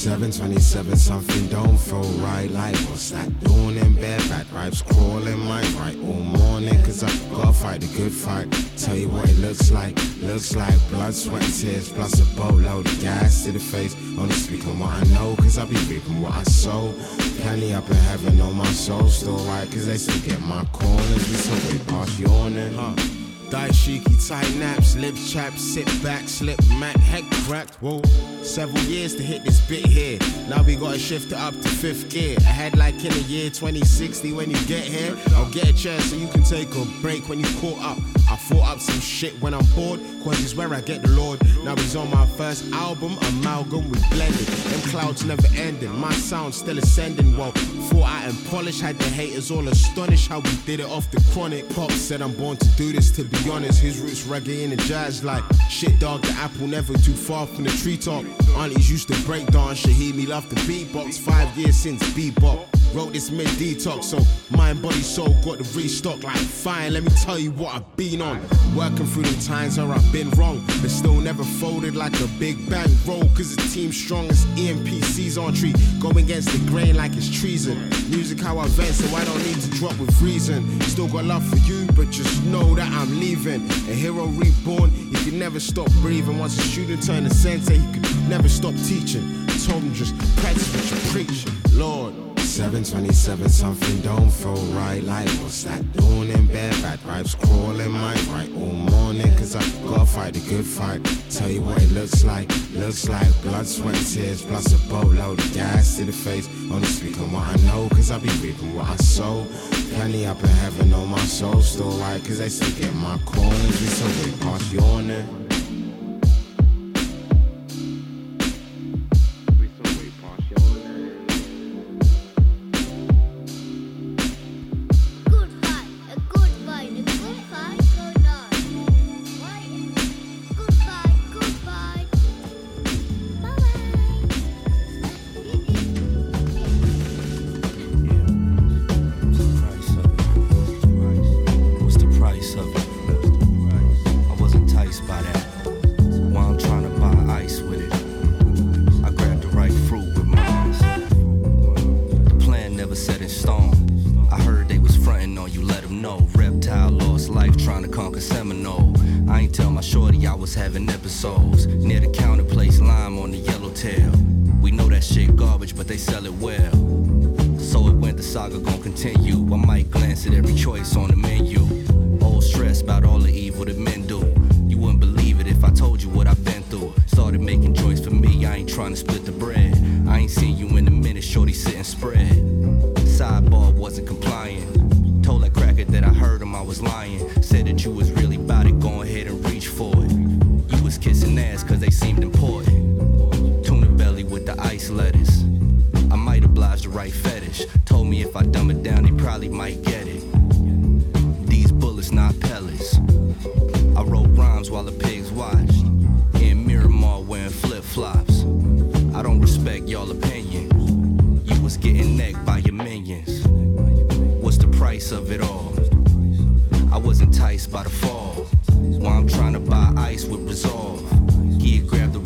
727 0.00 0.96
something 0.96 1.46
don't 1.48 1.76
feel 1.76 2.00
right. 2.24 2.50
Like 2.50 2.74
what's 2.88 3.10
that 3.10 3.28
doing 3.40 3.76
in 3.76 3.94
bed 3.96 4.18
bad 4.30 4.46
vibes 4.46 4.82
crawling 4.82 5.38
my 5.40 5.60
right 5.78 5.94
all 5.98 6.24
morning. 6.40 6.82
Cause 6.84 7.04
I 7.04 7.08
gotta 7.28 7.52
fight 7.52 7.82
the 7.82 7.86
good 7.98 8.10
fight. 8.10 8.50
Tell 8.78 8.96
you 8.96 9.10
what 9.10 9.28
it 9.28 9.36
looks 9.40 9.70
like 9.70 9.94
looks 10.22 10.56
like 10.56 10.74
blood 10.88 11.12
sweat 11.12 11.44
and 11.44 11.52
tears 11.52 11.92
plus 11.92 12.18
a 12.18 12.24
boatload 12.34 12.86
of 12.86 13.00
gas 13.02 13.44
to 13.44 13.52
the 13.52 13.58
face. 13.58 13.94
Only 14.18 14.32
speaking 14.32 14.78
what 14.78 14.88
I 14.88 15.04
know 15.12 15.36
cause 15.36 15.58
I 15.58 15.66
be 15.66 15.76
reaping 15.84 16.22
what 16.22 16.32
I 16.32 16.44
sow. 16.44 16.94
Penny 17.42 17.74
up 17.74 17.86
in 17.90 17.96
heaven 17.96 18.40
on 18.40 18.54
my 18.54 18.72
soul 18.72 19.06
still 19.08 19.36
right 19.52 19.70
cause 19.70 19.86
they 19.86 19.98
still 19.98 20.18
get 20.26 20.40
my 20.40 20.64
corners 20.72 21.28
we 21.28 21.36
so 21.36 21.52
way 21.68 21.78
past 21.84 22.18
yawning 22.18 22.72
huh 22.72 23.19
Dashiki, 23.50 24.28
tight 24.28 24.54
naps, 24.56 24.94
lip 24.96 25.16
chap, 25.26 25.52
sit 25.58 25.86
back, 26.04 26.28
slip 26.28 26.58
mat, 26.78 26.96
heck 26.96 27.24
cracked. 27.46 27.74
Whoa, 27.82 28.00
several 28.42 28.82
years 28.84 29.16
to 29.16 29.22
hit 29.24 29.44
this 29.44 29.60
bit 29.68 29.84
here. 29.84 30.20
Now 30.48 30.62
we 30.62 30.76
gotta 30.76 31.00
shift 31.00 31.32
it 31.32 31.38
up 31.38 31.54
to 31.54 31.68
fifth 31.68 32.10
gear. 32.10 32.36
Ahead 32.38 32.76
like 32.76 32.94
in 33.04 33.12
the 33.12 33.22
year 33.22 33.50
2060 33.50 34.32
when 34.34 34.50
you 34.50 34.66
get 34.66 34.84
here. 34.84 35.16
I'll 35.34 35.50
get 35.50 35.68
a 35.68 35.72
chair 35.72 36.00
so 36.00 36.14
you 36.14 36.28
can 36.28 36.44
take 36.44 36.72
a 36.76 36.84
break 37.02 37.28
when 37.28 37.40
you 37.40 37.46
caught 37.60 37.82
up. 37.82 38.19
I 38.30 38.36
thought 38.36 38.76
up 38.76 38.80
some 38.80 39.00
shit 39.00 39.32
when 39.42 39.54
I'm 39.54 39.64
bored, 39.74 39.98
cause 40.22 40.40
it's 40.40 40.54
where 40.54 40.72
I 40.72 40.80
get 40.80 41.02
the 41.02 41.08
Lord. 41.08 41.42
Now 41.64 41.74
he's 41.74 41.96
on 41.96 42.10
my 42.10 42.26
first 42.26 42.70
album, 42.72 43.18
Amalgam, 43.28 43.90
we 43.90 43.98
blended. 44.10 44.46
Them 44.46 44.80
clouds 44.90 45.24
never 45.24 45.48
ending, 45.56 45.94
my 45.98 46.12
sound 46.12 46.54
still 46.54 46.78
ascending. 46.78 47.36
Well, 47.36 47.50
thought 47.50 48.08
I 48.08 48.24
and 48.26 48.46
polish 48.46 48.80
had 48.80 48.96
the 48.98 49.08
haters 49.08 49.50
all 49.50 49.66
astonished 49.66 50.28
how 50.28 50.38
we 50.38 50.54
did 50.64 50.78
it 50.78 50.86
off 50.86 51.10
the 51.10 51.20
chronic. 51.32 51.68
Pop 51.70 51.90
said 51.90 52.22
I'm 52.22 52.32
born 52.34 52.56
to 52.58 52.68
do 52.76 52.92
this, 52.92 53.10
to 53.12 53.24
be 53.24 53.50
honest. 53.50 53.80
His 53.80 53.98
roots 53.98 54.22
reggae 54.22 54.70
the 54.70 54.76
jazz 54.76 55.24
like 55.24 55.42
shit, 55.68 55.98
dog. 55.98 56.22
The 56.22 56.32
apple 56.34 56.68
never 56.68 56.92
too 56.98 57.14
far 57.14 57.48
from 57.48 57.64
the 57.64 57.70
treetop. 57.70 58.24
Aunties 58.56 58.88
used 58.88 59.08
to 59.08 59.20
break 59.22 59.46
dance, 59.48 59.84
Shaheed 59.84 60.14
me 60.14 60.26
love 60.26 60.48
the 60.48 60.56
beatbox. 60.62 61.18
Five 61.18 61.56
years 61.58 61.74
since 61.74 62.02
bebop. 62.10 62.79
Wrote 62.92 63.12
this 63.12 63.30
mid 63.30 63.46
detox, 63.46 64.04
so 64.04 64.18
mind, 64.56 64.82
body, 64.82 65.00
soul 65.00 65.32
got 65.44 65.58
the 65.58 65.78
restock. 65.78 66.24
Like, 66.24 66.36
fine, 66.36 66.94
let 66.94 67.04
me 67.04 67.10
tell 67.22 67.38
you 67.38 67.52
what 67.52 67.72
I've 67.72 67.96
been 67.96 68.20
on. 68.20 68.40
Working 68.74 69.06
through 69.06 69.22
the 69.22 69.42
times 69.44 69.78
where 69.78 69.92
I've 69.92 70.12
been 70.12 70.28
wrong, 70.30 70.64
but 70.82 70.90
still 70.90 71.14
never 71.14 71.44
folded 71.44 71.94
like 71.94 72.18
a 72.20 72.26
big 72.40 72.68
bang 72.68 72.90
roll. 73.06 73.22
Cause 73.36 73.54
the 73.54 73.62
team's 73.72 73.96
strong 73.96 74.28
as 74.28 74.44
EMPC's 74.56 75.38
on 75.38 75.54
tree. 75.54 75.72
Go 76.00 76.10
against 76.10 76.48
the 76.50 76.58
grain 76.68 76.96
like 76.96 77.16
it's 77.16 77.30
treason. 77.30 77.78
Music 78.10 78.40
how 78.40 78.58
I 78.58 78.66
vent, 78.68 78.94
so 78.94 79.14
I 79.14 79.24
don't 79.24 79.44
need 79.46 79.60
to 79.60 79.70
drop 79.70 79.96
with 80.00 80.20
reason. 80.20 80.80
Still 80.82 81.06
got 81.06 81.24
love 81.24 81.46
for 81.46 81.58
you, 81.58 81.86
but 81.94 82.10
just 82.10 82.42
know 82.46 82.74
that 82.74 82.90
I'm 82.90 83.20
leaving. 83.20 83.62
A 83.88 83.94
hero 83.94 84.26
reborn, 84.26 84.90
he 84.90 85.30
can 85.30 85.38
never 85.38 85.60
stop 85.60 85.88
breathing. 86.02 86.40
Once 86.40 86.58
a 86.58 86.62
student 86.62 87.06
turned 87.06 87.28
a 87.28 87.30
sensei, 87.30 87.78
he 87.78 87.92
could 87.92 88.28
never 88.28 88.48
stop 88.48 88.74
teaching. 88.86 89.46
Told 89.64 89.82
him 89.84 89.94
just 89.94 90.16
practice 90.38 90.74
what 90.74 90.90
you're 90.90 91.12
preaching. 91.12 91.52
Lord. 91.78 92.29
727 92.42 93.48
something 93.48 94.00
don't 94.00 94.30
feel 94.30 94.54
right. 94.74 95.02
Like 95.02 95.28
what's 95.42 95.64
that 95.64 95.80
doing 95.92 96.30
in 96.30 96.46
bed? 96.46 96.72
Bad 96.82 96.98
vibes 97.00 97.36
crawling 97.38 97.90
my 97.90 98.14
right 98.32 98.50
all 98.54 98.72
morning 98.72 99.34
cause 99.36 99.56
I 99.56 99.62
gotta 99.86 100.06
fight 100.06 100.34
the 100.34 100.40
good 100.48 100.64
fight. 100.64 101.04
Tell 101.30 101.50
you 101.50 101.62
what 101.62 101.82
it 101.82 101.90
looks 101.92 102.24
like 102.24 102.48
looks 102.74 103.08
like 103.08 103.28
blood 103.42 103.66
sweat 103.66 103.96
tears 104.06 104.42
plus 104.42 104.72
a 104.72 104.88
boatload 104.88 105.38
of 105.38 105.52
gas 105.52 105.96
to 105.96 106.04
the 106.04 106.12
face. 106.12 106.48
Only 106.70 106.86
speaking 106.86 107.30
what 107.32 107.46
I 107.46 107.56
know 107.66 107.88
cause 107.90 108.10
I 108.10 108.18
be 108.18 108.30
reaping 108.40 108.74
what 108.74 108.88
I 108.88 108.96
sow. 108.96 109.46
Plenty 109.94 110.26
up 110.26 110.42
in 110.42 110.48
heaven 110.48 110.92
on 110.94 111.08
my 111.08 111.18
soul 111.20 111.60
still 111.62 111.90
right 111.98 112.22
cause 112.24 112.38
they 112.38 112.48
still 112.48 112.74
get 112.80 112.94
my 112.96 113.18
corners 113.24 113.80
we 113.80 113.86
so 113.86 114.06
way 114.06 114.36
past 114.40 114.72
yawning 114.72 115.49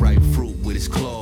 ripe 0.04 0.22
fruit 0.34 0.54
with 0.62 0.74
his 0.74 0.86
clothes. 0.86 1.13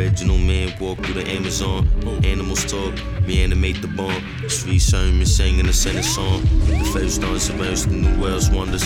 Original 0.00 0.38
man 0.38 0.72
walk 0.80 0.96
through 1.04 1.22
the 1.22 1.30
Amazon. 1.30 1.86
Animals 2.24 2.64
talk, 2.64 2.94
reanimate 3.26 3.82
the 3.82 3.88
bomb. 3.88 4.24
Street 4.48 4.78
Sermon 4.78 5.26
singing 5.26 5.68
a 5.68 5.74
Senate 5.74 6.06
song. 6.06 6.40
The 6.64 6.90
first 6.90 7.20
dance 7.20 7.50
about 7.50 7.76
to 7.76 7.90
New 7.90 8.18
World's 8.18 8.48
wonders. 8.48 8.82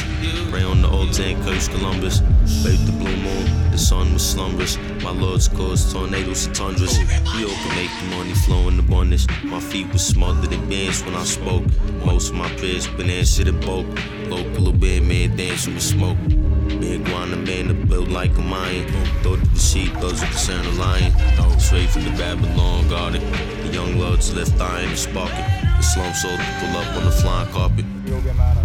Pray 0.51 0.65
on 0.65 0.83
the 0.83 0.89
old 0.89 1.13
tank, 1.13 1.41
Coast 1.45 1.71
Columbus. 1.71 2.19
Bathe 2.65 2.85
the 2.87 2.93
blue 2.99 3.17
moon, 3.17 3.71
the 3.71 3.79
sun 3.79 4.13
was 4.13 4.29
slumberous. 4.29 4.77
My 5.05 5.13
lords 5.13 5.47
caused 5.47 5.93
tornadoes 5.93 6.47
and 6.47 6.57
tundras. 6.57 6.99
We 6.99 7.45
all 7.45 7.55
can 7.63 7.77
make 7.77 7.93
the 8.01 8.17
money 8.17 8.35
flow 8.35 8.67
in 8.67 8.81
abundance. 8.81 9.29
My 9.45 9.61
feet 9.61 9.93
were 9.93 9.99
smothered 9.99 10.53
in 10.53 10.69
bands 10.69 11.05
when 11.05 11.15
I 11.15 11.23
spoke. 11.23 11.63
Most 12.05 12.31
of 12.31 12.35
my 12.35 12.49
prayers 12.57 12.89
been 12.89 13.09
answered 13.09 13.47
in 13.47 13.61
bulk. 13.61 13.87
Local 14.27 14.73
band 14.73 15.07
man 15.07 15.37
dancing 15.37 15.75
with 15.75 15.85
smoke. 15.85 16.19
Big 16.69 17.07
wanna 17.09 17.37
man 17.37 17.69
to 17.69 17.75
build 17.75 18.09
like 18.09 18.37
a 18.37 18.41
mine. 18.41 18.87
Throw 19.23 19.35
of 19.35 19.55
the 19.55 19.61
sheep, 19.61 19.93
those 20.01 20.23
are 20.23 20.27
the 20.27 20.39
sound 20.39 20.67
of 20.67 20.79
lion. 20.79 21.13
Straight 21.61 21.91
from 21.91 22.05
the 22.05 22.11
Babylon 22.11 22.89
garden. 22.89 23.23
The 23.63 23.73
young 23.73 23.99
lords 23.99 24.35
left 24.35 24.61
iron 24.61 24.89
and 24.89 24.99
sparking. 24.99 25.45
The 25.77 25.83
slum 25.83 26.13
sold 26.15 26.41
pull 26.61 26.77
up 26.77 26.97
on 26.97 27.05
the 27.05 27.11
flying 27.11 27.49
carpet. 27.53 28.64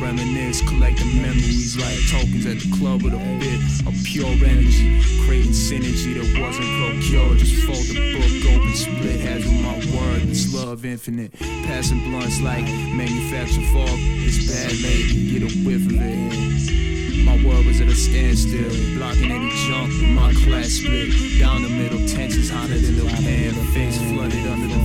Reminisce, 0.00 0.60
collecting 0.68 1.20
memories 1.22 1.76
like 1.76 1.98
tokens 2.10 2.46
at 2.46 2.58
the 2.58 2.76
club 2.78 3.02
with 3.02 3.14
a 3.14 3.38
bit 3.38 3.60
of 3.86 3.94
pure 4.04 4.26
energy. 4.26 5.00
Creating 5.26 5.52
synergy 5.52 6.14
that 6.14 6.40
wasn't 6.40 6.66
procured. 6.80 7.38
Just 7.38 7.64
fold 7.66 7.86
the 7.86 7.98
book 8.14 8.54
open, 8.54 8.74
split 8.74 9.20
heads 9.20 9.44
with 9.44 9.60
my 9.62 9.76
word. 9.96 10.22
It's 10.28 10.52
love 10.54 10.84
infinite. 10.84 11.32
Passing 11.66 12.00
blunts 12.10 12.40
like 12.40 12.64
manufactured 12.64 13.66
fog. 13.72 13.98
It's 14.26 14.46
bad 14.50 14.72
lady, 14.82 15.38
get 15.38 15.42
a 15.42 15.54
whiff 15.66 15.86
of 15.86 16.00
it. 16.00 16.95
My 17.36 17.48
world 17.48 17.66
was 17.66 17.80
at 17.82 17.88
a 17.88 17.94
standstill, 17.94 18.70
blocking 18.96 19.30
any 19.30 19.50
jump. 19.68 19.92
My 20.14 20.32
class 20.32 20.80
split 20.80 21.12
down 21.38 21.62
the 21.62 21.68
middle, 21.68 21.98
tensions 22.08 22.48
hotter 22.48 22.78
than 22.78 22.96
the 22.96 23.04
pan. 23.04 23.52
Face 23.74 23.98
flooded 24.10 24.46
under 24.46 24.68
the. 24.68 24.76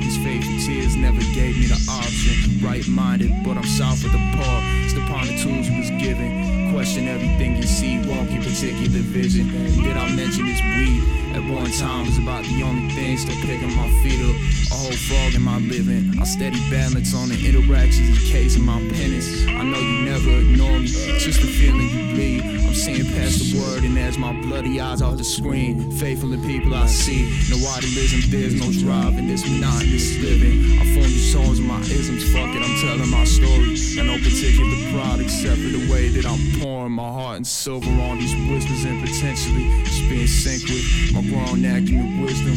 These 0.00 0.16
faithful 0.24 0.58
tears 0.64 0.96
never 0.96 1.20
gave 1.34 1.58
me 1.58 1.66
the 1.66 1.78
option. 1.90 2.64
Right 2.66 2.86
minded, 2.88 3.32
but 3.44 3.58
I'm 3.58 3.64
south 3.64 4.04
of 4.04 4.12
the 4.12 4.18
paw. 4.36 4.62
It's 4.84 4.94
the 4.94 5.00
pontoons 5.00 5.68
was 5.70 5.90
given. 6.02 6.72
Question 6.72 7.06
everything 7.06 7.56
you 7.56 7.64
see, 7.64 7.98
won't 7.98 8.30
keep 8.30 8.42
particular 8.42 9.00
vision. 9.04 9.48
Did 9.82 9.96
I 9.96 10.14
mention 10.14 10.46
this 10.46 10.60
weed? 10.62 11.23
At 11.34 11.42
one 11.50 11.68
time 11.72 12.06
was 12.06 12.16
about 12.16 12.44
the 12.44 12.62
only 12.62 12.88
thing 12.94 13.18
still 13.18 13.34
picking 13.42 13.74
my 13.74 13.90
feet 14.02 14.22
up. 14.22 14.36
A 14.70 14.74
whole 14.74 14.92
frog 14.92 15.34
in 15.34 15.42
my 15.42 15.58
living. 15.58 16.14
I 16.20 16.24
steady 16.24 16.60
balance 16.70 17.12
on 17.12 17.28
the 17.28 17.34
interactions 17.34 18.08
in 18.08 18.30
case 18.30 18.54
of 18.54 18.62
my 18.62 18.78
penance. 18.78 19.44
I 19.48 19.64
know 19.64 19.80
you 19.80 20.04
never 20.04 20.30
ignore 20.30 20.78
me, 20.78 20.86
just 20.86 21.40
the 21.40 21.48
feeling 21.48 21.90
you 21.90 22.14
bleed. 22.14 22.42
I'm 22.44 22.74
seeing 22.74 23.04
past 23.18 23.38
the 23.40 23.58
word, 23.58 23.82
and 23.82 23.98
as 23.98 24.16
my 24.16 24.32
bloody 24.42 24.80
eyes 24.80 25.02
off 25.02 25.16
the 25.16 25.24
screen, 25.24 25.90
faithful 25.90 26.32
in 26.32 26.40
people 26.44 26.72
I 26.72 26.86
see. 26.86 27.26
No 27.50 27.56
idealism, 27.66 28.30
there's 28.30 28.54
no 28.54 28.70
drive 28.70 29.18
in 29.18 29.26
this 29.26 29.42
monotonous 29.42 30.16
living. 30.18 30.78
I 30.78 30.84
form 30.94 31.10
these 31.10 31.32
songs 31.32 31.60
my 31.60 31.80
isms, 31.80 32.22
fuck 32.32 32.54
it, 32.54 32.62
I'm 32.62 32.76
telling 32.78 33.10
my 33.10 33.24
story. 33.24 33.74
Got 33.96 34.06
no 34.06 34.18
particular 34.18 34.78
pride 34.92 35.20
except 35.20 35.58
for 35.58 35.72
the 35.74 35.90
way 35.90 36.10
that 36.10 36.26
I'm 36.26 36.60
pouring 36.60 36.92
my 36.92 37.10
heart 37.10 37.36
and 37.38 37.46
silver 37.46 37.90
on 37.90 38.18
these 38.18 38.34
whispers 38.48 38.84
and 38.84 39.02
potentially 39.02 39.82
just 39.82 40.08
being 40.08 40.26
synced 40.26 40.70
with 40.70 41.14
my 41.14 41.23
grown 41.30 41.64
acumen 41.64 42.22
wisdom. 42.22 42.54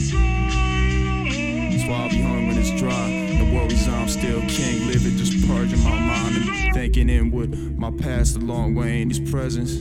That's 1.71 1.85
why 1.87 1.95
I'll 2.03 2.09
be 2.09 2.21
home 2.21 2.47
when 2.47 2.57
it's 2.57 2.71
dry. 2.79 3.09
No 3.39 3.53
worries, 3.53 3.87
I'm 3.87 4.07
still 4.07 4.41
king. 4.41 4.87
Live 4.87 5.05
it, 5.05 5.17
just 5.17 5.47
purging 5.47 5.83
my 5.83 5.97
mind 5.97 6.35
and 6.37 6.73
thinking 6.73 7.09
inward. 7.09 7.77
My 7.77 7.91
past 7.91 8.37
a 8.37 8.39
long 8.39 8.75
way 8.75 9.01
in 9.01 9.09
these 9.09 9.31
presents. 9.31 9.79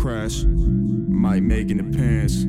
Crash 0.00 0.44
might 0.44 1.42
make 1.42 1.70
an 1.70 1.80
appearance. 1.80 2.44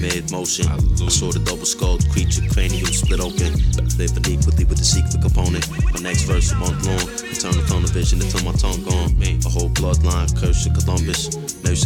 Mid 0.00 0.32
motion. 0.32 0.66
I 0.66 1.08
saw 1.08 1.30
the 1.30 1.40
double 1.44 1.66
skulled 1.66 2.08
creature 2.10 2.42
cranium 2.48 2.86
split 2.86 3.20
open. 3.20 3.52
Live 4.00 4.16
equally 4.26 4.64
with 4.64 4.80
the 4.80 4.84
secret 4.84 5.20
component. 5.20 5.68
My 5.92 6.00
next 6.00 6.24
verse 6.24 6.52
a 6.52 6.56
month 6.56 6.86
long. 6.88 7.04
Eternal 7.28 7.64
tunnel 7.68 7.92
vision 7.92 8.20
until 8.22 8.42
my 8.44 8.56
tongue 8.56 8.82
gone. 8.82 9.12
A 9.20 9.48
whole 9.48 9.68
bloodline 9.70 10.32
curse 10.40 10.66
in 10.66 10.72
Columbus. 10.74 11.36
Nurse 11.62 11.84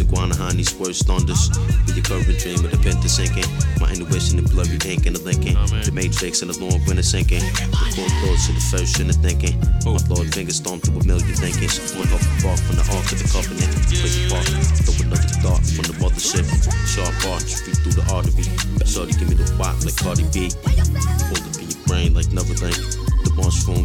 these 0.55 0.73
words 0.79 1.03
thunders. 1.03 1.49
With 1.85 1.95
your 1.95 2.05
current 2.05 2.39
dream 2.39 2.63
of 2.63 2.71
the 2.71 2.79
penta 2.79 3.09
sinking. 3.11 3.45
My 3.79 3.91
intuition 3.91 4.39
and 4.39 4.49
blurry 4.49 4.79
ink 4.87 5.05
in 5.05 5.13
the 5.13 5.21
linking. 5.21 5.55
The 5.83 5.91
matrix 5.91 6.41
and 6.41 6.49
the 6.49 6.57
long 6.63 6.79
winter 6.87 7.03
sinking. 7.03 7.43
The 7.43 7.91
core 7.91 8.13
thoughts 8.23 8.47
of 8.47 8.55
the 8.55 8.65
first 8.71 8.99
in 8.99 9.07
the 9.07 9.17
thinking. 9.19 9.59
My 9.83 9.99
Lord 10.07 10.31
fingers 10.33 10.57
stomped 10.57 10.87
through 10.87 10.99
a 10.99 11.05
million 11.05 11.35
thinkings. 11.35 11.75
One 11.93 12.07
off 12.15 12.23
the 12.23 12.47
bark 12.47 12.59
from 12.63 12.75
the 12.79 12.85
ark 12.95 13.07
of 13.11 13.19
the 13.19 13.27
covenant. 13.27 13.71
Quick 13.91 14.15
bark, 14.31 14.47
throw 14.87 14.95
another 15.03 15.33
dart 15.43 15.63
from 15.75 15.85
the 15.91 15.95
mothership. 15.99 16.45
Sharp 16.87 17.15
arch, 17.35 17.59
feet 17.59 17.77
through 17.83 17.99
the 17.99 18.04
artery. 18.11 18.43
Shorty 18.85 19.13
give 19.13 19.29
me 19.29 19.35
the 19.35 19.45
wop 19.59 19.75
like 19.83 19.95
Cardi 19.97 20.23
B. 20.33 20.49
Pull 20.63 21.41
up 21.43 21.57
in 21.61 21.69
your 21.69 21.81
brain 21.87 22.13
like 22.13 22.31
Neverland. 22.31 22.75
The 22.75 23.04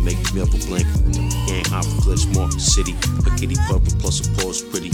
make 0.05 0.35
me 0.35 0.41
up 0.41 0.49
a 0.49 0.59
blink. 0.67 0.87
Gang 1.47 1.65
hop 1.67 1.85
glitch 2.03 2.27
mark 2.35 2.53
the 2.53 2.61
city. 2.61 2.95
A 3.27 3.31
kitty 3.39 3.57
purple 3.67 3.93
plus 3.99 4.27
a 4.27 4.31
pause 4.39 4.63
pretty. 4.63 4.91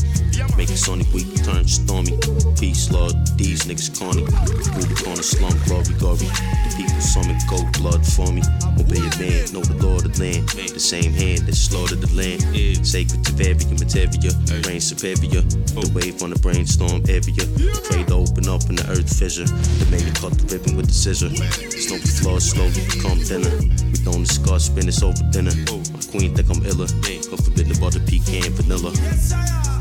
Make 0.56 0.70
it 0.70 0.78
Sonic 0.78 1.12
weak, 1.12 1.28
turn 1.44 1.66
stormy. 1.66 2.16
Peace, 2.58 2.90
Lord, 2.90 3.12
these 3.36 3.64
niggas 3.64 3.92
corny. 3.98 4.24
The 4.24 5.02
corner, 5.04 5.22
slum, 5.22 5.52
glory, 5.66 5.92
glory. 5.98 6.28
The 6.28 6.74
people 6.76 7.00
summon 7.00 7.38
gold 7.48 7.70
blood 7.76 8.04
for 8.06 8.32
me. 8.32 8.42
Obey 8.80 9.00
a 9.00 9.12
man, 9.20 9.44
know 9.52 9.64
the 9.64 9.76
Lord 9.80 10.04
of 10.06 10.16
the 10.16 10.24
land. 10.24 10.48
The 10.48 10.80
same 10.80 11.12
hand 11.12 11.46
that 11.46 11.54
slaughtered 11.54 12.00
the 12.00 12.12
land. 12.16 12.40
Sacred 12.86 13.24
to 13.24 13.32
various 13.32 13.68
materia, 13.68 14.32
rain 14.68 14.80
superior. 14.80 15.44
The 15.76 15.90
wave 15.94 16.22
on 16.22 16.30
the 16.30 16.38
brainstorm 16.40 17.04
area. 17.08 17.44
Pray 17.88 18.04
to 18.04 18.14
open 18.24 18.48
up 18.48 18.64
in 18.68 18.76
the 18.76 18.86
earth 18.88 19.08
fissure. 19.12 19.44
The 19.44 19.86
man 19.92 20.08
cut 20.16 20.32
the 20.36 20.56
ribbon 20.56 20.76
with 20.76 20.88
the 20.88 20.96
scissor. 20.96 21.28
Snowy 21.72 22.00
floors 22.00 22.44
slowly 22.48 22.80
become 22.88 23.20
thinner. 23.20 23.52
Don't 24.06 24.22
discuss 24.22 24.68
business 24.68 25.02
over 25.02 25.20
dinner. 25.32 25.50
My 25.50 26.00
queen 26.12 26.32
think 26.32 26.48
I'm 26.48 26.64
iller. 26.64 26.86
Her 26.86 27.36
forbidden 27.42 27.76
butter 27.80 27.98
pecan 27.98 28.52
vanilla. 28.52 29.75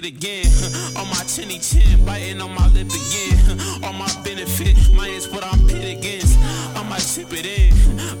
Kid 0.00 0.06
again. 0.06 0.46
on 0.96 1.08
my 1.08 1.22
chinny 1.24 1.58
chin, 1.58 2.04
biting 2.04 2.40
on 2.40 2.54
my 2.54 2.66
lip 2.68 2.88
again. 2.88 3.60
on 3.84 3.96
my 3.96 4.10
benefit, 4.24 4.76
minus 4.94 5.28
what 5.28 5.44
I'm 5.44 5.66
pit 5.66 5.98
against. 5.98 6.38
I 6.76 6.82
might 6.88 7.00
tip 7.00 7.32
it 7.32 7.46
in, 7.46 7.72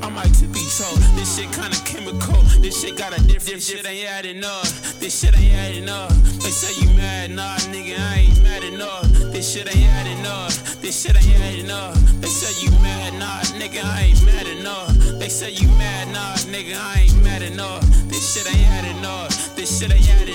I 0.02 0.08
might 0.10 0.32
tippy 0.34 0.64
toe. 0.76 0.94
This 1.16 1.36
shit 1.36 1.50
kinda 1.52 1.76
chemical. 1.84 2.42
This 2.60 2.80
shit 2.80 2.96
got 2.96 3.16
a 3.16 3.22
different 3.22 3.62
shit 3.62 3.86
ain't 3.86 4.08
adding 4.08 4.44
up. 4.44 4.64
This 5.00 5.20
shit 5.20 5.36
ain't 5.38 5.54
adding 5.54 5.88
up. 5.88 6.10
They 6.42 6.50
say 6.50 6.72
you 6.80 6.90
mad, 6.96 7.30
nah, 7.30 7.56
nigga, 7.72 7.98
I 7.98 8.26
ain't 8.26 8.42
mad 8.42 8.64
enough. 8.64 9.02
This 9.32 9.52
shit 9.52 9.68
ain't 9.74 9.90
adding 9.98 10.26
up. 10.26 10.52
This 10.82 11.02
shit 11.02 11.16
ain't 11.16 11.40
adding 11.40 11.70
up. 11.70 11.94
They 12.20 12.28
say 12.28 12.52
you 12.64 12.70
mad, 12.82 13.14
nah, 13.14 13.40
nigga, 13.58 13.84
I 13.84 14.12
ain't 14.12 14.24
mad 14.24 14.46
enough. 14.46 14.92
They 15.18 15.28
say 15.28 15.50
you 15.50 15.68
mad, 15.78 16.08
nah, 16.12 16.34
nigga, 16.52 16.76
I 16.76 17.02
ain't 17.02 17.22
mad 17.22 17.42
enough. 17.42 17.82
This 18.08 18.34
shit 18.34 18.46
ain't 18.46 18.68
adding 18.68 19.04
up. 19.04 19.30
This 19.56 19.78
shit 19.78 19.92
ain't 19.92 20.08
adding 20.10 20.29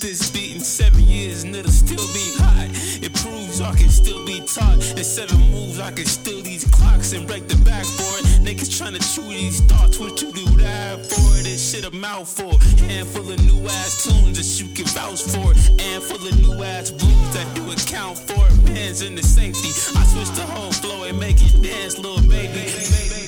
this 0.00 0.30
beat 0.30 0.54
in 0.54 0.60
seven 0.60 1.02
years 1.02 1.44
and 1.44 1.54
it'll 1.54 1.70
still 1.70 2.06
be 2.14 2.24
hot. 2.40 2.68
It 3.04 3.12
proves 3.14 3.60
I 3.60 3.74
can 3.74 3.90
still 3.90 4.24
be 4.24 4.40
taught. 4.40 4.80
In 4.96 5.04
seven 5.04 5.38
moves, 5.52 5.78
I 5.78 5.92
can 5.92 6.06
steal 6.06 6.42
these 6.42 6.64
clocks 6.64 7.12
and 7.12 7.26
break 7.26 7.46
the 7.48 7.56
backboard. 7.56 8.24
Niggas 8.40 8.76
trying 8.78 8.94
to 8.94 9.00
chew 9.00 9.28
these 9.28 9.60
thoughts. 9.62 9.98
What 9.98 10.20
you 10.22 10.32
do 10.32 10.46
that 10.64 11.04
for? 11.04 11.42
This 11.42 11.72
shit 11.72 11.84
a 11.84 11.90
mouthful. 11.90 12.58
Handful 12.88 13.30
of 13.30 13.44
new 13.44 13.66
ass 13.68 14.04
tunes 14.04 14.38
that 14.38 14.48
you 14.60 14.72
can 14.74 14.86
vouch 14.86 15.22
for. 15.22 15.52
Handful 15.82 16.26
of 16.26 16.34
new 16.40 16.62
ass 16.62 16.90
blues 16.90 17.30
that 17.34 17.48
you 17.56 17.70
account 17.70 18.18
for. 18.18 18.44
Bands 18.64 19.02
in 19.02 19.14
the 19.14 19.22
safety. 19.22 19.68
I 19.98 20.04
switch 20.04 20.30
the 20.36 20.46
whole 20.46 20.72
flow 20.72 21.04
and 21.04 21.18
make 21.20 21.36
it 21.42 21.62
dance, 21.62 21.98
little 21.98 22.22
baby. 22.22 22.54
baby, 22.54 22.84
baby. 22.90 23.19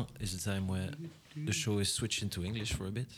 Now 0.00 0.06
is 0.20 0.36
the 0.36 0.42
time 0.42 0.68
where 0.68 0.90
the 1.36 1.52
show 1.52 1.80
is 1.80 1.86
switched 1.86 2.22
into 2.22 2.44
English 2.44 2.74
for 2.74 2.86
a 2.86 2.90
bit. 2.90 3.08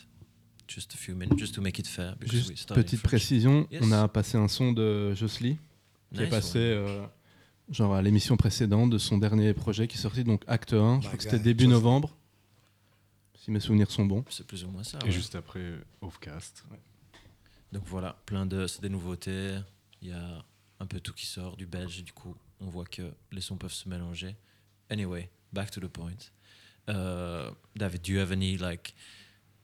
Just 0.67 0.93
a 0.93 0.97
few 0.97 1.15
minutes, 1.15 1.37
just 1.37 1.55
to 1.55 1.61
make 1.61 1.79
it 1.79 1.87
fair. 1.87 2.15
because 2.17 2.47
we 2.47 2.55
Juste 2.55 2.73
petite 2.73 3.01
précision, 3.03 3.67
Yes. 3.71 3.81
on 3.83 3.91
a 3.91 4.07
passé 4.07 4.37
un 4.37 4.47
son 4.47 4.71
de 4.71 5.13
Jocely 5.13 5.57
qui 6.13 6.19
est 6.19 6.23
Nice 6.23 6.29
passé 6.29 6.59
euh, 6.59 7.05
genre 7.69 7.93
à 7.93 8.01
l'émission 8.01 8.37
précédente 8.37 8.89
de 8.89 8.97
son 8.97 9.17
dernier 9.17 9.53
projet 9.53 9.87
qui 9.87 9.97
est 9.97 10.01
sorti 10.01 10.23
donc 10.23 10.43
Acte 10.47 10.73
1, 10.73 11.01
je 11.01 11.07
crois 11.07 11.17
que 11.17 11.23
c'était 11.23 11.39
début 11.39 11.67
novembre. 11.67 12.15
Si 13.35 13.49
mes 13.51 13.59
souvenirs 13.59 13.89
sont 13.89 14.05
bons. 14.05 14.23
C'est 14.29 14.45
plus 14.45 14.63
ou 14.63 14.69
moins 14.69 14.83
ça. 14.83 14.99
Et 15.01 15.05
ouais. 15.05 15.11
juste 15.11 15.35
après 15.35 15.73
Offcast. 16.01 16.63
Donc 17.71 17.83
voilà, 17.87 18.15
plein 18.25 18.45
de, 18.45 18.67
c'est 18.67 18.81
des 18.81 18.89
nouveautés. 18.89 19.57
Il 20.01 20.09
y 20.09 20.11
a 20.11 20.45
un 20.79 20.85
peu 20.85 20.99
tout 20.99 21.13
qui 21.13 21.25
sort 21.25 21.57
du 21.57 21.65
belge. 21.65 22.03
Du 22.03 22.13
coup, 22.13 22.35
on 22.59 22.67
voit 22.67 22.85
que 22.85 23.11
les 23.31 23.41
sons 23.41 23.57
peuvent 23.57 23.73
se 23.73 23.89
mélanger. 23.89 24.35
Anyway, 24.91 25.29
back 25.51 25.71
to 25.71 25.81
the 25.81 25.87
point. 25.87 26.29
Uh, 26.91 27.51
David, 27.77 28.03
do 28.03 28.11
you 28.11 28.19
have 28.19 28.31
any 28.31 28.57
like 28.57 28.93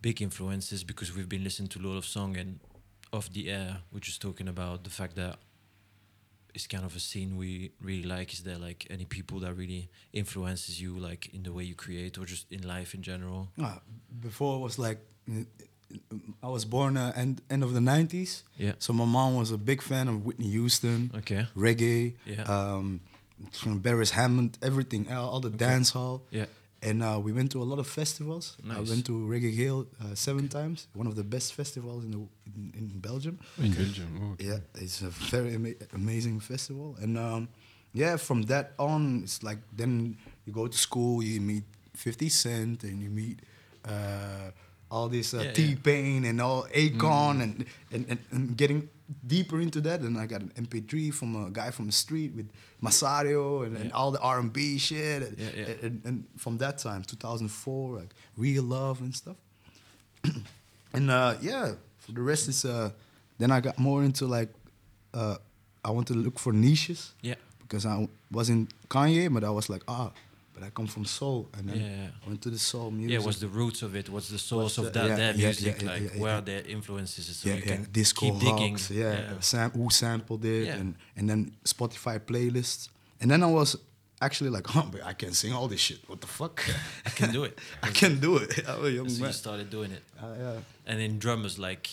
big 0.01 0.21
influences? 0.21 0.83
Because 0.83 1.15
we've 1.15 1.29
been 1.29 1.43
listening 1.43 1.69
to 1.69 1.79
a 1.79 1.83
lot 1.87 1.97
of 1.97 2.05
song 2.05 2.37
and 2.37 2.59
off 3.13 3.31
the 3.31 3.49
air, 3.49 3.77
we're 3.91 3.99
just 3.99 4.21
talking 4.21 4.47
about 4.47 4.83
the 4.83 4.89
fact 4.89 5.15
that 5.15 5.37
it's 6.53 6.67
kind 6.67 6.85
of 6.85 6.95
a 6.95 6.99
scene 6.99 7.37
we 7.37 7.71
really 7.81 8.03
like. 8.03 8.33
Is 8.33 8.43
there 8.43 8.57
like 8.57 8.87
any 8.89 9.05
people 9.05 9.39
that 9.41 9.53
really 9.53 9.89
influences 10.13 10.81
you, 10.81 10.97
like 10.97 11.33
in 11.33 11.43
the 11.43 11.53
way 11.53 11.63
you 11.63 11.75
create 11.75 12.17
or 12.17 12.25
just 12.25 12.51
in 12.51 12.67
life 12.67 12.93
in 12.93 13.01
general? 13.01 13.49
Ah, 13.61 13.79
before 14.21 14.57
it 14.57 14.61
was 14.61 14.79
like 14.79 14.99
uh, 15.29 15.43
I 16.43 16.47
was 16.47 16.65
born 16.65 16.97
uh, 16.97 17.13
end 17.15 17.41
end 17.49 17.63
of 17.63 17.73
the 17.73 17.79
'90s. 17.79 18.43
Yeah. 18.57 18.73
So 18.79 18.93
my 18.93 19.05
mom 19.05 19.35
was 19.35 19.51
a 19.51 19.57
big 19.57 19.81
fan 19.81 20.07
of 20.07 20.25
Whitney 20.25 20.49
Houston. 20.49 21.11
Okay. 21.15 21.45
Reggae. 21.55 22.15
Yeah. 22.25 22.43
Um, 22.43 23.01
from 23.51 23.79
Beres 23.81 24.11
Hammond, 24.11 24.57
everything, 24.63 25.11
all, 25.11 25.29
all 25.29 25.39
the 25.39 25.51
dance 25.51 25.91
hall. 25.91 26.23
Yeah. 26.31 26.45
And 26.89 27.01
uh, 27.03 27.19
we 27.25 27.31
went 27.33 27.51
to 27.51 27.59
a 27.61 27.67
lot 27.71 27.79
of 27.79 27.87
festivals. 27.87 28.55
I 28.69 28.79
went 28.91 29.03
to 29.05 29.13
Reggae 29.33 29.53
Geel 29.59 29.87
uh, 30.01 30.15
seven 30.15 30.47
times. 30.47 30.87
One 30.93 31.07
of 31.07 31.15
the 31.15 31.23
best 31.23 31.53
festivals 31.53 32.03
in 32.05 32.11
the 32.11 32.17
in, 32.55 32.73
in 32.79 32.87
Belgium. 33.09 33.35
In 33.57 33.71
Belgium, 33.73 34.09
oh, 34.21 34.31
okay. 34.33 34.45
Yeah, 34.49 34.59
it's 34.83 35.01
a 35.01 35.09
very 35.31 35.51
ama- 35.55 35.79
amazing 35.93 36.39
festival. 36.41 36.95
And 37.01 37.17
um, 37.17 37.47
yeah, 37.93 38.17
from 38.17 38.43
that 38.43 38.71
on, 38.77 39.21
it's 39.23 39.43
like 39.43 39.57
then 39.75 40.17
you 40.45 40.53
go 40.53 40.67
to 40.67 40.77
school, 40.77 41.21
you 41.23 41.41
meet 41.41 41.63
50 41.95 42.29
Cent, 42.29 42.83
and 42.83 43.01
you 43.03 43.09
meet 43.09 43.39
uh, 43.85 44.51
all 44.89 45.09
this 45.09 45.33
uh, 45.33 45.41
Yeah, 45.43 45.53
T 45.53 45.61
yeah. 45.63 45.75
Pain 45.83 46.25
and 46.25 46.39
all 46.41 46.63
Akon, 46.73 47.37
Mm. 47.37 47.41
and, 47.43 47.65
and, 47.91 48.05
and, 48.09 48.19
and 48.31 48.57
getting 48.57 48.89
deeper 49.25 49.59
into 49.59 49.81
that. 49.81 50.01
And 50.01 50.17
I 50.17 50.25
got 50.25 50.41
an 50.41 50.51
MP3 50.55 51.13
from 51.13 51.47
a 51.47 51.49
guy 51.49 51.71
from 51.71 51.85
the 51.85 51.91
street 51.91 52.33
with 52.35 52.49
Masario 52.81 53.65
and, 53.65 53.77
and 53.77 53.91
all 53.91 54.11
the 54.11 54.19
R&B 54.19 54.77
shit. 54.77 55.23
And, 55.23 55.37
Yeah, 55.37 55.49
yeah. 55.55 55.65
And, 55.81 56.01
and 56.05 56.23
from 56.37 56.57
that 56.59 56.77
time, 56.77 57.03
2004, 57.03 57.95
like 57.95 58.13
Real 58.37 58.63
Love 58.63 59.01
and 59.01 59.15
stuff. 59.15 59.37
and 60.93 61.11
uh, 61.11 61.35
yeah, 61.41 61.73
for 61.99 62.11
the 62.11 62.21
rest 62.21 62.47
is 62.47 62.65
uh, 62.65 62.91
then 63.37 63.51
I 63.51 63.59
got 63.59 63.77
more 63.77 64.03
into 64.03 64.25
like 64.25 64.49
uh, 65.13 65.37
I 65.83 65.91
wanted 65.91 66.13
to 66.13 66.19
look 66.19 66.39
for 66.39 66.53
niches. 66.53 67.13
Yeah. 67.21 67.35
Because 67.61 67.85
I 67.85 68.07
wasn't 68.31 68.71
Kanye, 68.89 69.33
but 69.33 69.43
I 69.43 69.49
was 69.49 69.69
like 69.69 69.83
ah, 69.87 70.11
but 70.57 70.65
I 70.65 70.71
come 70.71 70.87
from 70.87 71.05
soul, 71.05 71.49
and 71.55 71.69
then 71.69 71.79
Yeah. 71.79 72.25
I 72.25 72.27
went 72.29 72.41
to 72.41 72.49
the 72.49 72.57
soul 72.57 72.89
music. 72.89 73.11
Yeah, 73.19 73.25
what's 73.25 73.39
the 73.39 73.47
roots 73.47 73.83
of 73.83 73.95
it? 73.95 74.09
What's 74.09 74.29
the 74.29 74.39
source 74.39 74.77
What's 74.77 74.77
of 74.79 74.85
the- 74.85 74.99
that, 74.99 75.07
yeah, 75.09 75.15
that 75.15 75.35
yeah, 75.37 75.45
music? 75.45 75.81
like, 75.83 76.15
where 76.23 76.41
their 76.41 76.63
influences? 76.65 77.25
So 77.37 77.49
yeah, 77.49 77.55
you 77.55 77.61
can 77.61 77.87
disco 77.91 78.21
keep 78.31 78.39
digging. 78.39 78.71
Hawks, 78.77 78.89
yeah, 78.89 79.39
Sam, 79.39 79.69
who 79.71 79.89
sampled 79.91 80.43
it, 80.45 80.67
and 80.79 80.95
and 81.17 81.29
then 81.29 81.55
Spotify 81.63 82.19
playlists, 82.19 82.89
and 83.21 83.29
then 83.31 83.43
I 83.43 83.51
was 83.59 83.77
actually 84.19 84.49
like, 84.57 84.67
oh, 84.75 84.87
but 84.91 85.01
I 85.11 85.13
can 85.13 85.33
sing 85.33 85.53
all 85.53 85.67
this 85.67 85.79
shit. 85.87 85.99
What 86.09 86.19
the 86.21 86.27
fuck? 86.39 86.55
I 87.05 87.11
can 87.11 87.31
do 87.31 87.43
it. 87.43 87.59
I 87.83 87.91
can 87.91 88.19
do 88.19 88.37
it. 88.37 88.67
I'm 88.67 88.83
a 88.85 88.89
young 88.89 89.09
so 89.09 89.19
man. 89.21 89.29
you 89.29 89.33
started 89.33 89.69
doing 89.69 89.91
it. 89.91 90.03
Uh, 90.19 90.33
yeah. 90.43 90.59
And 90.89 90.99
in 90.99 91.19
drummers, 91.19 91.59
like, 91.59 91.85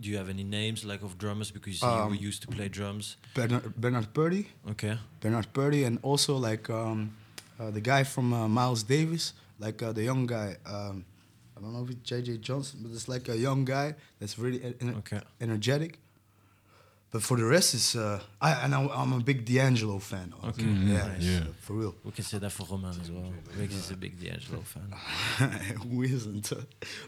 do 0.00 0.08
you 0.10 0.16
have 0.16 0.30
any 0.30 0.44
names 0.44 0.82
like 0.84 1.02
of 1.02 1.12
drummers? 1.18 1.50
Because 1.52 1.82
you 1.82 1.88
Um, 1.88 2.14
you 2.14 2.20
used 2.30 2.40
to 2.42 2.48
play 2.48 2.68
drums. 2.68 3.16
Bernard, 3.34 3.64
Bernard 3.76 4.08
Purdie. 4.14 4.46
Okay. 4.70 4.98
Bernard 5.20 5.48
Purdie, 5.52 5.84
and 5.84 5.98
also 6.02 6.36
like 6.36 6.70
um, 6.70 7.12
the 7.70 7.80
guy 7.80 8.04
from 8.04 8.32
uh, 8.32 8.48
Miles 8.48 8.82
Davis, 8.82 9.32
like 9.58 9.82
uh, 9.82 9.92
the 9.92 10.02
young 10.02 10.26
guy. 10.26 10.56
Um, 10.66 11.04
I 11.56 11.60
don't 11.60 11.72
know 11.74 11.84
if 11.84 11.90
it's 11.90 12.10
JJ 12.10 12.40
Johnson, 12.40 12.80
but 12.82 12.92
it's 12.92 13.08
like 13.08 13.28
a 13.28 13.36
young 13.36 13.64
guy 13.64 13.94
that's 14.18 14.38
really 14.38 14.58
e- 14.58 14.74
ener- 14.80 15.22
energetic. 15.40 15.98
But 17.12 17.22
for 17.22 17.36
the 17.36 17.44
rest, 17.44 17.74
is 17.74 17.94
uh, 17.94 18.20
I 18.40 18.52
and 18.64 18.74
I, 18.74 18.86
I'm 18.88 19.12
a 19.12 19.20
big 19.20 19.44
D'Angelo 19.44 19.98
fan. 19.98 20.32
also. 20.42 20.48
Okay. 20.48 20.64
yeah, 20.64 21.06
Nice. 21.08 21.22
yeah, 21.22 21.44
for 21.60 21.74
real. 21.74 21.94
We 22.04 22.10
can 22.12 22.24
say 22.24 22.38
that 22.38 22.50
for 22.50 22.66
Roman 22.70 22.98
as 22.98 23.10
well. 23.10 23.30
Riggs 23.58 23.74
is 23.76 23.90
a 23.90 23.96
big 23.96 24.18
D'Angelo 24.18 24.62
fan. 24.62 24.88
Who 25.90 26.02
isn't? 26.04 26.50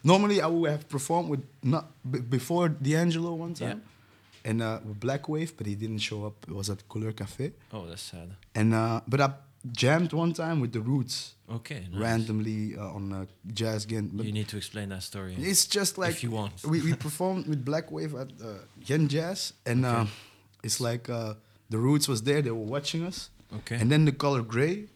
Normally, 0.04 0.42
I 0.42 0.46
would 0.46 0.70
have 0.70 0.88
performed 0.90 1.30
with 1.30 1.42
not 1.62 1.90
b- 2.08 2.20
before 2.20 2.68
D'Angelo 2.68 3.32
one 3.32 3.54
time, 3.54 3.80
and 4.44 4.60
uh, 4.60 4.80
with 4.86 5.00
Black 5.00 5.26
Wave, 5.26 5.56
but 5.56 5.66
he 5.66 5.74
didn't 5.74 6.00
show 6.00 6.26
up. 6.26 6.34
It 6.46 6.54
was 6.54 6.68
at 6.68 6.86
Couleur 6.86 7.12
Cafe. 7.12 7.52
Oh, 7.72 7.86
that's 7.86 8.02
sad. 8.02 8.28
And 8.54 8.74
uh, 8.74 9.00
but 9.08 9.20
I 9.22 9.30
jammed 9.72 10.12
one 10.12 10.32
time 10.32 10.60
with 10.60 10.72
the 10.72 10.80
Roots. 10.80 11.34
Okay, 11.50 11.86
nice. 11.90 12.00
Randomly 12.00 12.76
uh, 12.76 12.96
on 12.96 13.12
a 13.12 13.26
Jazz. 13.52 13.86
But 13.86 14.24
You 14.26 14.32
need 14.32 14.48
to 14.48 14.56
explain 14.56 14.88
that 14.90 15.02
story. 15.02 15.34
it's 15.38 15.66
just 15.66 15.98
like 15.98 16.10
if 16.10 16.22
you 16.22 16.30
want. 16.30 16.64
we, 16.64 16.80
we 16.80 16.94
performed 17.08 17.46
with 17.46 17.64
Black 17.64 17.90
Wave 17.90 18.14
at 18.14 18.28
uh, 18.42 18.54
Gent 18.82 19.10
Jazz, 19.10 19.52
and 19.66 19.84
uh, 19.84 20.06
it's 20.62 20.80
like 20.80 21.08
uh, 21.10 21.34
the 21.70 21.78
Roots 21.78 22.08
was 22.08 22.22
there. 22.22 22.40
They 22.42 22.50
were 22.50 22.70
watching 22.76 23.04
us. 23.04 23.30
Okay. 23.56 23.76
And 23.76 23.90
then 23.90 24.04
the 24.04 24.12
Color 24.12 24.42
Gray. 24.42 24.86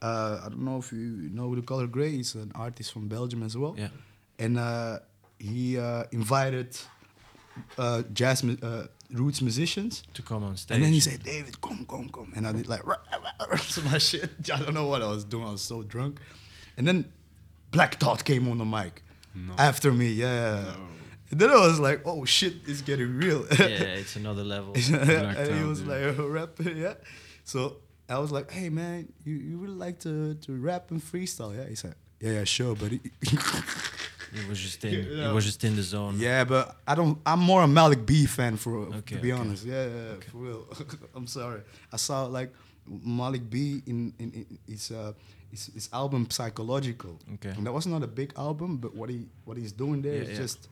Uh, 0.00 0.40
I 0.44 0.48
don't 0.48 0.64
know 0.64 0.78
if 0.78 0.92
you 0.92 1.30
know 1.32 1.54
the 1.54 1.62
Color 1.62 1.86
Gray. 1.86 2.10
He's 2.12 2.34
an 2.34 2.52
artist 2.54 2.92
from 2.92 3.08
Belgium 3.08 3.42
as 3.42 3.56
well. 3.56 3.74
Yeah. 3.76 3.88
And 4.38 4.58
uh, 4.58 4.98
he 5.38 5.78
uh, 5.78 6.04
invited 6.12 6.76
uh, 7.78 8.02
jazz 8.12 8.44
uh, 8.44 8.86
roots 9.12 9.40
musicians 9.42 10.02
to 10.14 10.22
come 10.22 10.44
on 10.44 10.56
stage. 10.56 10.74
And 10.76 10.84
then 10.84 10.92
he 10.92 11.00
said, 11.00 11.22
"David, 11.22 11.60
come, 11.60 11.86
come, 11.88 12.08
come," 12.08 12.32
and 12.36 12.46
I 12.46 12.52
did 12.52 12.68
like 12.68 12.86
rah, 12.86 12.96
rah, 13.12 13.46
rah, 13.50 13.56
some 13.74 13.84
my 13.84 13.98
shit. 13.98 14.30
I 14.52 14.58
don't 14.60 14.74
know 14.74 14.86
what 14.86 15.02
I 15.02 15.08
was 15.08 15.24
doing. 15.24 15.46
I 15.46 15.52
was 15.52 15.62
so 15.62 15.82
drunk. 15.82 16.20
And 16.76 16.86
then 16.86 17.12
Black 17.70 17.98
Thought 18.00 18.24
came 18.24 18.48
on 18.48 18.58
the 18.58 18.64
mic 18.64 19.02
after 19.58 19.92
me. 19.92 20.08
Yeah. 20.08 20.64
And 21.30 21.40
then 21.40 21.50
I 21.50 21.56
was 21.66 21.80
like, 21.80 22.02
"Oh 22.04 22.24
shit, 22.24 22.54
it's 22.66 22.82
getting 22.82 23.16
real." 23.16 23.46
yeah, 23.58 23.66
it's 24.00 24.16
another 24.16 24.44
level. 24.44 24.74
and 24.74 25.54
he 25.58 25.64
was 25.64 25.82
like 25.82 26.14
rapping, 26.18 26.76
yeah. 26.76 26.94
So 27.44 27.78
I 28.08 28.18
was 28.18 28.30
like, 28.30 28.50
"Hey 28.50 28.68
man, 28.68 29.12
you, 29.24 29.34
you 29.34 29.58
really 29.58 29.74
like 29.74 29.98
to 30.00 30.34
to 30.34 30.52
rap 30.56 30.90
and 30.90 31.02
freestyle?" 31.02 31.56
Yeah, 31.56 31.68
he 31.68 31.74
said, 31.74 31.94
"Yeah, 32.20 32.32
yeah, 32.32 32.44
sure, 32.44 32.76
but." 32.76 32.92
He 34.34 34.48
was 34.48 34.58
just 34.60 34.84
in. 34.84 35.04
He 35.04 35.32
was 35.32 35.44
just 35.44 35.62
in 35.64 35.76
the 35.76 35.82
zone. 35.82 36.16
Yeah, 36.18 36.44
but 36.44 36.76
I 36.86 36.94
don't. 36.94 37.18
I'm 37.24 37.40
more 37.40 37.62
a 37.62 37.68
Malik 37.68 38.04
B 38.06 38.26
fan 38.26 38.56
for 38.56 38.76
Okay, 39.00 39.16
to 39.16 39.22
be 39.22 39.32
okay. 39.32 39.40
honest. 39.40 39.64
Yeah, 39.64 39.86
yeah, 39.86 39.94
yeah, 39.94 40.30
for 40.30 40.38
real. 40.38 40.66
I'm 41.14 41.26
sorry. 41.26 41.60
I 41.92 41.96
saw 41.96 42.24
like 42.26 42.52
Malik 42.86 43.48
B 43.50 43.82
in 43.86 44.12
in, 44.18 44.32
in 44.32 44.58
his 44.66 44.90
uh 44.90 45.12
his, 45.50 45.66
his 45.74 45.88
album 45.92 46.26
Psychological. 46.30 47.18
Okay. 47.34 47.50
And 47.56 47.66
that 47.66 47.72
was 47.72 47.86
not 47.86 48.02
a 48.02 48.06
big 48.08 48.32
album, 48.36 48.78
but 48.78 48.94
what 48.94 49.08
he 49.10 49.26
what 49.44 49.56
he's 49.56 49.72
doing 49.72 50.02
there 50.02 50.14
Yeah, 50.16 50.22
is 50.22 50.28
yeah. 50.30 50.36
just 50.44 50.68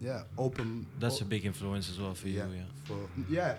yeah 0.00 0.22
open. 0.38 0.86
That's 1.00 1.20
a 1.20 1.24
big 1.24 1.44
influence 1.44 1.88
as 1.90 1.98
well 1.98 2.14
for 2.14 2.28
you. 2.28 2.38
Yeah. 2.38 2.64
for 2.84 2.96
yeah, 3.28 3.58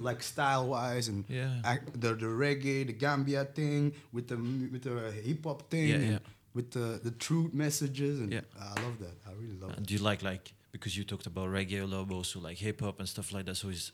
like 0.00 0.22
style 0.22 0.68
wise 0.68 1.08
and 1.08 1.24
Yeah. 1.28 1.60
the 1.94 2.14
the 2.14 2.26
reggae, 2.26 2.86
the 2.86 2.92
Gambia 2.92 3.44
thing 3.44 3.92
with 4.12 4.26
the 4.28 4.36
with 4.72 4.82
the 4.82 5.10
hip 5.22 5.44
hop 5.44 5.70
thing, 5.70 5.88
Yeah, 5.88 6.10
yeah. 6.12 6.18
With 6.58 6.70
the 6.78 6.88
the 7.08 7.12
truth 7.26 7.52
messages, 7.54 8.14
and 8.22 8.32
Yeah. 8.32 8.40
I 8.58 8.74
love 8.84 8.96
that. 9.04 9.14
I 9.28 9.32
really 9.40 9.58
love. 9.62 9.70
Uh, 9.70 9.74
it. 9.80 9.86
do 9.86 9.94
you 9.96 10.02
like 10.10 10.20
like 10.32 10.44
because 10.74 10.92
you 10.98 11.04
talked 11.12 11.26
about 11.32 11.46
reggae 11.58 11.80
a 11.82 11.86
lot, 11.94 12.10
also 12.10 12.40
like 12.48 12.58
hip 12.66 12.78
hop 12.84 12.98
and 13.00 13.08
stuff 13.08 13.28
like 13.36 13.44
that? 13.48 13.56
So 13.62 13.68
it's 13.74 13.92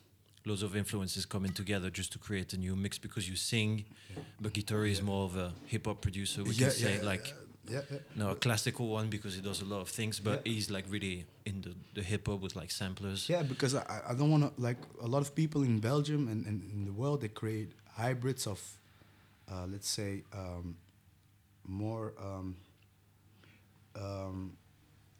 loads 0.48 0.62
of 0.62 0.74
influences 0.82 1.26
coming 1.26 1.52
together 1.62 1.88
just 2.00 2.10
to 2.12 2.18
create 2.18 2.50
a 2.56 2.58
new 2.66 2.74
mix 2.84 2.92
because 3.06 3.24
you 3.30 3.36
sing, 3.36 3.84
but 4.42 4.50
Gitori 4.56 4.90
is 4.96 5.02
more 5.02 5.24
of 5.28 5.36
a 5.36 5.48
hip 5.72 5.84
hop 5.86 5.98
producer. 6.06 6.42
We 6.42 6.54
Yeah, 6.54 6.68
can 6.68 6.70
say 6.84 6.94
yeah, 6.96 7.10
like. 7.12 7.26
yeah, 7.74 7.82
yeah. 7.92 7.98
No, 8.20 8.26
a 8.30 8.34
classical 8.46 8.86
one 8.98 9.06
because 9.16 9.32
he 9.38 9.42
does 9.50 9.60
a 9.66 9.68
lot 9.74 9.80
of 9.86 9.88
things, 9.98 10.20
but 10.20 10.36
Yeah. 10.36 10.52
he's 10.54 10.68
like 10.76 10.86
really 10.96 11.16
in 11.44 11.56
the, 11.64 11.72
the 11.96 12.02
hip 12.02 12.26
hop 12.28 12.40
with 12.44 12.54
like 12.60 12.70
samplers. 12.80 13.20
Yeah, 13.34 13.42
because 13.52 13.72
I, 13.80 13.82
I- 13.96 14.04
I 14.10 14.14
don't 14.18 14.30
want 14.34 14.44
to 14.48 14.50
like 14.68 14.80
a 15.06 15.08
lot 15.14 15.20
of 15.26 15.30
people 15.34 15.60
in 15.70 15.80
Belgium 15.80 16.22
and, 16.32 16.40
and 16.48 16.56
in 16.74 16.80
the 16.88 16.92
world 17.00 17.18
they 17.20 17.28
create 17.42 17.68
hybrids 18.04 18.46
of, 18.46 18.60
uh, 19.52 19.66
let's 19.74 19.88
say, 19.98 20.10
um, 20.42 20.76
more 21.66 22.12
um, 22.20 22.56
um, 23.96 24.56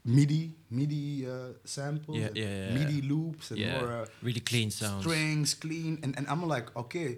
MIDI 0.03 0.53
MIDI 0.69 1.25
uh, 1.27 1.53
samples, 1.63 2.17
Yeah, 2.17 2.29
yeah, 2.35 2.45
yeah, 2.45 2.73
MIDI 2.73 3.01
loops, 3.01 3.51
and 3.51 3.59
more 3.59 3.91
uh, 3.91 4.05
really 4.21 4.39
clean 4.41 4.69
sounds. 4.71 5.01
strings, 5.03 5.53
clean, 5.55 5.99
and, 6.03 6.15
and 6.17 6.27
I'm 6.27 6.45
like, 6.47 6.75
okay, 6.75 7.17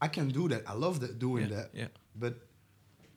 I 0.00 0.08
can 0.08 0.28
do 0.28 0.48
that. 0.48 0.62
I 0.68 0.74
love 0.74 1.00
that 1.00 1.18
doing 1.18 1.48
that. 1.48 1.70
yeah. 1.74 1.88
But 2.14 2.34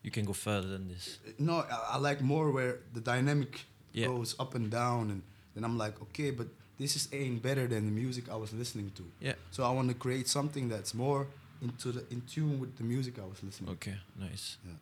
You 0.04 0.12
can 0.12 0.26
go 0.26 0.34
further 0.34 0.68
than 0.68 0.88
this. 0.88 1.20
no, 1.40 1.54
I, 1.70 1.96
I 1.96 1.98
like 1.98 2.22
more 2.22 2.52
where 2.52 2.80
the 2.94 3.02
dynamic 3.02 3.66
goes 4.08 4.36
up 4.40 4.56
and 4.56 4.70
down, 4.72 5.10
and 5.12 5.22
then 5.54 5.64
I'm 5.64 5.78
like, 5.78 6.02
okay, 6.02 6.32
but 6.32 6.48
this 6.80 6.96
is 6.96 7.08
ain't 7.14 7.42
better 7.42 7.68
than 7.68 7.86
the 7.86 7.92
music 7.92 8.30
I 8.30 8.36
was 8.36 8.52
listening 8.54 8.92
to. 8.96 9.04
Yeah. 9.22 9.34
So 9.52 9.64
I 9.64 9.70
want 9.72 9.88
to 9.90 9.96
create 9.96 10.28
something 10.28 10.68
that's 10.70 10.94
more 10.94 11.28
into 11.62 11.92
the 11.92 12.04
in 12.12 12.22
tune 12.22 12.60
with 12.60 12.76
the 12.78 12.84
music 12.84 13.18
I 13.20 13.26
was 13.26 13.42
listening. 13.44 13.70
Okay, 13.74 13.96
nice. 14.20 14.58
Yeah. 14.66 14.74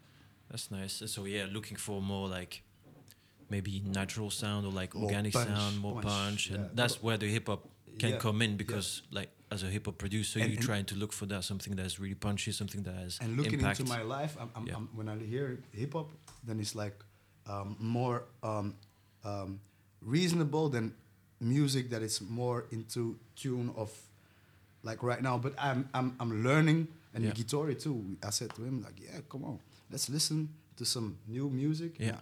That's 0.54 0.70
nice. 0.70 1.02
So 1.08 1.26
yeah, 1.26 1.48
looking 1.52 1.78
for 1.78 2.00
more 2.00 2.28
like 2.28 2.62
maybe 3.50 3.82
natural 3.84 4.30
sound 4.30 4.68
or 4.68 4.72
like 4.72 4.94
More 4.94 5.06
organic 5.06 5.34
punch, 5.34 5.48
sound, 5.50 5.80
more 5.80 5.94
punch, 5.94 6.06
punch, 6.06 6.50
and 6.52 6.60
yeah. 6.66 6.70
that's 6.76 7.02
where 7.02 7.18
the 7.18 7.26
hip 7.26 7.48
hop 7.48 7.68
can 7.98 8.12
Yeah, 8.12 8.18
come 8.18 8.44
in 8.44 8.52
yeah. 8.52 8.58
because 8.58 9.02
like 9.10 9.30
as 9.52 9.64
a 9.64 9.66
hip 9.66 9.86
hop 9.88 9.98
producer, 9.98 10.40
And- 10.40 10.50
you're 10.52 10.58
and- 10.60 10.66
trying 10.72 10.86
to 10.86 10.96
look 10.96 11.12
for 11.12 11.26
that 11.26 11.44
something 11.44 11.76
that's 11.76 12.00
really 12.00 12.14
punchy, 12.28 12.52
something 12.52 12.84
that 12.84 12.94
has 12.96 13.18
and 13.20 13.36
looking 13.36 13.54
impact. 13.60 13.80
into 13.80 13.92
my 13.92 14.04
life, 14.04 14.38
I'm, 14.40 14.50
I'm, 14.56 14.68
Yeah. 14.68 14.76
I'm, 14.76 14.90
when 14.94 15.10
I 15.10 15.18
hear 15.18 15.58
hip 15.72 15.94
hop, 15.94 16.12
then 16.46 16.60
it's 16.60 16.76
like 16.76 16.98
um, 17.48 17.76
more 17.80 18.26
um, 18.44 18.76
um, 19.26 19.60
reasonable 20.02 20.70
than 20.70 20.94
music 21.40 21.90
that 21.90 22.04
is 22.04 22.22
more 22.22 22.66
into 22.72 23.18
tune 23.36 23.74
of 23.76 23.90
like 24.84 25.02
right 25.02 25.22
now. 25.24 25.40
But 25.40 25.54
I'm 25.58 25.90
I'm, 25.96 26.16
I'm 26.20 26.44
learning, 26.44 26.90
and 27.16 27.24
Yeah. 27.24 27.32
Gitori 27.32 27.76
too. 27.82 28.18
I 28.24 28.30
said 28.30 28.54
to 28.56 28.62
him 28.64 28.84
like, 28.84 29.00
yeah, 29.02 29.20
come 29.30 29.44
on, 29.46 29.60
let's 29.94 30.10
listen 30.10 30.48
to 30.76 30.86
some 30.86 31.16
new 31.28 31.50
music. 31.50 31.92
Yeah. 32.00 32.20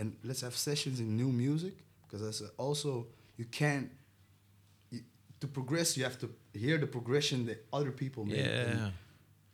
and 0.00 0.12
let's 0.24 0.42
have 0.42 0.54
sessions 0.56 0.98
in 1.00 1.06
new 1.16 1.30
music 1.32 1.74
because 2.02 2.20
that's 2.24 2.42
also 2.58 2.90
you 3.40 3.46
can't. 3.50 3.88
You, 4.92 5.00
to 5.40 5.46
progress, 5.46 5.96
you 5.96 6.04
have 6.04 6.18
to 6.18 6.28
hear 6.52 6.78
the 6.78 6.86
progression 6.86 7.46
that 7.46 7.58
other 7.72 7.92
people 7.92 8.24
make. 8.24 8.36
Yeah. 8.46 8.70
and 8.70 8.78
Yeah. 8.78 8.90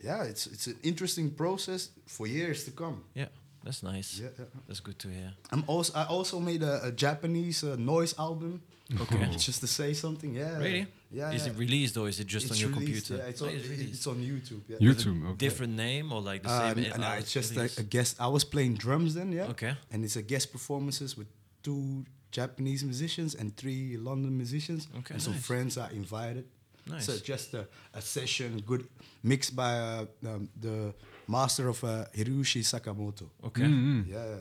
yeah, 0.08 0.30
it's 0.30 0.46
it's 0.54 0.66
an 0.66 0.76
interesting 0.82 1.30
process 1.36 1.90
for 2.06 2.26
years 2.26 2.64
to 2.64 2.70
come. 2.70 2.96
Yeah, 3.14 3.28
that's 3.64 3.82
nice. 3.82 4.18
Yeah, 4.18 4.28
yeah. 4.38 4.44
That's 4.66 4.80
good 4.80 4.98
to 5.00 5.08
hear. 5.08 5.32
I'm 5.52 5.64
also 5.66 5.92
I 5.94 6.04
also 6.06 6.40
made 6.40 6.62
a, 6.62 6.86
a 6.86 6.92
Japanese 6.92 7.64
uh, 7.64 7.76
noise 7.78 8.14
album. 8.18 8.62
Okay. 9.00 9.24
just 9.38 9.60
to 9.60 9.66
say 9.68 9.94
something. 9.94 10.34
Yeah. 10.34 10.58
Really? 10.58 10.86
Yeah. 11.12 11.30
Is 11.32 11.46
yeah. 11.46 11.52
it 11.52 11.58
released 11.58 11.96
or 11.96 12.08
is 12.08 12.18
it 12.18 12.26
just 12.26 12.46
It's 12.46 12.54
on 12.54 12.58
your 12.60 12.70
released, 12.80 13.06
computer? 13.06 13.22
Yeah, 13.22 13.30
it's 13.30 13.42
Oh, 13.42 13.46
on, 13.46 13.54
it's 13.54 13.68
it's 13.68 14.06
on 14.06 14.16
YouTube. 14.16 14.62
Yeah. 14.68 14.78
YouTube, 14.78 15.24
okay. 15.26 15.36
Different 15.36 15.74
name 15.76 16.12
or 16.12 16.20
like 16.20 16.42
the 16.42 16.50
Uh, 16.50 16.74
same? 16.74 16.84
n- 16.84 16.92
uh, 16.92 16.96
no, 16.96 17.12
it's 17.20 17.32
just 17.32 17.54
like 17.56 17.78
a 17.78 17.84
guest. 17.84 18.16
I 18.18 18.26
was 18.26 18.44
playing 18.44 18.74
drums 18.74 19.14
then, 19.14 19.30
yeah. 19.32 19.50
Okay. 19.54 19.74
And 19.92 20.04
it's 20.04 20.16
a 20.16 20.22
guest 20.22 20.50
performances 20.50 21.16
with 21.16 21.28
two 21.62 22.04
Japanese 22.32 22.82
musicians 22.84 23.34
and 23.36 23.56
three 23.56 23.96
London 23.96 24.36
musicians. 24.36 24.88
Okay, 24.98 25.14
And 25.14 25.22
some 25.22 25.34
friends 25.34 25.76
are 25.78 25.90
invited. 25.92 26.46
Nice. 26.86 27.06
So 27.06 27.12
just 27.18 27.54
a, 27.54 27.66
a 27.94 28.00
session, 28.00 28.60
good 28.66 28.88
mixed 29.22 29.54
by 29.54 29.72
uh, 29.78 30.06
um, 30.26 30.48
the 30.60 30.94
master 31.30 31.68
of 31.68 31.82
uh, 31.84 32.04
Hiroshi 32.16 32.62
Sakamoto. 32.72 33.26
Okay. 33.48 33.62
Mhm. 33.62 34.06
Yeah. 34.08 34.36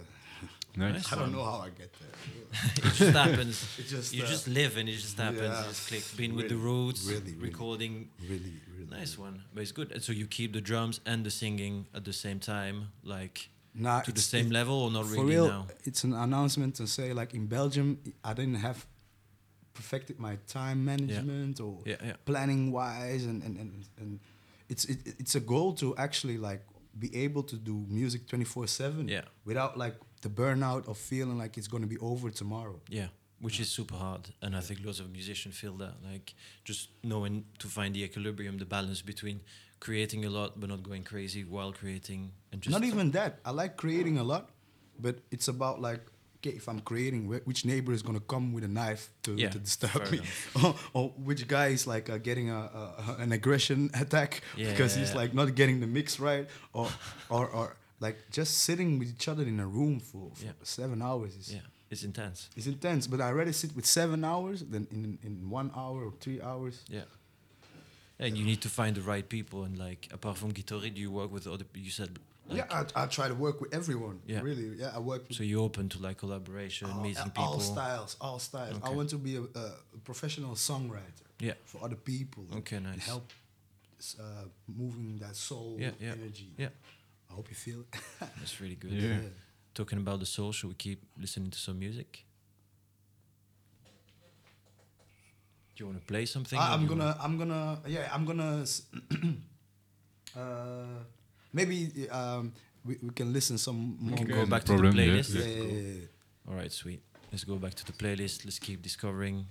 Nice. 0.76 1.12
I 1.12 1.16
don't 1.20 1.32
know 1.38 1.44
how 1.44 1.60
I 1.68 1.70
get 1.82 1.92
there. 2.00 2.16
it 2.88 2.94
just 2.94 3.16
happens. 3.24 3.56
It 3.80 3.88
just, 3.96 4.14
you 4.14 4.24
uh, 4.24 4.28
just 4.28 4.48
live 4.48 4.78
and 4.80 4.88
it 4.88 4.94
just 5.06 5.18
happens. 5.18 5.42
yeah, 5.42 5.62
you 5.64 5.70
just 5.70 5.88
click. 5.90 6.04
Being 6.18 6.36
with 6.36 6.48
the 6.50 6.56
really, 6.56 6.72
roots, 6.86 7.02
really, 7.06 7.34
really, 7.34 7.50
recording. 7.50 7.94
really, 8.22 8.54
really, 8.78 8.90
Nice 9.00 9.18
one, 9.18 9.36
but 9.54 9.62
it's 9.64 9.72
good. 9.80 9.92
And 9.92 10.02
so 10.02 10.12
you 10.14 10.26
keep 10.28 10.54
the 10.54 10.62
drums 10.62 10.96
and 11.06 11.26
the 11.26 11.32
singing 11.32 11.76
at 11.94 12.04
the 12.06 12.14
same 12.14 12.40
time, 12.40 12.78
like 13.04 13.50
Nah, 13.74 14.02
to 14.02 14.12
the 14.12 14.20
it's- 14.20 14.26
same 14.36 14.50
level, 14.60 14.76
or 14.86 14.92
not 14.92 15.06
for 15.06 15.12
really 15.14 15.36
real, 15.36 15.48
now. 15.48 15.68
It's 15.90 16.04
an 16.04 16.14
announcement 16.14 16.76
to 16.76 16.88
say 16.88 17.14
like 17.14 17.34
in 17.34 17.46
Belgium, 17.48 17.98
I 18.24 18.34
didn't 18.34 18.60
have 18.68 18.86
perfected 19.74 20.20
my 20.20 20.38
time 20.48 20.84
management 20.86 21.60
or 21.60 21.78
Yeah, 21.86 21.96
yeah. 22.06 22.14
planning 22.26 22.72
wise, 22.72 23.26
and 23.26 23.44
and 23.44 23.58
and, 23.60 23.72
and 24.02 24.20
it's 24.70 24.86
it, 24.86 25.00
it's 25.22 25.36
a 25.36 25.40
goal 25.54 25.74
to 25.82 25.96
actually 25.98 26.38
like 26.38 26.62
be 27.00 27.16
able 27.26 27.44
to 27.44 27.56
do 27.56 27.86
music 27.90 28.28
twenty 28.28 28.46
four 28.46 28.68
seven. 28.68 29.08
Yeah. 29.08 29.26
Without 29.46 29.78
like 29.78 29.96
the 30.22 30.30
burnout 30.30 30.88
of 30.88 30.98
feeling 30.98 31.38
like 31.38 31.58
it's 31.58 31.68
going 31.68 31.84
to 31.84 31.88
be 31.96 31.98
over 32.00 32.30
tomorrow. 32.30 32.80
Yeah, 32.90 33.08
which 33.40 33.60
is 33.60 33.70
super 33.70 33.96
hard, 33.96 34.30
and 34.42 34.56
I 34.56 34.62
think 34.62 34.80
lots 34.84 35.00
of 35.00 35.10
musicians 35.12 35.56
feel 35.58 35.76
that. 35.78 35.96
Like 36.12 36.34
just 36.64 36.90
knowing 37.04 37.46
to 37.60 37.68
find 37.68 37.96
the 37.96 38.04
equilibrium, 38.04 38.58
the 38.58 38.66
balance 38.66 39.02
between 39.02 39.42
creating 39.80 40.26
a 40.26 40.30
lot 40.30 40.60
but 40.60 40.70
not 40.70 40.84
going 40.84 41.04
crazy 41.04 41.44
while 41.44 41.72
creating, 41.72 42.32
and 42.52 42.62
just 42.62 42.72
Not 42.72 42.84
even 42.84 43.12
that. 43.12 43.40
I 43.46 43.52
like 43.52 43.78
creating 43.78 44.18
a 44.18 44.24
lot, 44.24 44.50
but 45.00 45.20
it's 45.32 45.48
about 45.48 45.80
like, 45.80 46.02
okay, 46.40 46.56
if 46.56 46.68
I'm 46.68 46.80
creating, 46.82 47.28
wh- 47.32 47.46
which 47.48 47.66
neighbor 47.66 47.92
is 47.94 48.02
gonna 48.02 48.20
come 48.20 48.54
with 48.54 48.64
a 48.64 48.68
knife 48.68 49.10
to, 49.24 49.36
Yeah, 49.36 49.50
to 49.50 49.60
disturb 49.60 50.10
me, 50.12 50.20
or, 50.64 50.76
or 50.94 51.10
which 51.24 51.48
guy 51.48 51.68
is 51.68 51.86
like 51.88 52.10
uh, 52.10 52.18
getting 52.18 52.50
a, 52.50 52.56
a, 52.58 53.16
an 53.20 53.32
aggression 53.32 53.90
attack 54.04 54.42
Yeah, 54.58 54.72
because 54.72 54.96
yeah, 54.96 55.04
he's 55.06 55.14
like 55.16 55.34
not 55.34 55.56
getting 55.56 55.80
the 55.80 55.88
mix 55.88 56.20
right, 56.20 56.48
or 56.74 56.88
or 57.30 57.48
or 57.50 57.76
like 58.00 58.18
just 58.32 58.60
sitting 58.60 59.00
with 59.00 59.10
each 59.10 59.28
other 59.28 59.44
in 59.44 59.60
a 59.60 59.68
room 59.68 60.00
for, 60.00 60.32
for 60.36 60.66
seven 60.66 61.02
hours 61.02 61.36
is 61.36 61.54
yeah, 61.54 61.60
it's 61.92 62.04
intense. 62.04 62.50
it's 62.56 62.68
intense. 62.68 63.08
But 63.08 63.20
I 63.22 63.32
rather 63.32 63.52
sit 63.54 63.76
with 63.76 63.86
seven 63.86 64.24
hours 64.24 64.64
than 64.64 64.88
in 64.92 65.18
in 65.24 65.50
one 65.50 65.70
hour 65.76 66.04
or 66.06 66.14
three 66.22 66.42
hours. 66.42 66.84
Yeah. 66.88 67.04
And 68.22 68.38
you 68.38 68.44
need 68.44 68.62
to 68.62 68.70
find 68.70 68.96
the 68.96 69.02
right 69.02 69.28
people, 69.30 69.64
and 69.64 69.78
like 69.78 70.08
apart 70.12 70.38
from 70.38 70.52
Gitori, 70.52 70.94
do 70.94 71.00
you 71.00 71.12
work 71.12 71.32
with 71.32 71.48
other? 71.48 71.66
You 71.74 71.92
said. 71.92 72.20
Like, 72.50 72.58
yeah, 72.72 72.84
I, 72.96 73.04
I 73.04 73.06
try 73.06 73.28
to 73.28 73.36
work 73.36 73.62
with 73.62 73.74
everyone. 73.74 74.22
Yeah. 74.26 74.42
really. 74.42 74.76
Yeah, 74.78 74.92
I 74.96 75.00
work 75.00 75.28
with 75.28 75.38
So 75.38 75.44
you're 75.44 75.62
open 75.62 75.88
to 75.90 76.02
like 76.02 76.18
collaboration, 76.18 76.90
all, 76.90 77.02
meeting 77.02 77.32
all 77.38 77.60
styles, 77.60 78.18
all 78.20 78.40
styles. 78.40 78.80
I 78.84 78.90
want 78.90 79.10
to 79.12 79.18
be 79.18 79.36
a, 79.36 79.42
a 79.42 79.72
professional 80.04 80.56
songwriter. 80.56 81.28
Yeah. 81.40 81.54
For 81.66 81.84
other 81.84 81.96
people. 81.96 82.46
Okay, 82.58 82.78
and 82.78 82.88
nice. 82.88 83.06
help 83.06 83.32
uh, 84.20 84.24
moving 84.68 85.20
that 85.20 85.36
soul 85.36 85.78
Yeah, 85.80 85.92
yeah, 86.00 86.14
energy. 86.14 86.54
yeah. 86.58 86.70
I 87.30 87.34
hope 87.34 87.50
you 87.50 87.56
feel 87.56 87.82
it. 87.82 88.00
That's 88.20 88.60
really 88.60 88.76
good. 88.76 88.94
Yeah. 88.94 89.18
Talking 89.76 90.00
about 90.00 90.20
the 90.20 90.26
soul, 90.26 90.52
should 90.52 90.70
we 90.70 90.76
keep 90.76 91.04
listening 91.20 91.52
to 91.52 91.60
some 91.60 91.78
music? 91.78 92.26
Do 95.76 95.84
you 95.84 95.86
want 95.86 96.00
to 96.00 96.06
play 96.06 96.26
something? 96.26 96.58
I, 96.58 96.74
I'm 96.74 96.88
gonna, 96.88 97.16
I'm 97.22 97.38
gonna, 97.38 97.80
yeah, 97.88 98.10
I'm 98.12 98.26
gonna. 98.26 98.66
uh, 100.36 101.04
maybe 101.54 102.08
um, 102.10 102.54
we, 102.86 102.98
we 103.02 103.10
can 103.12 103.34
listen 103.34 103.58
some 103.58 103.98
We 104.02 104.10
more. 104.10 104.18
can 104.18 104.26
Okay, 104.26 104.34
go 104.36 104.40
no 104.46 104.50
back 104.50 104.66
problem, 104.66 104.92
to 104.92 104.98
the 104.98 105.04
playlist. 105.04 105.34
Yeah, 105.36 105.46
yeah, 105.46 105.64
yeah, 105.64 105.94
yeah. 105.94 106.50
All 106.50 106.56
right, 106.56 106.72
sweet. 106.72 107.02
Let's 107.32 107.44
go 107.44 107.56
back 107.58 107.74
to 107.76 107.86
the 107.86 107.94
playlist. 107.94 108.46
Let's 108.46 108.60
keep 108.60 108.82
discovering. 108.82 109.46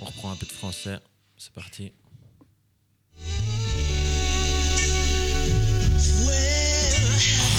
On 0.00 0.04
reprend 0.06 0.32
un 0.32 0.36
peu 0.36 0.46
de 0.46 0.52
français. 0.52 0.98
C'est 1.36 1.52
parti. 1.52 1.92
Ayo, 7.16 7.55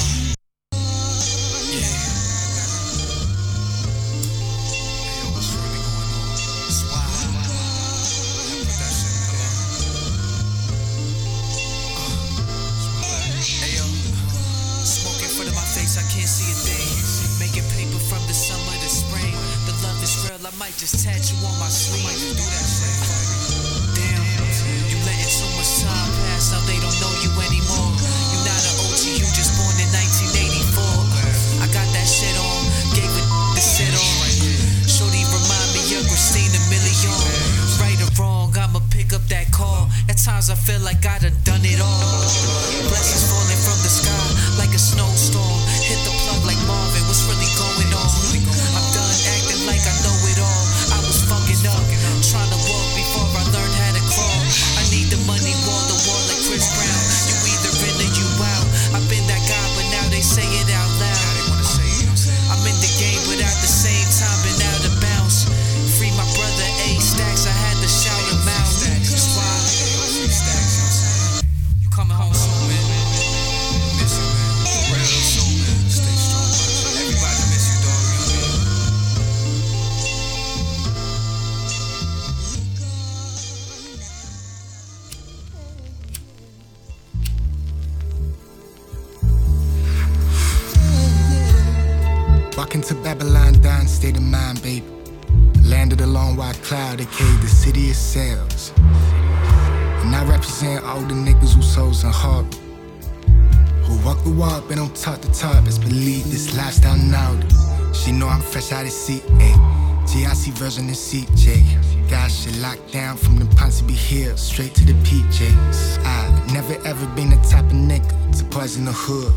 version 110.58 110.89
of 110.89 110.95
CJ. 110.95 112.10
Got 112.10 112.32
shit 112.32 112.58
locked 112.58 112.91
down 112.91 113.16
from 113.16 113.38
the 113.38 113.45
Ponsonby 113.45 113.91
Hill 113.91 114.36
straight 114.38 114.74
to 114.74 114.86
the 114.86 114.93
PJs. 115.05 116.03
I 116.03 116.51
never 116.51 116.74
ever 116.84 117.05
been 117.16 117.30
the 117.30 117.36
type 117.47 117.66
of 117.66 117.78
nigga 117.78 118.38
to 118.38 118.43
poison 118.45 118.86
the 118.86 118.91
hood. 118.91 119.32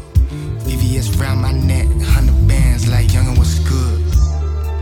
VVS 0.65 1.21
round 1.21 1.43
my 1.43 1.53
neck, 1.53 1.87
100 1.89 2.49
bands 2.49 2.89
like 2.89 3.09
youngin' 3.09 3.39
was 3.39 3.59
good. 3.69 4.01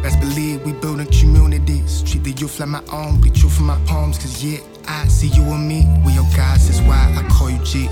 Best 0.00 0.20
believe 0.20 0.64
we 0.64 0.72
building 0.74 1.08
communities. 1.08 2.02
Treat 2.02 2.22
the 2.22 2.30
youth 2.30 2.60
like 2.60 2.68
my 2.68 2.82
own, 2.92 3.20
be 3.20 3.30
true 3.30 3.50
for 3.50 3.64
my 3.64 3.78
poems. 3.86 4.16
Cause 4.18 4.44
yeah, 4.44 4.60
I 4.86 5.08
see 5.08 5.28
you 5.28 5.42
and 5.42 5.66
me. 5.66 5.86
We 6.06 6.12
your 6.12 6.28
guys, 6.36 6.68
that's 6.68 6.80
why 6.86 7.02
I 7.18 7.28
call 7.28 7.50
you 7.50 7.58
G. 7.64 7.88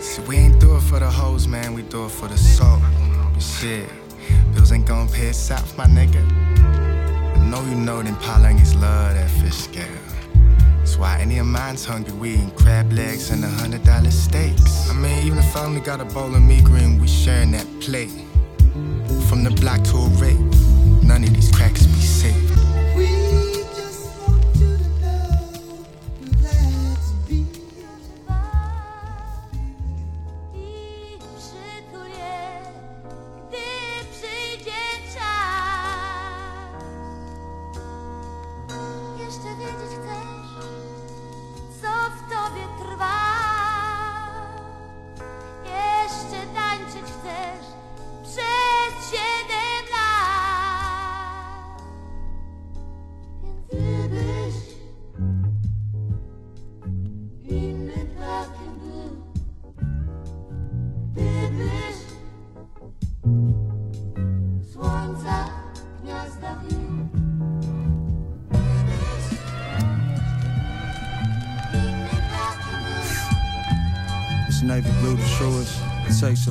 See, 0.00 0.20
we 0.28 0.36
ain't 0.36 0.60
do 0.60 0.76
it 0.76 0.82
for 0.82 0.98
the 0.98 1.10
hoes, 1.10 1.48
man, 1.48 1.72
we 1.72 1.80
do 1.82 2.04
it 2.04 2.10
for 2.10 2.28
the 2.28 2.36
soul. 2.36 2.78
But 3.32 3.42
shit, 3.42 3.88
bills 4.52 4.70
ain't 4.70 4.86
gon' 4.86 5.08
pay 5.08 5.28
out, 5.28 5.78
my 5.78 5.86
nigga. 5.86 6.43
Know 7.50 7.62
you 7.64 7.74
know 7.76 8.02
them 8.02 8.16
Palangi's 8.16 8.74
love 8.74 9.14
that 9.14 9.30
fish 9.30 9.54
scale. 9.54 9.86
That's 10.78 10.96
why 10.98 11.18
any 11.20 11.38
of 11.38 11.46
mine's 11.46 11.84
hungry, 11.84 12.12
we 12.12 12.30
eating 12.34 12.50
crab 12.52 12.92
legs 12.92 13.30
and 13.30 13.44
a 13.44 13.48
hundred 13.48 13.84
dollar 13.84 14.10
steaks. 14.10 14.90
I 14.90 14.94
mean, 14.94 15.26
even 15.26 15.38
if 15.38 15.56
I 15.56 15.64
only 15.64 15.80
got 15.80 16.00
a 16.00 16.04
bowl 16.04 16.34
of 16.34 16.42
meat 16.42 16.64
green, 16.64 16.98
we 16.98 17.08
sharing 17.08 17.52
that 17.52 17.66
plate. 17.80 18.12
From 19.28 19.44
the 19.44 19.56
block 19.60 19.82
to 19.84 19.96
a 19.96 20.08
rape, 20.20 20.38
none 21.02 21.24
of 21.24 21.32
these 21.32 21.50
cracks 21.50 21.86
be 21.86 22.00
safe. 22.00 22.53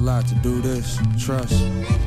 Lot 0.04 0.28
to 0.28 0.36
do 0.36 0.60
this. 0.60 1.00
Trust. 1.18 2.03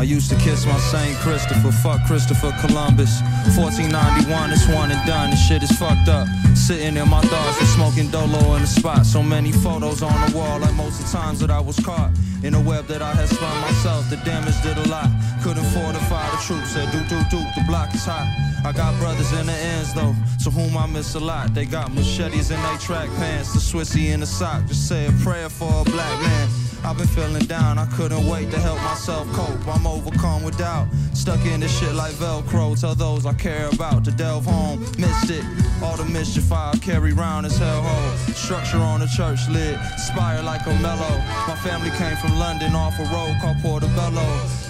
I 0.00 0.04
used 0.04 0.30
to 0.30 0.36
kiss 0.36 0.64
my 0.64 0.78
Saint 0.78 1.14
Christopher, 1.18 1.70
fuck 1.70 2.00
Christopher 2.06 2.56
Columbus. 2.64 3.20
1491, 3.52 4.50
it's 4.50 4.66
one 4.66 4.90
and 4.90 5.06
done, 5.06 5.28
this 5.28 5.46
shit 5.46 5.62
is 5.62 5.70
fucked 5.72 6.08
up. 6.08 6.26
Sitting 6.54 6.96
in 6.96 7.06
my 7.06 7.20
thoughts 7.20 7.60
and 7.60 7.68
smoking 7.68 8.08
dolo 8.10 8.54
in 8.54 8.62
the 8.62 8.66
spot. 8.66 9.04
So 9.04 9.22
many 9.22 9.52
photos 9.52 10.02
on 10.02 10.16
the 10.24 10.34
wall, 10.34 10.58
like 10.58 10.72
most 10.72 11.00
of 11.00 11.04
the 11.04 11.12
times 11.12 11.38
that 11.40 11.50
I 11.50 11.60
was 11.60 11.78
caught. 11.80 12.12
In 12.42 12.54
a 12.54 12.60
web 12.60 12.86
that 12.86 13.02
I 13.02 13.12
had 13.12 13.28
spun 13.28 13.54
myself, 13.60 14.08
the 14.08 14.16
damage 14.24 14.56
did 14.62 14.78
a 14.78 14.88
lot. 14.88 15.10
Couldn't 15.42 15.66
fortify 15.66 16.30
the 16.30 16.38
troops, 16.46 16.70
said 16.70 16.90
do 16.92 17.00
do 17.00 17.20
do, 17.28 17.44
the 17.54 17.62
block 17.68 17.94
is 17.94 18.06
hot. 18.06 18.24
I 18.64 18.72
got 18.72 18.98
brothers 19.00 19.30
in 19.32 19.48
the 19.48 19.52
ends 19.52 19.92
though, 19.92 20.14
to 20.44 20.50
whom 20.50 20.78
I 20.78 20.86
miss 20.86 21.14
a 21.14 21.20
lot. 21.20 21.52
They 21.52 21.66
got 21.66 21.92
machetes 21.92 22.50
in 22.50 22.62
their 22.62 22.78
track 22.78 23.10
pants, 23.16 23.52
the 23.52 23.60
Swissy 23.60 24.14
in 24.14 24.20
the 24.20 24.26
sock. 24.26 24.64
Just 24.64 24.88
say 24.88 25.08
a 25.08 25.12
prayer 25.22 25.50
for 25.50 25.82
a 25.82 25.84
black 25.84 26.22
man. 26.22 26.48
I've 26.84 26.96
been 26.96 27.06
feeling 27.06 27.44
down, 27.44 27.78
I 27.78 27.86
couldn't 27.86 28.26
wait 28.26 28.50
to 28.50 28.58
help 28.58 28.78
myself 28.78 29.30
cope. 29.32 29.68
I'm 29.68 29.86
overcome 29.86 30.42
with 30.42 30.56
doubt, 30.56 30.88
stuck 31.12 31.44
in 31.44 31.60
this 31.60 31.78
shit 31.78 31.94
like 31.94 32.12
Velcro. 32.12 32.78
Tell 32.80 32.94
those 32.94 33.26
I 33.26 33.34
care 33.34 33.68
about 33.68 34.04
to 34.06 34.10
delve 34.10 34.46
home. 34.46 34.80
Missed 34.98 35.30
it, 35.30 35.44
all 35.82 35.96
the 35.96 36.04
mischief 36.06 36.50
I 36.50 36.72
carry 36.78 37.12
round 37.12 37.46
is 37.46 37.58
hellhole. 37.58 38.34
Structure 38.34 38.78
on 38.78 39.00
the 39.00 39.06
church 39.06 39.40
lid, 39.48 39.78
spire 39.98 40.42
like 40.42 40.66
a 40.66 40.74
mellow. 40.80 41.18
My 41.46 41.56
family 41.62 41.90
came 41.90 42.16
from 42.16 42.38
London 42.38 42.74
off 42.74 42.98
a 42.98 43.04
road 43.04 43.36
called 43.40 43.58
Portobello. 43.58 44.24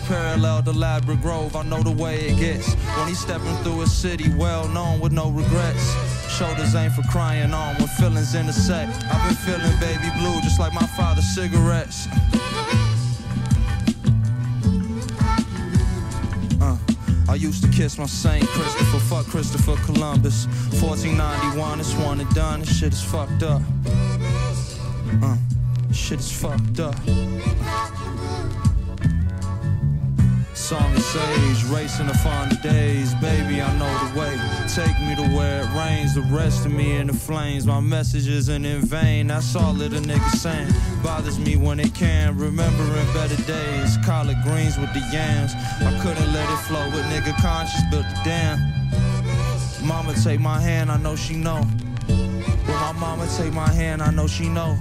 Parallel 0.08 0.62
to 0.64 0.72
Ladbroke 0.72 1.20
Grove, 1.22 1.54
I 1.54 1.62
know 1.62 1.82
the 1.82 1.92
way 1.92 2.28
it 2.28 2.38
gets. 2.38 2.74
When 2.74 3.06
he's 3.06 3.20
stepping 3.20 3.54
through 3.62 3.82
a 3.82 3.86
city 3.86 4.28
well 4.34 4.66
known 4.68 4.98
with 4.98 5.12
no 5.12 5.30
regrets. 5.30 5.94
Shoulders 6.40 6.74
ain't 6.74 6.94
for 6.94 7.02
crying 7.02 7.52
on 7.52 7.74
when 7.74 7.86
feelings 7.86 8.34
intersect. 8.34 9.04
I've 9.12 9.28
been 9.28 9.36
feeling 9.44 9.78
baby 9.78 10.08
blue 10.18 10.40
just 10.40 10.58
like 10.58 10.72
my 10.72 10.86
father's 10.96 11.26
cigarettes. 11.34 12.06
Uh, 16.58 16.78
I 17.28 17.34
used 17.34 17.62
to 17.64 17.68
kiss 17.68 17.98
my 17.98 18.06
Saint 18.06 18.46
Christopher, 18.46 19.00
fuck 19.00 19.26
Christopher 19.26 19.76
Columbus. 19.84 20.46
1491, 20.80 21.78
it's 21.80 21.94
one 21.96 22.20
and 22.20 22.30
done, 22.34 22.60
this 22.60 22.74
shit 22.74 22.94
is 22.94 23.04
fucked 23.04 23.42
up. 23.42 23.60
Uh, 25.22 25.36
shit 25.92 26.20
is 26.20 26.32
fucked 26.32 26.80
up. 26.80 26.96
Song 30.70 30.94
of 30.94 31.02
sage, 31.02 31.64
racing 31.64 32.06
to 32.06 32.14
find 32.18 32.52
the 32.52 32.54
days. 32.62 33.12
Baby, 33.14 33.60
I 33.60 33.76
know 33.76 33.90
the 34.06 34.20
way. 34.20 34.38
Take 34.72 34.96
me 35.00 35.16
to 35.16 35.36
where 35.36 35.62
it 35.62 35.68
rains. 35.76 36.14
The 36.14 36.20
rest 36.20 36.64
of 36.64 36.70
me 36.70 36.92
in 36.92 37.08
the 37.08 37.12
flames. 37.12 37.66
My 37.66 37.80
message 37.80 38.28
isn't 38.28 38.64
in 38.64 38.80
vain. 38.82 39.26
That's 39.26 39.56
all 39.56 39.72
that 39.72 39.92
a 39.92 39.96
nigga 40.00 40.30
saying. 40.36 40.72
Bothers 41.02 41.40
me 41.40 41.56
when 41.56 41.80
it 41.80 41.92
can. 41.92 42.38
Remembering 42.38 43.12
better 43.12 43.34
days. 43.50 43.96
Collard 44.06 44.36
greens 44.44 44.78
with 44.78 44.94
the 44.94 45.00
yams. 45.12 45.54
I 45.54 45.90
couldn't 46.04 46.32
let 46.32 46.48
it 46.48 46.62
flow, 46.68 46.88
but 46.92 47.02
nigga 47.10 47.34
conscious 47.42 47.82
built 47.90 48.04
the 48.04 48.20
dam. 48.24 48.56
Mama 49.84 50.14
take 50.22 50.38
my 50.38 50.60
hand, 50.60 50.88
I 50.88 50.98
know 50.98 51.16
she 51.16 51.34
know. 51.34 51.62
When 52.06 52.64
my 52.66 52.92
mama 52.92 53.28
take 53.36 53.52
my 53.52 53.72
hand, 53.72 54.02
I 54.02 54.12
know 54.12 54.28
she 54.28 54.48
know. 54.48 54.78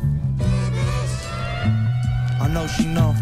I 2.40 2.48
know 2.48 2.68
she 2.68 2.86
know. 2.86 3.16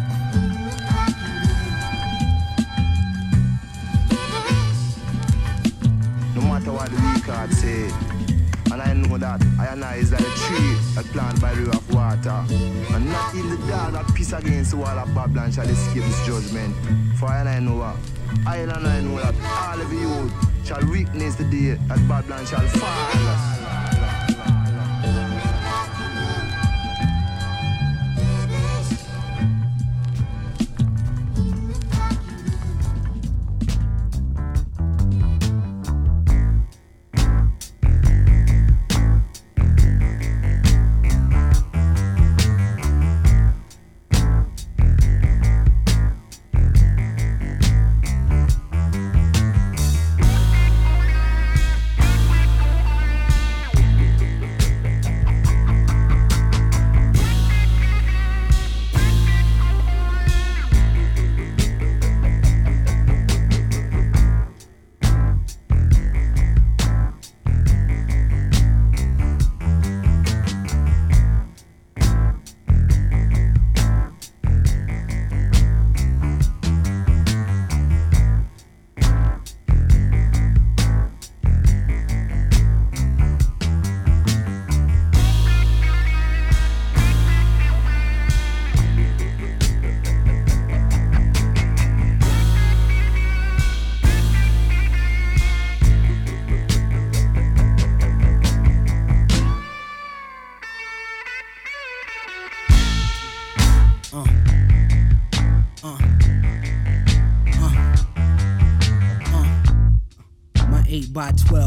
Matter 6.67 6.73
what 6.73 6.89
the 6.91 7.31
record 7.31 7.53
say. 7.53 7.89
And 8.71 8.81
I 8.81 8.93
know 8.93 9.17
that 9.17 9.41
I 9.59 9.67
and 9.67 9.83
I 9.83 9.95
is 9.95 10.11
like 10.11 10.21
a 10.21 10.23
tree 10.23 10.75
that 10.95 11.05
planted 11.13 11.41
by 11.41 11.53
the 11.53 11.61
river 11.61 11.77
of 11.77 11.93
water. 11.93 12.43
And 12.93 13.09
not 13.09 13.35
even 13.35 13.49
the 13.51 13.67
dog 13.67 13.93
that 13.93 14.13
piss 14.13 14.33
against 14.33 14.71
the 14.71 14.77
wall 14.77 14.97
of 14.99 15.13
Babylon 15.15 15.51
shall 15.51 15.67
escape 15.67 16.03
this 16.03 16.25
judgment. 16.25 16.75
For 17.17 17.27
I 17.27 17.39
and 17.39 17.49
I 17.49 17.59
know 17.59 17.79
that 17.79 17.95
I 18.45 18.57
and 18.57 18.71
I 18.71 19.01
know 19.01 19.17
that 19.17 19.35
all 19.43 19.81
of 19.81 19.93
you 19.93 20.31
shall 20.65 20.85
witness 20.89 21.35
the 21.35 21.45
day 21.45 21.79
that 21.87 22.07
Babylon 22.07 22.45
shall 22.45 22.67
fall. 22.67 23.66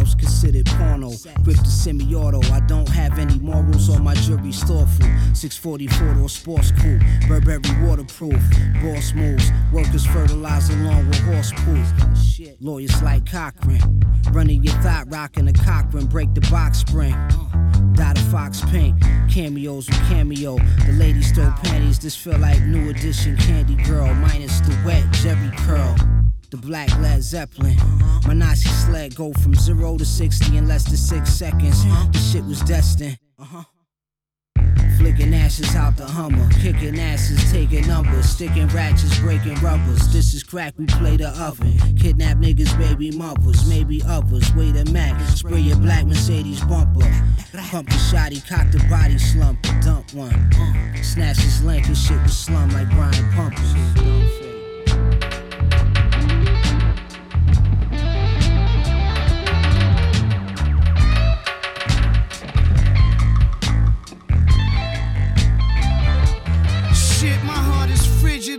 By 0.01 0.07
12s 0.07 0.19
considered 0.19 0.67
porno. 0.67 1.11
Grip 1.43 1.57
the 1.57 1.65
semi 1.65 2.15
auto. 2.15 2.41
I 2.53 2.61
don't 2.61 2.89
have 2.89 3.19
any 3.19 3.39
morals 3.39 3.91
or 3.91 3.99
my 3.99 4.15
jury's 4.15 4.63
thoughtful. 4.63 5.07
644 5.35 6.23
or 6.23 6.29
sports 6.29 6.73
cool. 6.81 6.99
Burberry 7.29 7.61
waterproof. 7.87 8.41
Boss 8.83 9.13
moves. 9.15 9.51
Workers 9.73 10.07
fertilize 10.07 10.71
along 10.71 11.07
with 11.09 11.21
horse 11.21 11.53
poop. 11.53 12.57
Lawyers 12.61 13.03
like 13.03 13.31
Cochran. 13.31 13.81
Running 14.33 14.63
your 14.63 14.75
thought, 14.77 15.11
rocking 15.11 15.49
a 15.49 15.53
Cochran. 15.53 16.07
Break 16.07 16.35
the 16.35 16.41
box 16.51 16.79
spring. 16.79 17.15
Uh, 17.15 17.93
Dot 17.95 18.17
a 18.17 18.23
fox 18.25 18.63
paint. 18.71 18.99
Cameos 19.31 19.87
with 19.89 19.99
cameo. 20.09 20.57
The 20.87 20.95
ladies 20.99 21.33
throw 21.33 21.51
panties. 21.63 21.99
This 21.99 22.17
feel 22.17 22.39
like 22.39 22.61
new 22.63 22.89
edition 22.89 23.37
Candy 23.37 23.77
Girl. 23.85 24.13
Minus 24.15 24.61
the 24.61 24.77
wet 24.85 25.05
Jheri 25.13 25.55
curl. 25.59 26.20
The 26.51 26.57
black 26.57 26.91
Led 26.99 27.23
Zeppelin. 27.23 27.77
My 28.27 28.35
Nazi 28.35 28.69
sled 28.69 29.15
go 29.15 29.33
from 29.35 29.55
zero 29.55 29.97
to 29.97 30.05
60 30.05 30.57
in 30.57 30.67
less 30.67 30.85
than 30.85 30.97
six 30.97 31.31
seconds. 31.33 31.85
This 32.13 32.33
shit 32.33 32.45
was 32.45 32.61
destined. 32.63 33.19
Flicking 34.99 35.33
ashes 35.33 35.77
out 35.77 35.97
the 35.97 36.05
Hummer, 36.05 36.51
kicking 36.61 36.99
asses, 36.99 37.53
taking 37.53 37.87
numbers, 37.87 38.29
sticking 38.29 38.67
ratchets, 38.69 39.19
breaking 39.21 39.55
rubbers. 39.61 40.13
This 40.13 40.35
is 40.35 40.43
crack, 40.43 40.75
we 40.77 40.87
play 40.87 41.17
the 41.17 41.29
oven. 41.41 41.79
Kidnap 41.97 42.39
niggas, 42.39 42.77
baby 42.77 43.13
mothers, 43.13 43.65
maybe 43.69 44.03
others. 44.07 44.53
Wait 44.55 44.75
a 44.75 44.85
Mac, 44.91 45.21
spray 45.29 45.61
your 45.61 45.77
black 45.77 46.05
Mercedes 46.05 46.65
bumper. 46.65 47.07
Pump 47.71 47.89
the 47.89 47.95
shotty, 47.95 48.47
cock 48.47 48.71
the 48.73 48.85
body, 48.91 49.19
slump, 49.19 49.63
dump 49.83 50.13
one. 50.15 50.51
Snatch 51.03 51.39
his 51.39 51.63
link, 51.63 51.87
and 51.87 51.97
shit 51.97 52.21
was 52.23 52.37
slum 52.37 52.71
like 52.71 52.91
Brian 52.91 53.31
Pumper. 53.33 54.50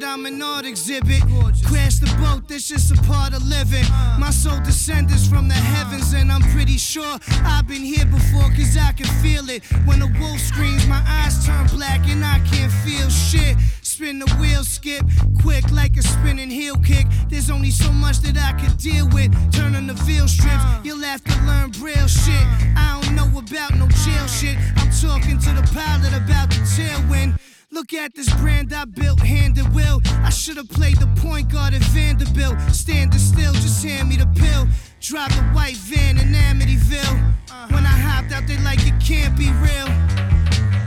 Is 0.01 0.07
frigid, 0.07 0.07
I'm 0.07 0.25
an 0.25 0.41
art 0.41 0.65
exhibit. 0.65 1.21
Crash 1.65 1.99
the 1.99 2.07
boat, 2.19 2.47
this 2.47 2.67
just 2.67 2.91
a 2.91 3.01
part 3.03 3.33
of 3.33 3.43
living. 3.43 3.85
My 4.19 4.31
soul 4.31 4.59
descends 4.63 5.27
from 5.27 5.47
the 5.47 5.53
heavens, 5.53 6.13
and 6.13 6.31
I'm 6.31 6.41
pretty 6.53 6.77
sure 6.77 7.17
I've 7.43 7.67
been 7.67 7.83
here 7.83 8.05
before, 8.05 8.49
cause 8.55 8.77
I 8.77 8.93
can 8.93 9.07
feel 9.21 9.49
it. 9.49 9.63
When 9.85 9.99
the 9.99 10.11
wolf 10.19 10.39
screams, 10.39 10.87
my 10.87 11.01
eyes 11.07 11.45
turn 11.45 11.67
black, 11.67 12.07
and 12.07 12.23
I 12.23 12.39
can't 12.51 12.71
feel 12.83 13.09
shit. 13.09 13.57
Spin 13.81 14.19
the 14.19 14.27
wheel, 14.39 14.63
skip 14.63 15.03
quick 15.41 15.69
like 15.71 15.97
a 15.97 16.01
spinning 16.01 16.49
heel 16.49 16.77
kick. 16.77 17.05
There's 17.29 17.49
only 17.49 17.71
so 17.71 17.91
much 17.91 18.19
that 18.21 18.37
I 18.37 18.53
could 18.59 18.77
deal 18.77 19.07
with. 19.09 19.31
Turning 19.51 19.87
the 19.87 19.95
field 19.95 20.29
strips, 20.29 20.63
you'll 20.83 21.03
have 21.03 21.23
to 21.23 21.35
learn 21.45 21.71
braille 21.71 22.07
shit. 22.07 22.45
I 22.75 22.99
don't 23.01 23.15
know 23.15 23.29
about 23.37 23.75
no 23.75 23.87
jail 24.03 24.27
shit. 24.27 24.57
I'm 24.77 24.91
talking 24.91 25.37
to 25.39 25.51
the 25.53 25.65
pilot 25.73 26.13
about 26.13 26.49
the 26.49 26.61
tailwind. 26.75 27.37
Look 27.74 27.93
at 27.93 28.13
this 28.13 28.32
brand 28.36 28.74
I 28.74 28.84
built, 28.84 29.22
hand 29.22 29.57
and 29.57 29.74
will. 29.74 30.01
I 30.24 30.30
should 30.30 30.57
have 30.57 30.67
played 30.67 30.97
the 30.97 31.07
point 31.22 31.49
guard 31.49 31.74
at 31.74 31.82
Vanderbilt. 31.95 32.59
Standing 32.74 33.17
still, 33.17 33.53
just 33.53 33.82
hand 33.82 34.09
me 34.09 34.17
the 34.17 34.28
pill. 34.36 34.67
Drive 34.99 35.34
the 35.38 35.43
white 35.55 35.78
van 35.78 36.19
in 36.19 36.34
Amityville. 36.34 37.34
When 37.72 37.86
I 37.86 37.97
hopped 37.97 38.34
out, 38.34 38.45
they 38.45 38.57
like 38.57 38.86
it 38.86 38.99
can't 38.99 39.38
be 39.38 39.49
real. 39.63 39.88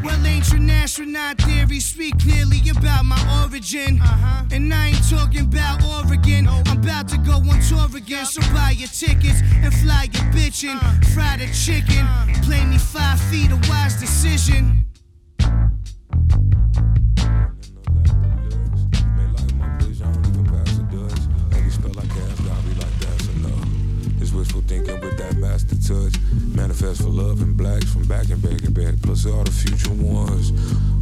Well, 0.05 0.26
ancient 0.26 0.70
astronaut 0.70 1.39
theory 1.39 1.80
speak 1.80 2.18
clearly 2.18 2.61
about 2.68 3.07
my 3.07 3.18
origin. 3.43 3.99
Uh-huh. 4.03 4.45
And 4.53 4.72
I 4.74 4.89
ain't 4.89 5.09
talking 5.09 5.41
about 5.41 5.82
Oregon. 5.82 6.47
I'm 6.47 6.78
about 6.78 7.09
to 7.09 7.16
go 7.16 7.37
on 7.37 7.61
tour 7.62 7.97
again. 7.97 8.26
So 8.26 8.43
buy 8.53 8.74
your 8.76 8.89
tickets 8.89 9.41
and 9.62 9.72
fly 9.72 10.11
your 10.12 10.24
bitchin'. 10.37 10.78
Fry 11.14 11.39
the 11.39 11.49
chicken. 11.51 12.07
Play 12.43 12.66
me 12.66 12.76
five 12.76 13.18
feet, 13.30 13.51
a 13.51 13.57
wise 13.70 13.99
decision. 13.99 14.85
Touch. 25.89 26.14
Manifest 26.55 27.03
for 27.03 27.09
love 27.09 27.43
and 27.43 27.57
blacks 27.57 27.93
from 27.93 28.07
back 28.09 28.30
and 28.30 28.41
back 28.43 28.62
and 28.62 28.74
back. 28.74 28.95
Plus 29.03 29.26
all 29.26 29.45
the 29.45 29.51
future 29.51 29.93
ones. 29.93 30.51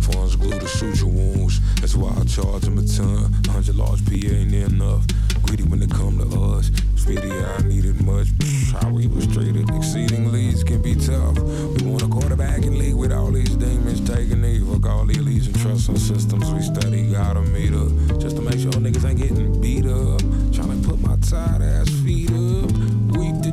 Funds 0.04 0.36
glue 0.36 0.58
to 0.58 0.66
suit 0.66 1.00
your 1.00 1.10
wounds. 1.10 1.60
That's 1.80 1.94
why 1.94 2.10
I 2.10 2.24
charge 2.24 2.62
them 2.62 2.78
a 2.78 2.82
ton. 2.82 3.32
Hundred 3.48 3.76
large 3.76 4.04
P 4.06 4.26
ain't 4.28 4.54
enough. 4.54 5.06
Greedy 5.42 5.62
when 5.64 5.82
it 5.82 5.90
come 5.90 6.18
to 6.18 6.40
us. 6.58 6.70
Speedy, 6.96 7.30
I 7.30 7.62
needed 7.62 8.00
much. 8.02 8.28
How 8.72 8.90
we 8.90 9.06
was 9.06 9.26
treated. 9.26 9.70
Exceeding 9.70 10.32
leads 10.32 10.64
can 10.64 10.82
be 10.82 10.94
tough. 10.94 11.38
We 11.38 11.86
want 11.86 12.02
a 12.02 12.08
quarterback 12.08 12.62
in 12.62 12.78
league 12.78 12.94
with 12.94 13.12
all 13.12 13.30
these 13.30 13.56
demons 13.56 14.00
taking 14.08 14.42
knee. 14.42 14.60
Fuck 14.60 14.86
all 14.86 15.04
the 15.04 15.14
elites 15.14 15.46
and 15.46 15.58
trust 15.60 15.88
on 15.90 15.96
systems. 15.96 16.50
We 16.52 16.62
study, 16.62 17.10
gotta 17.12 17.42
meet 17.42 17.72
up. 17.72 18.20
Just 18.20 18.36
to 18.36 18.42
make 18.42 18.58
sure 18.58 18.72
niggas 18.72 19.08
ain't 19.08 19.18
getting 19.18 19.60
beat 19.60 19.86
up. 19.86 20.22
Tryna 20.54 20.84
put 20.84 21.00
my 21.00 21.16
tired 21.16 21.62
ass 21.62 21.88
feet 22.04 22.30
up. 22.30 22.91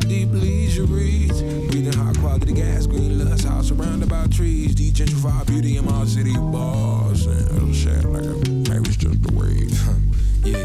Deep 0.08 0.30
leisureries. 0.32 1.42
Breathing 1.70 1.94
high 1.94 2.14
quality 2.20 2.54
gas, 2.54 2.88
green 2.88 3.20
lust 3.20 3.46
house 3.46 3.68
surrounded 3.70 4.10
by 4.10 4.26
trees. 4.28 4.76
Degentrified 4.76 5.48
beauty 5.48 5.78
in 5.78 5.86
my 5.86 6.06
city 6.06 6.34
bars. 6.34 7.26
And 7.26 7.76
shit, 7.76 8.04
nigga. 8.04 8.70
Maybe 8.70 8.88
it's 8.90 8.98
just 8.98 9.22
the 9.24 9.34
wave. 9.34 9.80
Yeah, 10.42 10.56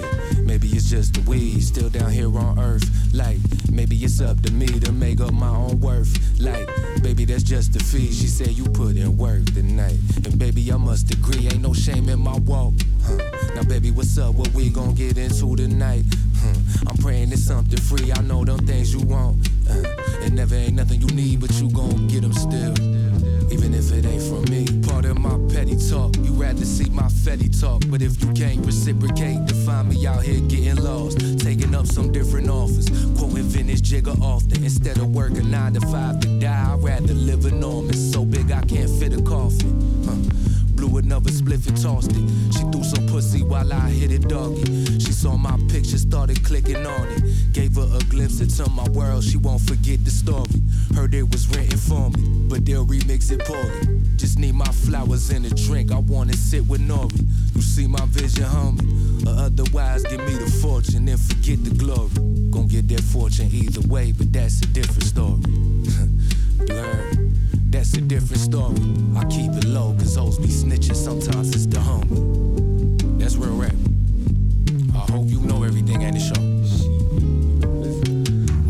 maybe 0.55 0.69
it's 0.77 0.89
just 0.89 1.15
the 1.15 1.21
weed 1.29 1.61
still 1.61 1.89
down 1.89 2.13
here 2.13 2.31
on 2.39 2.61
earth. 2.61 2.85
Like, 3.13 3.39
maybe 3.73 3.97
it's 3.97 4.21
up 4.21 4.41
to 4.43 4.53
me 4.53 4.69
to 4.69 4.93
make 4.93 5.21
up 5.21 5.33
my 5.33 5.49
own 5.49 5.81
worth. 5.81 6.15
Like, 6.39 6.69
baby, 7.03 7.25
that's 7.25 7.43
just 7.43 7.73
the 7.73 7.81
fee. 7.81 8.13
She 8.13 8.29
said 8.29 8.51
you 8.51 8.63
put 8.67 8.95
in 8.95 9.17
work 9.17 9.47
tonight. 9.47 9.99
And 10.25 10.39
baby, 10.39 10.71
I 10.71 10.77
must 10.77 11.13
agree, 11.13 11.49
ain't 11.49 11.61
no 11.61 11.75
shame 11.75 12.09
in 12.09 12.21
my 12.21 12.39
walk. 12.47 12.75
Huh. 13.03 13.19
Now, 13.57 13.65
baby, 13.65 13.91
what's 13.91 14.17
up? 14.17 14.37
What 14.37 14.55
we 14.55 14.71
gon' 14.71 14.95
get 14.95 15.19
into 15.19 15.57
tonight? 15.57 16.05
Huh. 16.39 16.55
I'm 16.87 16.97
praying 16.99 17.33
it's 17.33 17.43
something 17.43 17.81
free. 17.81 18.13
I 18.13 18.21
know 18.23 18.45
them 18.45 18.65
things 18.65 18.95
you 18.95 19.01
want. 19.01 19.49
Uh, 19.69 19.83
it 20.23 20.33
never 20.33 20.55
ain't 20.55 20.75
nothing 20.75 21.01
you 21.01 21.09
need, 21.09 21.41
but 21.41 21.51
you 21.61 21.69
gon' 21.71 22.07
get 22.07 22.23
them 22.23 22.33
still. 22.33 22.79
Even 23.51 23.75
if 23.75 23.91
it 23.91 24.07
ain't 24.07 24.23
from 24.23 24.45
me. 24.45 24.67
Part 24.87 25.05
of 25.05 25.19
my 25.19 25.37
petty 25.65 25.77
talk. 25.89 26.17
You 26.19 26.33
rather 26.33 26.65
see 26.65 26.91
my 26.91 27.05
fetty 27.05 27.49
talk. 27.61 27.83
But 27.89 28.03
if 28.03 28.23
you 28.23 28.33
can't 28.33 28.65
reciprocate, 28.65 29.47
to 29.49 29.55
find 29.55 29.89
me 29.89 30.07
out 30.07 30.23
here 30.23 30.41
getting 30.41 30.77
lost. 30.77 31.41
Taking 31.41 31.75
up 31.75 31.87
some 31.87 32.12
different 32.12 32.51
offers. 32.51 32.89
Quoting 33.17 33.45
vintage 33.45 33.83
jigger 33.83 34.15
often. 34.21 34.62
Instead 34.62 34.99
of 34.99 35.15
working 35.15 35.51
nine 35.51 35.75
to 35.75 35.81
five 35.81 36.21
to 36.21 36.29
die, 36.39 36.73
I'd 36.73 36.83
rather 36.83 37.15
live 37.15 37.47
enormous. 37.47 38.12
So 38.12 38.25
big 38.25 38.53
I 38.53 38.61
can't 38.62 38.91
fit 38.91 39.12
a 39.15 39.23
coffin. 39.23 40.05
Huh. 40.05 40.43
Blew 40.75 40.99
another 40.99 41.31
spliff 41.31 41.66
and 41.68 41.81
tossed 41.81 42.11
it. 42.11 42.53
She 42.53 42.62
threw 42.70 42.83
some 42.85 43.07
pussy 43.07 43.43
while 43.43 43.72
I 43.72 43.91
hit 43.91 44.11
it 44.11 44.29
doggy. 44.29 44.99
She 44.99 45.12
saw 45.12 45.37
my 45.37 45.57
picture, 45.68 45.99
started 45.99 46.45
clicking 46.45 46.85
on 46.87 47.09
it. 47.09 47.53
Gave 47.53 47.77
her 47.77 47.89
a 47.95 48.03
glimpse 48.11 48.41
into 48.41 48.68
my 48.70 48.89
world, 48.91 49.25
she 49.25 49.37
won't 49.37 49.62
forget 49.62 50.05
the 50.05 50.11
story. 50.11 50.62
Heard 50.95 51.14
it 51.14 51.31
was 51.31 51.49
written 51.49 51.79
for 51.79 52.11
me, 52.11 52.49
but 52.49 52.64
they'll 52.64 52.87
remix 52.87 53.31
it 53.31 53.41
poorly. 53.45 54.01
Just 54.16 54.39
need 54.39 54.55
my 54.55 54.64
flowers 54.66 55.31
and 55.31 55.47
a 55.47 55.51
drink, 55.51 55.93
I 55.93 55.99
wanna 55.99 56.35
sit 56.35 56.66
with 56.66 56.81
Nori. 56.81 57.27
You 57.55 57.62
see 57.62 57.87
my 57.87 58.05
vision, 58.07 58.45
homie. 58.45 59.27
Or 59.27 59.45
otherwise, 59.45 60.03
give 60.05 60.20
me 60.20 60.35
the 60.35 60.51
fortune 60.62 61.09
and 61.09 61.20
forget 61.20 61.64
the 61.64 61.70
glory. 61.70 62.11
Gonna 62.51 62.66
get 62.66 62.89
that 62.89 63.01
fortune 63.01 63.49
either 63.53 63.87
way, 63.89 64.12
but 64.12 64.33
that's 64.33 64.61
a 64.62 64.66
different 64.66 65.05
story. 65.05 65.41
you 66.68 66.75
heard? 66.75 67.04
That's 67.85 67.99
a 67.99 68.01
different 68.01 68.41
story. 68.41 68.80
I 69.14 69.26
keep 69.26 69.53
it 69.53 69.66
low, 69.66 69.93
cause 69.93 70.16
hoes 70.16 70.39
be 70.39 70.47
snitching, 70.47 70.97
sometimes 70.97 71.55
it's 71.55 71.66
the 71.66 71.76
homie. 71.76 73.18
That's 73.18 73.37
real 73.37 73.55
rap. 73.57 73.74
I 74.95 75.12
hope 75.12 75.28
you 75.28 75.39
know 75.41 75.64
everything 75.64 76.01
ain't 76.01 76.16
a 76.16 76.20
show. 76.20 76.41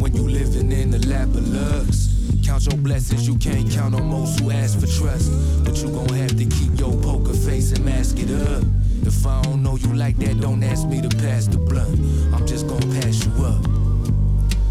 When 0.03 0.17
you 0.17 0.29
living 0.29 0.73
in 0.73 0.91
the 0.91 0.99
lap 1.07 1.29
of 1.29 1.47
lux, 1.47 2.09
count 2.45 2.67
your 2.67 2.77
blessings, 2.77 3.29
you 3.29 3.37
can't 3.37 3.71
count 3.71 3.95
on 3.95 4.05
most 4.05 4.41
who 4.41 4.51
ask 4.51 4.81
for 4.81 4.89
trust. 4.89 5.31
But 5.65 5.81
you 5.81 5.91
gon' 5.91 6.09
have 6.09 6.37
to 6.37 6.47
keep 6.47 6.77
your 6.77 7.01
poker 7.01 7.35
face 7.35 7.71
and 7.71 7.85
mask 7.85 8.19
it 8.19 8.33
up. 8.33 8.65
If 9.07 9.25
I 9.25 9.43
don't 9.43 9.63
know 9.63 9.77
you 9.77 9.95
like 9.95 10.17
that, 10.17 10.41
don't 10.41 10.65
ask 10.65 10.89
me 10.89 11.01
to 11.01 11.09
pass 11.09 11.47
the 11.47 11.59
blunt. 11.59 12.01
I'm 12.35 12.45
just 12.49 12.67
gon' 12.67 12.83
pass 12.91 13.25
you 13.25 13.45
up. 13.45 13.63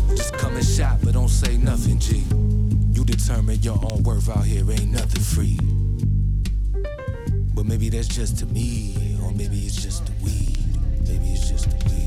Just 0.09 0.33
come 0.33 0.57
and 0.57 0.65
shop, 0.65 0.99
but 1.01 1.13
don't 1.13 1.29
say 1.29 1.55
nothing, 1.55 1.97
G. 1.97 2.25
You 2.93 3.03
determine 3.03 3.61
your 3.61 3.79
own 3.91 4.03
worth 4.03 4.29
out 4.29 4.45
here, 4.45 4.69
ain't 4.71 4.91
nothing 4.91 5.21
free. 5.21 5.57
But 7.53 7.65
maybe 7.65 7.89
that's 7.89 8.07
just 8.07 8.37
to 8.39 8.45
me, 8.45 9.17
or 9.23 9.31
maybe 9.31 9.57
it's 9.57 9.75
just 9.81 10.05
the 10.05 10.13
weed. 10.23 10.57
Maybe 11.07 11.33
it's 11.33 11.49
just 11.49 11.69
the 11.69 11.75
weed. 11.89 11.99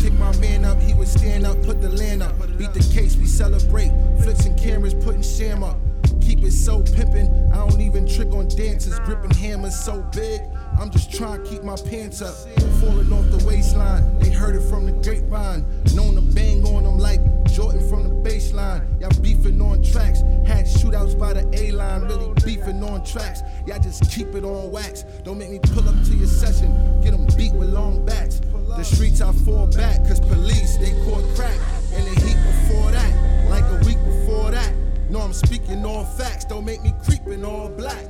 Pick 0.00 0.14
my 0.14 0.34
man 0.38 0.64
up, 0.64 0.80
he 0.80 0.94
would 0.94 1.08
stand 1.08 1.44
up, 1.44 1.60
put 1.62 1.82
the 1.82 1.90
land 1.90 2.22
up. 2.22 2.34
Beat 2.56 2.72
the 2.72 2.80
case, 2.94 3.16
we 3.16 3.26
celebrate. 3.26 3.92
Flicks 4.22 4.46
and 4.46 4.58
cameras, 4.58 4.94
putting 4.94 5.20
sham 5.20 5.62
up. 5.62 5.76
Keep 6.22 6.42
it 6.44 6.52
so 6.52 6.80
pimpin', 6.82 7.52
I 7.52 7.56
don't 7.56 7.82
even 7.82 8.08
trick 8.08 8.32
on 8.32 8.48
dancers. 8.48 8.98
Gripping 9.00 9.32
hammers 9.32 9.78
so 9.78 10.00
big, 10.14 10.40
I'm 10.80 10.88
just 10.88 11.12
trying 11.12 11.44
to 11.44 11.50
keep 11.50 11.62
my 11.62 11.76
pants 11.76 12.22
up. 12.22 12.34
Falling 12.80 13.12
off 13.12 13.30
the 13.30 13.44
waistline, 13.46 14.18
they 14.18 14.30
heard 14.30 14.56
it 14.56 14.66
from 14.70 14.86
the 14.86 14.92
grapevine. 14.92 15.62
Known 15.94 16.14
to 16.14 16.22
bang 16.22 16.64
on 16.64 16.84
them 16.84 16.96
like 16.96 17.20
Jordan 17.52 17.86
from 17.90 18.08
the 18.08 18.14
baseline. 18.26 18.80
Y'all 18.98 19.10
beefing 19.20 19.60
on 19.60 19.82
tracks, 19.82 20.20
had 20.46 20.64
shootouts 20.64 21.18
by 21.18 21.34
the 21.34 21.46
A 21.52 21.72
line. 21.72 22.04
Really 22.04 22.32
beefing 22.46 22.82
on 22.82 23.04
tracks. 23.04 23.42
Y'all 23.66 23.78
just 23.78 24.10
keep 24.10 24.28
it 24.28 24.42
on 24.42 24.70
wax. 24.70 25.02
Don't 25.22 25.36
make 25.36 25.50
me 25.50 25.58
pull 25.58 25.86
up 25.86 26.02
to 26.06 26.14
your 26.14 26.26
session, 26.26 26.72
get 27.02 27.10
them 27.10 27.26
beat 27.36 27.52
with 27.52 27.68
long 27.68 28.06
bats. 28.06 28.40
The 28.40 28.82
streets 28.82 29.20
I 29.20 29.32
fall 29.32 29.66
back, 29.66 29.98
cause 30.08 30.18
police 30.18 30.78
they 30.78 30.92
caught 31.04 31.24
crack. 31.36 31.58
And 31.92 32.06
the 32.06 32.20
heat 32.22 32.38
before 32.46 32.90
that, 32.92 33.50
like 33.50 33.64
a 33.64 33.84
week 33.84 34.02
before 34.02 34.50
that. 34.52 34.72
No, 35.10 35.20
I'm 35.20 35.34
speaking 35.34 35.84
all 35.84 36.04
facts, 36.04 36.46
don't 36.46 36.64
make 36.64 36.82
me 36.82 36.94
creep 37.04 37.26
in 37.26 37.44
all 37.44 37.68
black. 37.68 38.06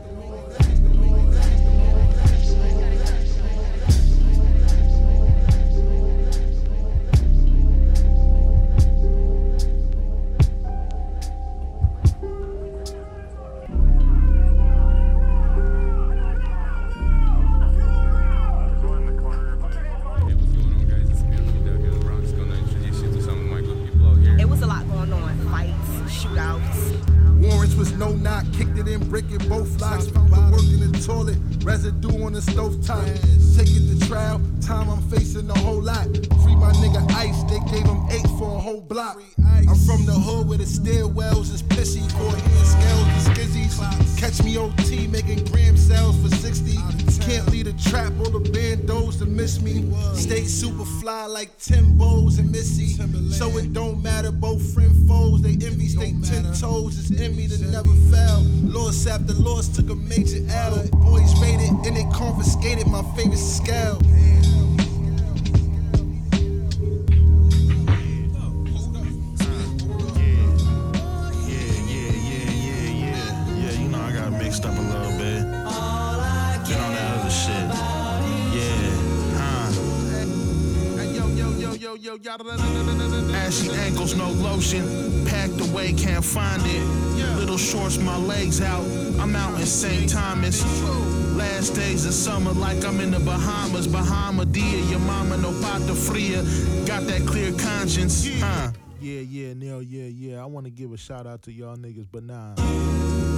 No 95.87 95.95
pata. 95.95 96.43
Got 96.87 97.07
that 97.07 97.27
clear 97.27 97.53
conscience, 97.53 98.29
huh? 98.41 98.73
Yeah, 99.01 99.21
yeah, 99.21 99.55
Neil, 99.55 99.83
yeah, 99.83 100.05
yeah. 100.05 100.43
I 100.43 100.47
want 100.47 100.67
to 100.67 100.71
give 100.71 100.93
a 100.93 100.97
shout 100.97 101.27
out 101.27 101.43
to 101.43 101.53
y'all 101.53 101.77
niggas, 101.77 102.07
but 102.13 102.23
nah. 102.23 102.55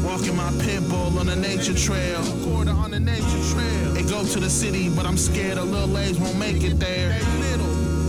Walking 0.04 0.34
my 0.34 0.50
pit 0.60 0.82
bull 0.88 1.16
on 1.18 1.28
a 1.28 1.36
nature 1.36 1.74
trail. 1.74 2.20
Quarter 2.44 2.72
on 2.72 2.90
the 2.90 2.98
nature 2.98 3.42
trail. 3.52 3.92
They 3.92 4.02
go 4.02 4.24
to 4.24 4.40
the 4.40 4.50
city, 4.50 4.88
but 4.88 5.06
I'm 5.06 5.16
scared 5.16 5.58
a 5.58 5.62
little 5.62 5.86
legs 5.88 6.18
won't 6.18 6.38
make 6.38 6.62
it 6.64 6.80
there. 6.80 7.10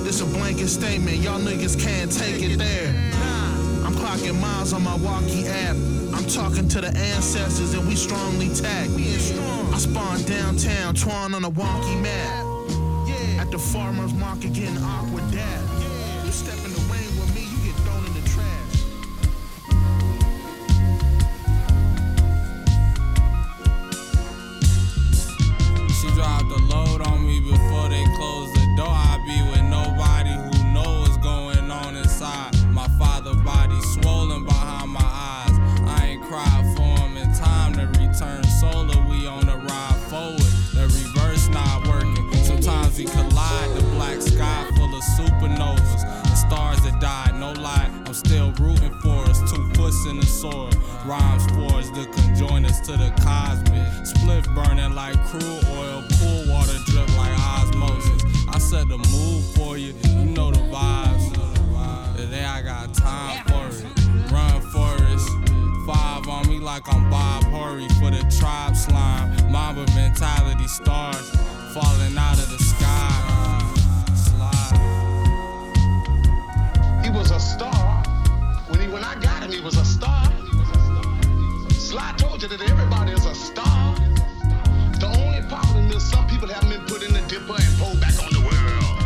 This 0.03 0.21
a 0.21 0.25
blanket 0.25 0.67
statement, 0.67 1.17
y'all 1.17 1.39
niggas 1.39 1.79
can't 1.79 2.11
take 2.11 2.41
it 2.41 2.57
there. 2.57 2.89
I'm 3.85 3.93
clocking 3.93 4.39
miles 4.39 4.73
on 4.73 4.83
my 4.83 4.95
walkie 4.95 5.47
app. 5.47 5.75
I'm 6.13 6.25
talking 6.25 6.67
to 6.69 6.81
the 6.81 6.87
ancestors 6.87 7.73
and 7.73 7.87
we 7.87 7.95
strongly 7.95 8.49
tagged. 8.49 8.93
I 9.73 9.77
spawned 9.77 10.25
downtown, 10.27 10.95
Twan 10.95 11.35
on 11.35 11.43
a 11.43 11.51
wonky 11.51 12.01
map. 12.01 12.52
The 13.53 13.59
farmer's 13.59 14.15
market 14.15 14.53
getting 14.53 14.79
awkward 14.79 15.29
dab. 15.31 15.62
Soil. 50.43 50.69
Rhymes 51.05 51.45
for 51.55 51.77
us 51.79 51.89
to 51.91 52.03
conjoin 52.05 52.65
us 52.65 52.81
to 52.81 52.91
the 52.93 53.11
cosmic. 53.23 53.87
Spliff 54.03 54.45
burning 54.53 54.93
like 54.93 55.17
crude 55.27 55.63
oil. 55.79 56.03
Pool 56.17 56.41
water 56.51 56.77
drip 56.87 57.07
like 57.17 57.35
osmosis. 57.39 58.21
I 58.49 58.59
set 58.59 58.89
the 58.89 58.97
mood 58.97 59.43
for 59.55 59.77
you. 59.77 59.93
You 60.09 60.25
know 60.35 60.51
the 60.51 60.63
vibes. 60.75 61.25
Today 62.17 62.43
I 62.43 62.61
got 62.61 62.93
time 62.93 63.37
for 63.47 63.65
it. 63.71 64.31
Run 64.31 64.59
Forest. 64.73 65.29
Five 65.87 66.27
on 66.27 66.47
me 66.49 66.59
like 66.59 66.83
I'm 66.93 67.09
Bob 67.09 67.43
Hurry 67.45 67.87
for 67.99 68.11
the 68.11 68.23
tribe 68.39 68.75
slime. 68.75 69.29
Mamba 69.49 69.85
mentality 69.95 70.67
stars 70.67 71.29
falling 71.73 72.17
out 72.17 72.37
of 72.43 72.49
the 72.51 72.59
sky. 72.71 73.11
He 77.03 77.09
was 77.09 77.31
a 77.31 77.39
star. 77.39 78.03
When 78.69 78.81
he 78.81 78.87
when 78.87 79.03
I 79.03 79.15
got 79.19 79.43
him, 79.43 79.51
he 79.51 79.61
was 79.61 79.77
a 79.77 79.85
star. 79.85 80.32
Sly 81.93 82.11
told 82.17 82.41
you 82.41 82.47
that 82.47 82.59
everybody 82.71 83.11
is 83.11 83.23
a 83.27 83.35
star. 83.35 83.93
The 84.97 85.05
only 85.21 85.47
problem 85.47 85.91
is 85.91 86.01
some 86.01 86.25
people 86.25 86.47
haven't 86.47 86.69
been 86.71 86.81
put 86.87 87.03
in 87.03 87.13
the 87.13 87.21
dipper 87.27 87.53
and 87.53 87.77
pulled 87.77 88.01
back 88.01 88.17
on 88.17 88.33
the 88.33 88.41
world. 88.41 89.03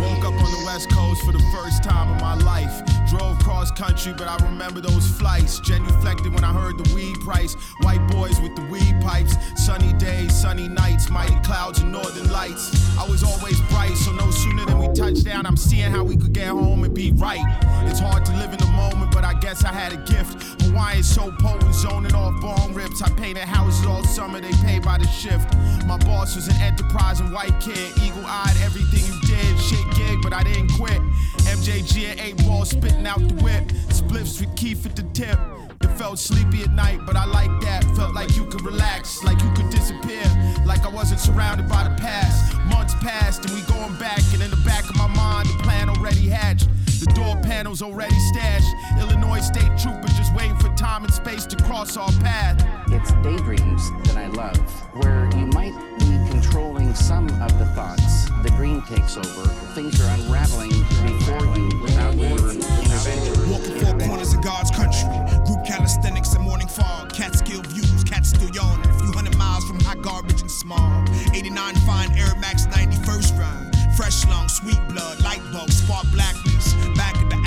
Woke 0.00 0.24
up 0.24 0.32
on 0.32 0.50
the 0.50 0.62
West 0.64 0.88
Coast 0.88 1.22
for 1.26 1.32
the 1.32 1.44
first 1.52 1.84
time 1.84 2.10
in 2.14 2.20
my 2.22 2.36
life. 2.36 2.95
Drove 3.08 3.38
cross 3.38 3.70
country, 3.70 4.12
but 4.12 4.26
I 4.28 4.36
remember 4.44 4.80
those 4.80 5.06
flights. 5.08 5.60
Genuflected 5.60 6.34
when 6.34 6.44
I 6.44 6.52
heard 6.52 6.76
the 6.76 6.94
weed 6.94 7.20
price. 7.20 7.54
White 7.82 8.06
boys 8.08 8.40
with 8.40 8.56
the 8.56 8.62
weed 8.62 9.00
pipes. 9.00 9.34
Sunny 9.56 9.92
days, 9.94 10.34
sunny 10.34 10.68
nights, 10.68 11.08
mighty 11.10 11.36
clouds 11.44 11.80
and 11.80 11.92
northern 11.92 12.30
lights. 12.30 12.96
I 12.98 13.08
was 13.08 13.22
always 13.22 13.60
bright, 13.62 13.96
so 13.96 14.12
no 14.12 14.30
sooner 14.30 14.64
than 14.64 14.78
we 14.78 14.88
touched 14.94 15.24
down, 15.24 15.46
I'm 15.46 15.56
seeing 15.56 15.90
how 15.90 16.04
we 16.04 16.16
could 16.16 16.32
get 16.32 16.48
home 16.48 16.84
and 16.84 16.94
be 16.94 17.12
right. 17.12 17.44
It's 17.88 18.00
hard 18.00 18.24
to 18.26 18.32
live 18.36 18.52
in 18.52 18.58
the 18.58 18.66
moment, 18.66 19.12
but 19.12 19.24
I 19.24 19.34
guess 19.34 19.64
I 19.64 19.72
had 19.72 19.92
a 19.92 19.96
gift. 19.98 20.62
Hawaii's 20.62 21.06
so 21.06 21.30
potent, 21.38 21.74
zoning 21.74 22.14
off 22.14 22.40
bone 22.40 22.74
rips. 22.74 23.02
I 23.02 23.10
painted 23.10 23.44
houses 23.44 23.86
all 23.86 24.04
summer, 24.04 24.40
they 24.40 24.52
pay 24.64 24.78
by 24.78 24.98
the 24.98 25.06
shift. 25.06 25.54
My 25.86 25.96
boss 25.98 26.36
was 26.36 26.48
an 26.48 26.56
enterprising 26.56 27.30
white 27.32 27.58
kid, 27.60 27.92
eagle 28.02 28.24
eyed, 28.26 28.56
everything 28.62 29.04
you 29.06 29.25
did. 29.36 29.58
Shit 29.60 29.84
gig, 29.94 30.18
but 30.22 30.32
I 30.32 30.42
didn't 30.42 30.72
quit. 30.72 31.00
MJG 31.46 32.10
and 32.10 32.20
8 32.20 32.46
ball 32.46 32.64
spitting 32.64 33.06
out 33.06 33.20
the 33.20 33.34
whip. 33.42 33.64
Spliffs 33.88 34.40
with 34.40 34.54
Keith 34.56 34.86
at 34.86 34.96
the 34.96 35.02
tip. 35.14 35.38
It 35.82 35.88
felt 35.98 36.18
sleepy 36.18 36.62
at 36.62 36.70
night, 36.70 37.00
but 37.06 37.16
I 37.16 37.26
like 37.26 37.60
that. 37.60 37.84
Felt 37.96 38.14
like 38.14 38.34
you 38.36 38.46
could 38.46 38.62
relax, 38.62 39.22
like 39.24 39.40
you 39.42 39.50
could 39.52 39.70
disappear. 39.70 40.24
Like 40.64 40.84
I 40.84 40.88
wasn't 40.88 41.20
surrounded 41.20 41.68
by 41.68 41.84
the 41.84 41.94
past. 42.00 42.56
Months 42.66 42.94
passed 42.94 43.44
and 43.44 43.54
we 43.54 43.62
going 43.62 43.96
back, 43.98 44.22
and 44.32 44.42
in 44.42 44.50
the 44.50 44.62
back 44.64 44.88
of 44.88 44.96
my 44.96 45.08
mind, 45.08 45.48
the 45.48 45.62
plan 45.62 45.88
already 45.90 46.28
hatched. 46.28 46.68
The 47.00 47.12
door 47.12 47.36
panels 47.42 47.82
already 47.82 48.18
stashed. 48.32 48.72
Illinois 48.98 49.40
state 49.40 49.70
trooper 49.78 50.08
just 50.16 50.34
waiting 50.34 50.56
for 50.56 50.74
time 50.76 51.04
and 51.04 51.12
space 51.12 51.44
to 51.46 51.56
cross 51.64 51.96
our 51.96 52.10
path. 52.20 52.56
It's 52.88 53.12
daydreams 53.22 53.90
that 54.04 54.16
I 54.16 54.28
love, 54.28 54.58
where 54.94 55.28
you 55.36 55.46
might 55.46 55.74
be 55.98 56.30
controlling 56.30 56.94
some 56.94 57.28
of 57.28 57.58
the 57.58 57.66
thoughts. 57.76 58.25
The 58.46 58.52
green 58.52 58.80
takes 58.82 59.16
over. 59.16 59.48
Things 59.74 60.00
are 60.00 60.14
unraveling 60.14 60.70
before 60.70 61.42
you 61.58 61.66
without 61.82 62.14
your 62.14 62.38
intervention. 62.54 63.50
Walking 63.50 63.74
four 63.82 63.98
corners 64.06 64.34
of 64.34 64.42
God's 64.44 64.70
country. 64.70 65.10
Group 65.46 65.66
calisthenics 65.66 66.32
and 66.32 66.44
morning 66.44 66.68
fog. 66.68 67.12
Catskill 67.12 67.62
views, 67.62 68.04
cats 68.04 68.28
still 68.28 68.48
yawning. 68.50 68.88
A 68.88 68.98
few 69.00 69.10
hundred 69.10 69.36
miles 69.36 69.64
from 69.64 69.80
hot 69.80 70.00
garbage 70.00 70.42
and 70.42 70.50
mob. 70.64 71.08
89 71.34 71.74
fine 71.86 72.12
Air 72.16 72.36
Max 72.38 72.66
91st 72.66 73.36
run. 73.36 73.72
Fresh 73.96 74.24
lung, 74.28 74.48
sweet 74.48 74.78
blood, 74.90 75.20
light 75.24 75.42
bulb, 75.50 75.68
spark 75.72 76.06
blackness. 76.12 76.74
Back 76.94 77.16
at 77.16 77.28
the 77.28 77.45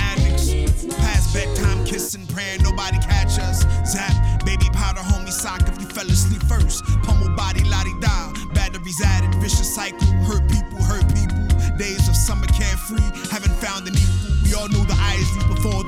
Past 0.98 1.32
bedtime 1.34 1.84
kissing, 1.84 2.26
praying 2.26 2.62
nobody 2.62 2.98
catch 2.98 3.38
us. 3.38 3.64
Zap, 3.86 4.44
baby 4.44 4.66
powder, 4.72 5.00
homie 5.00 5.32
sock 5.32 5.62
if 5.68 5.80
you 5.80 5.86
fell 5.86 6.06
asleep 6.06 6.42
first. 6.44 6.84
Pummel 7.02 7.34
body, 7.36 7.64
lottie 7.64 7.94
da. 8.00 8.32
Batteries 8.54 9.00
added, 9.02 9.34
vicious 9.36 9.74
cycle. 9.74 10.06
Hurt 10.28 10.48
people, 10.50 10.82
hurt 10.82 11.06
people. 11.14 11.40
Days 11.78 12.08
of 12.08 12.16
summer 12.16 12.46
carefree, 12.48 13.00
haven't 13.30 13.54
found 13.62 13.88
an 13.88 13.94
equal. 13.94 14.30
We 14.44 14.54
all 14.54 14.68
know 14.68 14.84
the 14.84 14.98
Isleys 14.98 15.46
before. 15.54 15.79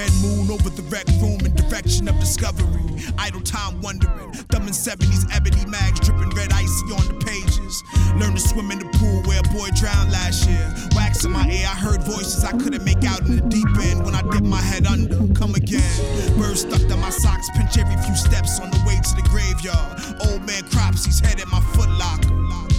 Red 0.00 0.12
moon 0.22 0.50
over 0.50 0.70
the 0.70 0.80
rec 0.88 1.04
room 1.20 1.44
in 1.44 1.52
direction 1.54 2.08
of 2.08 2.18
discovery. 2.18 2.80
Idle 3.18 3.42
time 3.42 3.82
wondering. 3.82 4.32
Thumbing 4.48 4.72
70s 4.72 5.28
ebony 5.30 5.62
mags 5.66 6.00
dripping 6.00 6.30
red 6.30 6.50
icy 6.54 6.88
on 6.96 7.04
the 7.04 7.20
pages. 7.20 7.84
Learn 8.16 8.32
to 8.32 8.40
swim 8.40 8.70
in 8.70 8.78
the 8.78 8.88
pool 8.96 9.20
where 9.28 9.40
a 9.40 9.48
boy 9.52 9.68
drowned 9.76 10.10
last 10.10 10.48
year. 10.48 10.72
Wax 10.96 11.26
in 11.26 11.32
my 11.32 11.44
ear, 11.50 11.68
I 11.68 11.76
heard 11.76 12.02
voices 12.02 12.42
I 12.42 12.52
couldn't 12.52 12.82
make 12.82 13.04
out 13.04 13.20
in 13.28 13.36
the 13.36 13.42
deep 13.52 13.68
end 13.76 14.02
when 14.02 14.14
I 14.14 14.22
dipped 14.22 14.48
my 14.48 14.62
head 14.62 14.86
under. 14.86 15.20
Come 15.34 15.54
again. 15.54 15.92
Birds 16.40 16.62
stuck 16.62 16.80
to 16.80 16.96
my 16.96 17.10
socks, 17.10 17.50
pinch 17.52 17.76
every 17.76 18.00
few 18.00 18.16
steps 18.16 18.58
on 18.58 18.70
the 18.70 18.80
way 18.88 18.96
to 18.96 19.12
the 19.20 19.26
graveyard. 19.28 20.00
Old 20.32 20.46
man 20.46 20.64
crops, 20.72 21.04
he's 21.04 21.20
head 21.20 21.40
in 21.40 21.48
my 21.50 21.60
foot 21.76 21.90
locker. 22.00 22.69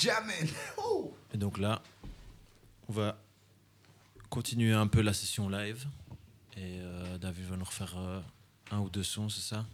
Jammin'. 0.00 0.48
Oh. 0.78 1.14
Et 1.32 1.38
donc 1.38 1.58
là, 1.58 1.82
on 2.88 2.92
va 2.92 3.16
continuer 4.28 4.72
un 4.72 4.86
peu 4.86 5.00
la 5.02 5.12
session 5.12 5.48
live. 5.48 5.86
Et 6.56 6.78
euh, 6.80 7.18
David 7.18 7.44
va 7.46 7.56
nous 7.56 7.64
refaire 7.64 7.94
euh, 7.98 8.20
un 8.70 8.80
ou 8.80 8.88
deux 8.90 9.02
sons, 9.02 9.28
c'est 9.28 9.40
ça? 9.40 9.64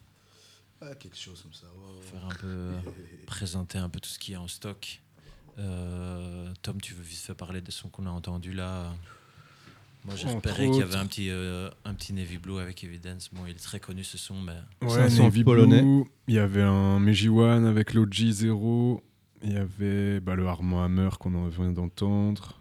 Ah, 0.81 0.95
quelque 0.95 1.17
chose 1.17 1.41
comme 1.43 1.55
ça. 1.55 1.67
ouais. 1.67 2.03
Faire 2.03 2.25
un 2.25 2.35
peu, 2.35 2.47
euh, 2.47 2.81
présenter 3.27 3.79
un 3.79 3.89
peu 3.89 3.99
tout 4.01 4.11
ce 4.11 4.19
qui 4.19 4.33
est 4.35 4.37
en 4.37 4.49
stock. 4.49 5.01
Euh, 5.59 6.53
Tom, 6.63 6.81
tu 6.81 6.93
veux 6.93 7.03
vite 7.03 7.19
fait 7.19 7.35
parler 7.35 7.61
des 7.63 7.71
sons 7.73 7.89
qu'on 7.89 8.07
a 8.07 8.11
entendus 8.11 8.53
là? 8.53 8.93
Moi, 10.05 10.15
repéré 10.35 10.67
qu'il 10.71 10.81
y 10.81 10.83
avait 10.83 10.97
un 10.97 11.07
petit, 11.07 11.31
euh, 11.31 11.69
un 11.85 11.93
petit 11.95 12.13
Navy 12.13 12.39
Blue 12.39 12.59
avec 12.61 12.85
Evidence. 12.85 13.29
Bon, 13.33 13.43
il 13.47 13.53
est 13.53 13.55
très 13.55 13.81
connu 13.81 14.05
ce 14.05 14.19
son, 14.19 14.41
mais. 14.41 14.53
Ouais, 14.83 15.09
Navy 15.09 15.43
Blue, 15.43 16.05
Il 16.29 16.35
y 16.35 16.39
avait 16.39 16.63
un 16.63 17.01
Meiji 17.01 17.29
One 17.29 17.67
avec 17.67 17.93
l'OG 17.95 18.31
0. 18.31 19.03
Il 19.43 19.53
y 19.53 19.57
avait 19.57 20.21
bah, 20.21 20.35
le 20.35 20.47
Armand 20.47 20.85
Hammer 20.85 21.11
qu'on 21.19 21.35
en 21.35 21.49
vient 21.49 21.73
d'entendre. 21.73 22.59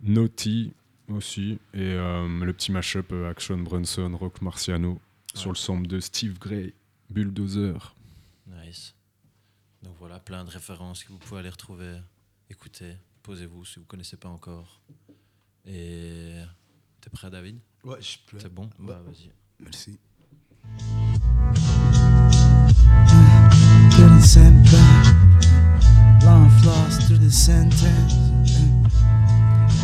Naughty 0.00 0.72
aussi. 1.08 1.58
Et 1.74 1.80
euh, 1.80 2.44
le 2.44 2.52
petit 2.52 2.72
mashup 2.72 3.12
euh, 3.12 3.30
Action 3.30 3.58
Brunson, 3.58 4.16
Rock 4.18 4.42
Marciano 4.42 5.00
sur 5.34 5.50
le 5.50 5.56
sample 5.56 5.86
de 5.86 6.00
Steve 6.00 6.38
Gray, 6.38 6.74
Bulldozer. 7.10 7.94
Nice. 8.46 8.94
Donc 9.82 9.94
voilà, 9.98 10.18
plein 10.18 10.44
de 10.44 10.50
références 10.50 11.04
que 11.04 11.12
vous 11.12 11.18
pouvez 11.18 11.40
aller 11.40 11.50
retrouver. 11.50 11.98
Écoutez, 12.50 12.96
posez-vous 13.22 13.64
si 13.64 13.76
vous 13.76 13.82
ne 13.82 13.86
connaissez 13.86 14.16
pas 14.16 14.28
encore. 14.28 14.80
Et 15.66 16.34
t'es 17.00 17.10
prêt, 17.10 17.30
David? 17.30 17.58
Ouais, 17.84 17.98
je 18.00 18.06
suis 18.06 18.20
prêt. 18.26 18.38
C'est 18.40 18.52
bon? 18.52 18.64
Ouais. 18.78 18.86
Bah, 18.86 19.02
vas-y. 19.06 19.30
Merci. 19.60 19.98
Long 26.24 26.50
floss 26.62 27.06
through 27.06 27.18
the 27.18 27.30
sentence. 27.30 28.14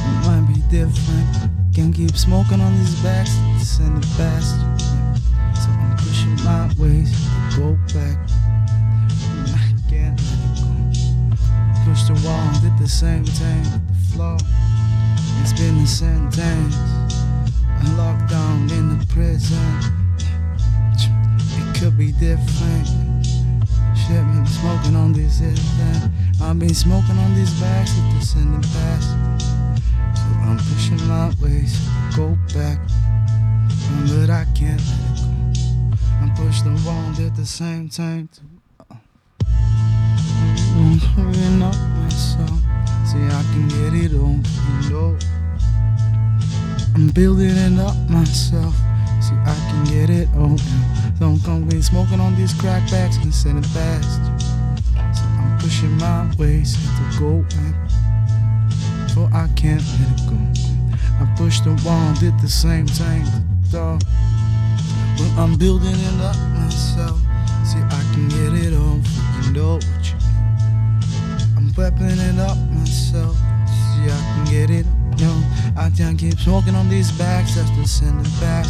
It 0.06 0.26
might 0.26 0.46
be 0.52 0.60
different. 0.70 1.50
Can't 1.74 1.94
keep 1.94 2.16
smoking 2.16 2.60
on 2.60 2.72
these. 2.78 3.02
To 3.02 3.64
send 3.64 4.02
it 4.02 4.10
past. 4.16 4.56
So 5.60 5.70
I'm 5.70 5.96
pushing 5.96 6.36
my 6.44 6.66
ways 6.78 7.10
to 7.12 7.56
go 7.56 7.78
back. 7.92 8.18
And 9.30 9.48
I 9.50 9.74
can't 9.90 10.20
let 10.20 10.40
it 10.44 10.60
go. 10.60 11.36
Push 11.84 12.02
the 12.04 12.14
wall, 12.26 12.50
did 12.60 12.76
the 12.78 12.88
same 12.88 13.24
thing 13.24 13.62
the 13.62 13.94
floor. 14.12 14.36
It's 15.40 15.52
been 15.52 15.76
a 15.76 15.86
sentence. 15.86 16.76
locked 17.96 18.30
down 18.30 18.70
in 18.70 18.98
the 18.98 19.06
prison. 19.06 19.58
It 20.96 21.80
could 21.80 21.98
be 21.98 22.12
different. 22.12 23.13
Shit, 24.06 24.22
man, 24.22 24.46
smoking 24.46 24.96
on 24.96 25.14
this 25.14 25.40
and 25.40 25.58
I've 26.42 26.58
been 26.58 26.74
smoking 26.74 27.16
on 27.16 27.34
these 27.34 27.58
bags 27.58 27.90
with 27.96 28.14
this 28.14 28.34
in. 28.34 28.62
So 28.62 28.74
I'm 30.44 30.58
pushing 30.58 31.00
my 31.08 31.32
ways 31.40 31.88
go 32.14 32.36
back. 32.52 32.78
But 34.06 34.28
I 34.28 34.44
can't 34.54 34.78
let 34.78 35.00
it 35.08 35.20
go. 35.20 35.96
I 36.20 36.28
push 36.36 36.60
the 36.60 36.70
wrong 36.84 37.16
at 37.18 37.34
the 37.34 37.46
same 37.46 37.88
time. 37.88 38.28
To, 38.28 38.40
I'm 40.76 40.98
hurrying 40.98 41.62
up 41.62 41.74
myself. 42.02 42.60
See, 43.06 43.24
I 43.24 43.42
can 43.52 43.68
get 43.68 43.94
it 43.94 44.12
on, 44.16 44.44
you 44.82 44.90
know. 44.90 45.18
I'm 46.94 47.08
building 47.08 47.56
it 47.56 47.78
up 47.80 47.96
myself. 48.10 48.74
See, 49.24 49.34
I 49.36 49.56
can 49.70 49.84
get 49.84 50.10
it 50.10 50.28
on. 50.36 50.58
Don't 51.18 51.42
come 51.42 51.66
be 51.66 51.80
smoking 51.80 52.20
on 52.20 52.36
these 52.36 52.52
crackbacks 52.52 53.22
and 53.22 53.34
send 53.34 53.64
it 53.64 53.68
fast. 53.68 54.20
So 55.16 55.24
I'm 55.24 55.58
pushing 55.60 55.96
my 55.96 56.30
ways 56.36 56.76
to 56.76 57.18
go 57.18 57.40
back. 57.48 57.90
For 59.14 59.24
I 59.32 59.48
can't 59.56 59.80
let 59.80 60.12
it 60.12 60.28
go. 60.28 60.36
I 61.22 61.34
pushed 61.38 61.64
the 61.64 61.70
wall, 61.86 62.12
did 62.20 62.38
the 62.40 62.50
same 62.50 62.86
thing. 62.86 63.24
Dog. 63.70 64.02
Well, 65.18 65.40
I'm 65.40 65.56
building 65.56 65.96
it 65.96 66.20
up 66.20 66.36
myself. 66.60 67.18
See, 67.64 67.80
I 67.80 68.02
can 68.12 68.28
get 68.28 68.52
it 68.52 68.74
on. 68.74 69.02
You 69.42 69.52
know 69.52 69.74
what 69.76 70.04
you 70.04 70.18
I'm 71.56 71.70
prepping 71.70 72.20
it 72.28 72.38
up 72.38 72.58
myself. 72.72 73.36
See, 73.36 74.04
I 74.04 74.20
can 74.34 74.44
get 74.52 74.68
it. 74.68 75.03
Yo, 75.16 75.30
I 75.76 75.90
can't 75.96 76.18
keep 76.18 76.38
smoking 76.40 76.74
on 76.74 76.88
these 76.88 77.12
bags. 77.12 77.54
The 77.54 77.86
send 77.86 78.26
it 78.26 78.40
back. 78.40 78.66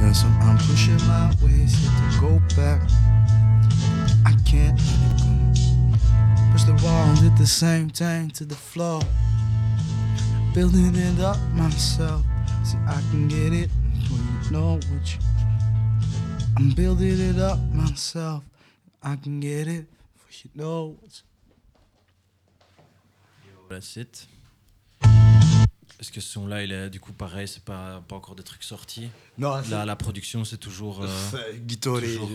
And 0.00 0.16
so 0.16 0.26
I'm 0.40 0.56
pushing 0.58 0.96
my 1.06 1.34
ways 1.42 1.74
to 1.84 2.20
go 2.20 2.40
back. 2.56 2.80
I 4.24 4.34
can't. 4.46 4.78
Push 6.52 6.64
the 6.64 6.80
wall, 6.82 7.14
did 7.16 7.36
the 7.36 7.46
same 7.46 7.90
thing 7.90 8.30
to 8.30 8.44
the 8.44 8.54
floor. 8.54 9.00
Building 10.54 10.94
it 10.94 11.20
up 11.20 11.38
myself. 11.52 12.22
See, 12.64 12.78
I 12.88 13.00
can 13.10 13.28
get 13.28 13.52
it. 13.52 13.70
Well, 14.10 14.20
you 14.44 14.50
know 14.50 14.74
what 14.74 15.14
you. 15.14 15.20
I'm 16.56 16.70
building 16.70 17.20
it 17.20 17.38
up 17.38 17.58
myself. 17.72 18.42
I 19.02 19.16
can 19.16 19.40
get 19.40 19.66
it. 19.68 19.86
For 20.16 20.32
you 20.32 20.50
know 20.54 20.96
what 21.00 21.22
That's 23.68 23.96
it. 23.96 24.26
Est-ce 26.02 26.10
que 26.10 26.20
ce 26.20 26.32
son-là, 26.32 26.64
il 26.64 26.72
est 26.72 26.90
du 26.90 26.98
coup 26.98 27.12
pareil, 27.12 27.46
c'est 27.46 27.62
pas, 27.62 28.02
pas 28.08 28.16
encore 28.16 28.34
des 28.34 28.42
trucs 28.42 28.64
sortis 28.64 29.08
Non, 29.38 29.50
Là, 29.54 29.62
c'est- 29.64 29.86
la 29.86 29.94
production, 29.94 30.44
c'est 30.44 30.56
toujours. 30.56 31.04
euh, 31.04 31.06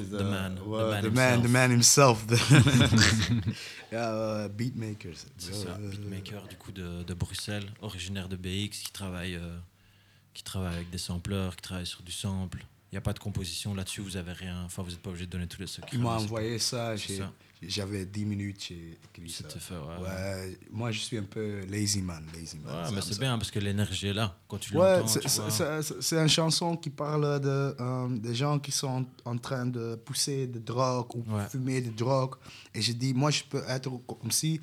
the 0.10 0.22
man. 0.24 0.58
well, 0.66 1.02
the 1.04 1.14
man, 1.14 1.42
the 1.42 1.50
man 1.50 1.72
himself. 1.74 2.26
the- 2.28 2.40
yeah, 3.92 4.46
uh, 4.46 4.50
beatmaker. 4.50 5.12
C'est 5.38 5.54
ça, 5.54 5.78
beatmaker 5.80 6.48
du 6.48 6.56
coup 6.56 6.72
de, 6.72 7.04
de 7.04 7.14
Bruxelles, 7.14 7.70
originaire 7.82 8.30
de 8.30 8.38
BX, 8.38 8.70
qui 8.86 8.92
travaille, 8.94 9.36
euh, 9.36 9.58
qui 10.34 10.44
travaille 10.44 10.76
avec 10.76 10.90
des 10.90 10.98
sampleurs, 10.98 11.58
qui 11.58 11.62
travaille 11.64 11.86
sur 11.86 12.02
du 12.04 12.14
sample. 12.14 12.66
Il 12.92 12.96
n'y 12.96 13.00
a 13.00 13.02
pas 13.02 13.12
de 13.14 13.20
composition 13.20 13.74
là-dessus, 13.76 14.00
vous 14.00 14.16
avez 14.16 14.32
rien. 14.32 14.64
Enfin, 14.64 14.82
vous 14.82 14.92
n'êtes 14.92 15.02
pas 15.02 15.10
obligé 15.10 15.26
de 15.26 15.32
donner 15.32 15.48
tous 15.48 15.60
les 15.60 15.68
secrets. 15.68 15.90
Il 15.92 16.00
m'a 16.00 16.12
envoyé 16.12 16.58
ça, 16.58 16.96
j'ai- 16.96 17.18
ça. 17.18 17.34
J'avais 17.62 18.06
10 18.06 18.26
minutes, 18.26 18.66
j'ai 18.70 19.00
écrit 19.14 19.30
ça. 19.30 19.48
Fait, 19.50 19.74
ouais. 19.74 20.08
Ouais, 20.08 20.58
moi 20.70 20.92
je 20.92 21.00
suis 21.00 21.18
un 21.18 21.24
peu 21.24 21.62
lazy 21.66 22.02
man, 22.02 22.24
lazy 22.34 22.58
man. 22.60 22.86
Ouais, 22.86 22.92
mais 22.94 23.02
c'est 23.02 23.20
bien 23.20 23.38
parce 23.38 23.50
que 23.50 23.60
l'énergie 23.60 24.08
est 24.08 24.14
là. 24.14 24.36
Quand 24.48 24.58
tu 24.58 24.76
Ouais, 24.78 25.00
l'entends, 25.00 25.82
c'est- 26.02 26.18
une 26.18 26.28
chanson 26.30 26.78
qui 26.78 26.90
parle 26.90 27.40
de 27.40 27.76
euh, 27.80 28.08
des 28.10 28.36
gens 28.36 28.60
qui 28.60 28.72
sont 28.72 29.06
en, 29.26 29.38
train 29.38 29.66
de 29.66 29.96
pousser 29.96 30.48
de 30.48 30.60
drogue 30.60 31.16
ou 31.16 31.24
fumer 31.50 31.82
de 31.82 31.90
drogue. 31.92 32.36
Et 32.74 32.82
je 32.82 32.92
dis, 32.92 33.14
moi, 33.14 33.32
je 33.32 33.44
peux 33.44 33.64
être 33.68 33.90
comme 34.06 34.32
si 34.32 34.60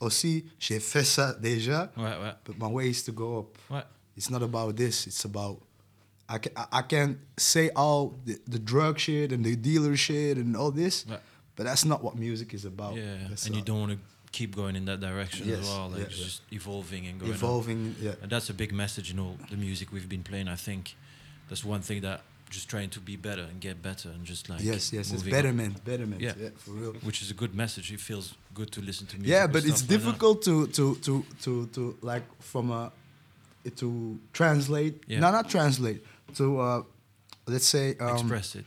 aussi 0.00 0.46
j'ai 0.58 0.80
fait 0.80 1.04
ça 1.04 1.34
déjà. 1.34 1.92
Ouais, 1.96 2.04
ouais. 2.04 2.32
But 2.44 2.56
my 2.58 2.68
way 2.72 2.90
is 2.90 3.04
to 3.04 3.12
go 3.12 3.40
up. 3.40 3.58
Ouais. 3.70 3.84
It's 4.16 4.30
not 4.30 4.42
about 4.42 4.72
this. 4.72 5.06
It's 5.06 5.24
about 5.24 5.60
I 6.28 6.38
can 6.38 6.52
I, 6.72 6.82
can 6.88 7.16
say 7.36 7.70
all 7.74 8.12
the, 8.24 8.38
the 8.48 8.58
drug 8.58 8.98
shit 8.98 9.32
and 9.32 9.42
the 9.42 9.56
dealer 9.56 9.96
shit 9.96 10.38
and 10.38 10.54
all 10.54 10.72
this. 10.72 11.04
But 11.56 11.64
that's 11.64 11.84
not 11.84 12.02
what 12.02 12.16
music 12.16 12.54
is 12.54 12.64
about. 12.64 12.94
Yeah, 12.96 13.16
That's 13.28 13.46
and 13.46 13.54
you 13.56 13.62
don't 13.62 13.80
want 13.80 13.92
to 13.92 13.98
keep 14.32 14.54
going 14.54 14.76
in 14.76 14.84
that 14.86 15.00
direction 15.00 15.48
Yes, 15.48 15.58
as 15.60 15.68
well. 15.68 15.88
Like 15.90 16.00
yeah. 16.02 16.06
just 16.08 16.42
evolving 16.52 17.06
and 17.06 17.18
going. 17.20 17.32
Evolving, 17.32 17.96
yeah. 18.00 18.14
And 18.22 18.30
that's 18.30 18.48
a 18.50 18.54
big 18.54 18.72
message 18.72 19.10
in 19.12 19.18
all 19.18 19.36
the 19.50 19.56
music 19.56 19.92
we've 19.92 20.08
been 20.08 20.22
playing. 20.22 20.48
I 20.48 20.56
think 20.56 20.94
that's 21.48 21.64
one 21.64 21.80
thing 21.82 22.02
that 22.02 22.20
just 22.48 22.68
trying 22.68 22.90
to 22.90 23.00
be 23.00 23.14
better 23.16 23.42
and 23.42 23.60
get 23.60 23.80
better 23.82 24.08
and 24.08 24.24
just 24.24 24.48
like 24.48 24.60
Yes, 24.62 24.92
yes, 24.92 25.12
it's 25.12 25.22
betterment, 25.22 25.84
betterment, 25.84 26.20
Yeah, 26.20 26.32
yeah, 26.40 26.48
for 26.56 26.72
real. 26.72 26.92
Which 27.02 27.22
is 27.22 27.30
a 27.30 27.34
good 27.34 27.54
message. 27.54 27.92
It 27.92 28.00
feels 28.00 28.34
good 28.54 28.70
to 28.72 28.80
listen 28.80 29.06
to 29.08 29.16
music. 29.16 29.30
yeah 29.32 29.46
but 29.46 29.64
it's 29.64 29.78
stuff 29.78 29.90
like 29.90 29.98
difficult 30.00 30.42
to 30.44 30.66
to 30.68 30.94
to 30.96 31.24
to 31.42 31.66
to 31.74 31.96
like 32.02 32.24
from 32.40 32.70
a 32.72 32.90
to 33.76 34.18
translate 34.32 34.94
Yeah. 35.06 35.20
no 35.20 35.30
not 35.30 35.48
translate 35.48 36.04
to 36.34 36.58
uh 36.60 36.82
let's 37.46 37.66
say 37.68 37.96
um, 38.00 38.16
Express 38.16 38.56
it. 38.56 38.64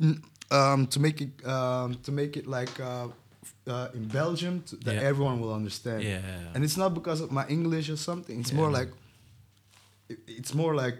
n- 0.00 0.22
um 0.50 0.86
to 0.86 1.00
make 1.00 1.20
it 1.20 1.46
um 1.46 1.94
to 2.02 2.12
make 2.12 2.36
it 2.36 2.46
like 2.46 2.78
uh, 2.80 3.08
uh 3.66 3.88
in 3.94 4.06
Belgium 4.08 4.62
to, 4.68 4.76
that 4.76 4.94
Yeah. 4.94 5.08
everyone 5.10 5.40
will 5.40 5.54
understand 5.54 6.02
Yeah. 6.02 6.20
and 6.54 6.64
it's 6.64 6.76
not 6.76 6.94
because 6.94 7.20
of 7.24 7.30
my 7.30 7.44
English 7.48 7.88
or 7.90 7.96
something 7.96 8.40
it's 8.40 8.52
more 8.52 8.70
Yeah. 8.70 8.78
like 8.80 8.90
it- 10.08 10.20
it's 10.38 10.54
more 10.54 10.74
like 10.84 10.96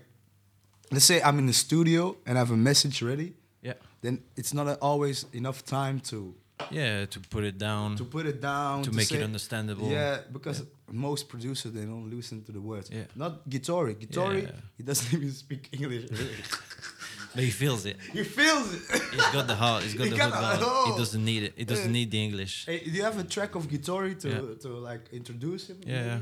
let's 0.91 1.05
say 1.05 1.21
I'm 1.23 1.39
in 1.39 1.47
the 1.47 1.53
studio 1.67 2.17
and 2.27 2.37
I 2.37 2.41
have 2.41 2.53
a 2.53 2.57
message 2.57 3.03
ready 3.03 3.35
Yeah. 3.63 3.75
then 4.03 4.23
it's 4.37 4.53
not 4.53 4.67
always 4.81 5.27
enough 5.33 5.63
time 5.65 6.01
to 6.11 6.35
Yeah, 6.71 7.07
to 7.15 7.21
put 7.21 7.45
it 7.45 7.59
down. 7.59 7.97
to 7.97 8.05
put 8.05 8.25
it 8.27 8.41
down 8.41 8.83
To 8.83 8.91
make 8.93 9.13
it 9.13 9.23
understandable. 9.23 9.89
Yeah, 9.91 10.21
because 10.33 10.65
most 10.91 11.29
producers 11.29 11.73
they 11.73 11.85
don't 11.85 12.09
listen 12.17 12.43
to 12.45 12.53
the 12.53 12.61
words. 12.61 12.89
Yeah. 12.91 13.05
Not 13.15 13.33
Gitori. 13.53 13.95
Gitori, 13.95 14.43
Yeah. 14.43 14.53
he 14.79 14.83
doesn't 14.83 15.13
even 15.17 15.33
speak 15.33 15.69
English. 15.73 16.05
But 17.37 17.45
he 17.45 17.51
feels 17.63 17.83
it. 17.91 17.97
he 18.13 18.25
feels 18.25 18.67
it. 18.77 18.83
He's 19.15 19.31
got 19.37 19.47
the 19.47 19.55
heart. 19.65 19.83
He's 19.85 19.95
got 19.95 20.05
He 20.05 20.11
the 20.11 20.17
got 20.17 20.31
the- 20.61 20.91
He 20.93 20.97
doesn't 21.03 21.25
need 21.31 21.43
it. 21.49 21.53
He 21.57 21.65
doesn't 21.73 21.93
need 21.99 22.11
the 22.11 22.21
English. 22.29 22.55
Hey, 22.67 22.79
do 22.85 22.91
you 22.91 23.03
have 23.09 23.19
a 23.19 23.25
track 23.25 23.55
of 23.59 23.63
Gitori 23.73 24.15
to 24.23 24.29
Yeah. 24.29 24.55
to 24.65 24.69
like 24.91 25.05
introduce 25.21 25.63
him? 25.71 25.79
Yeah? 25.87 26.21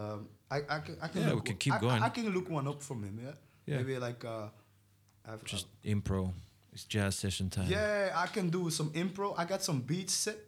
Um, 0.00 0.28
I 0.50 0.58
I 0.76 0.78
can 0.84 0.94
I 1.04 1.08
can 1.12 1.20
Yeah, 1.22 1.34
we 1.38 1.42
can 1.48 1.56
keep 1.64 1.74
I- 1.74 1.80
going. 1.84 2.02
I, 2.02 2.10
can 2.16 2.26
look 2.36 2.48
one 2.58 2.66
up 2.72 2.80
from 2.88 2.98
him. 3.06 3.14
Yeah. 3.24 3.34
Yeah. 3.66 3.76
Maybe 3.78 3.94
like 4.08 4.24
uh, 4.24 4.48
I've, 5.30 5.44
Just 5.44 5.66
impro. 5.84 6.32
It's 6.72 6.84
jazz 6.94 7.14
session 7.16 7.50
time. 7.50 7.68
Yeah, 7.70 8.24
I 8.24 8.26
can 8.36 8.46
do 8.50 8.70
some 8.70 8.90
impro. 9.02 9.34
I 9.36 9.44
got 9.52 9.62
some 9.62 9.80
beats 9.90 10.14
set. 10.24 10.38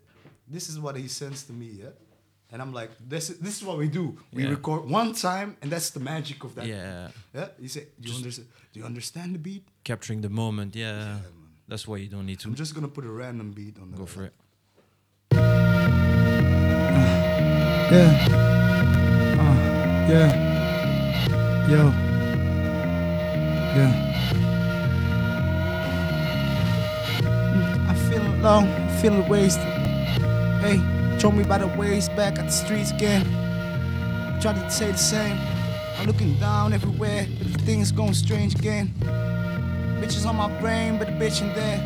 This 0.55 0.69
is 0.71 0.77
what 0.85 0.97
he 0.97 1.09
sends 1.09 1.43
to 1.49 1.53
me, 1.53 1.69
yeah. 1.83 1.93
And 2.53 2.61
I'm 2.63 2.73
like, 2.81 2.91
this 3.09 3.31
is, 3.31 3.39
this 3.39 3.55
is 3.59 3.63
what 3.69 3.79
we 3.79 3.89
do. 3.89 4.05
We 4.33 4.43
Yeah. 4.43 4.51
record 4.51 4.83
one 5.01 5.13
time, 5.15 5.57
and 5.63 5.71
that's 5.73 5.91
the 5.91 6.01
magic 6.01 6.43
of 6.45 6.55
that. 6.57 6.67
Yeah. 6.67 7.09
Yeah. 7.35 7.49
You 7.59 7.69
say, 7.69 7.83
do 8.01 8.09
you 8.11 8.17
understand? 8.17 8.49
Do 8.73 8.81
you 8.81 8.87
understand 8.87 9.35
the 9.35 9.39
beat? 9.39 9.65
Capturing 9.85 10.21
the 10.21 10.29
moment. 10.29 10.77
Yeah. 10.77 11.19
That's 11.69 11.87
why 11.87 11.97
you 11.99 12.09
don't 12.09 12.27
need 12.27 12.41
to. 12.41 12.49
I'm 12.49 12.55
just 12.55 12.75
gonna 12.75 12.89
put 12.89 13.05
a 13.05 13.09
random 13.11 13.53
beat 13.53 13.79
on. 13.79 13.93
Go 13.93 14.05
for 14.05 14.25
it. 14.25 14.35
Yeah. 17.91 18.11
Uh, 19.39 20.11
yeah. 20.11 21.69
Yo. 21.69 21.93
Yeah. 23.77 23.93
I'm 27.89 27.97
feeling 28.11 28.43
low, 28.43 28.63
feeling 29.01 29.29
wasted. 29.29 29.63
Hey, 30.61 30.79
throw 31.19 31.31
me 31.31 31.45
by 31.45 31.59
the 31.59 31.69
waist 31.69 32.15
back 32.17 32.39
at 32.39 32.47
the 32.47 32.51
streets 32.51 32.91
again. 32.91 33.25
Try 34.41 34.53
to 34.53 34.71
say 34.71 34.91
the 34.93 34.99
same. 34.99 35.39
I'm 35.99 36.07
looking 36.07 36.35
down 36.39 36.73
everywhere, 36.73 37.27
but 37.39 37.53
the 37.53 37.59
things 37.61 37.93
going 37.93 38.15
strange 38.15 38.55
again. 38.55 38.93
Bitches 40.01 40.27
on 40.27 40.37
my 40.37 40.49
brain, 40.61 40.97
but 40.97 41.09
the 41.09 41.13
bitch 41.13 41.43
in 41.43 41.55
there. 41.55 41.79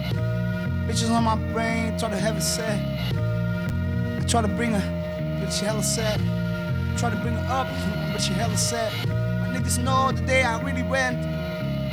Bitches 0.86 1.10
on 1.10 1.24
my 1.24 1.34
brain, 1.52 1.98
try 1.98 2.08
to 2.08 2.16
have 2.16 2.36
it 2.36 2.42
set. 2.42 2.78
I 3.16 4.24
try 4.28 4.40
to 4.40 4.46
bring 4.46 4.70
her, 4.70 5.40
but 5.40 5.52
she 5.52 5.64
hella 5.64 5.82
sad. 5.82 6.20
Try 6.96 7.10
to 7.10 7.16
bring 7.16 7.34
her 7.34 7.52
up, 7.52 7.66
but 8.12 8.20
she 8.20 8.32
hella 8.32 8.56
sad. 8.56 9.08
My 9.08 9.48
niggas 9.48 9.82
know 9.82 10.12
the 10.12 10.22
day 10.22 10.44
I 10.44 10.62
really 10.62 10.84
went, 10.84 11.20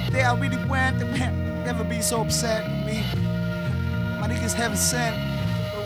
the 0.06 0.12
day 0.12 0.24
I 0.24 0.38
really 0.38 0.64
went, 0.68 1.00
they 1.00 1.18
can't 1.18 1.36
never 1.66 1.84
be 1.84 2.02
so 2.02 2.22
upset 2.22 2.70
with 2.70 2.86
me. 2.86 3.02
My 4.20 4.28
niggas 4.30 4.54
haven't 4.54 4.78
sent. 4.78 5.16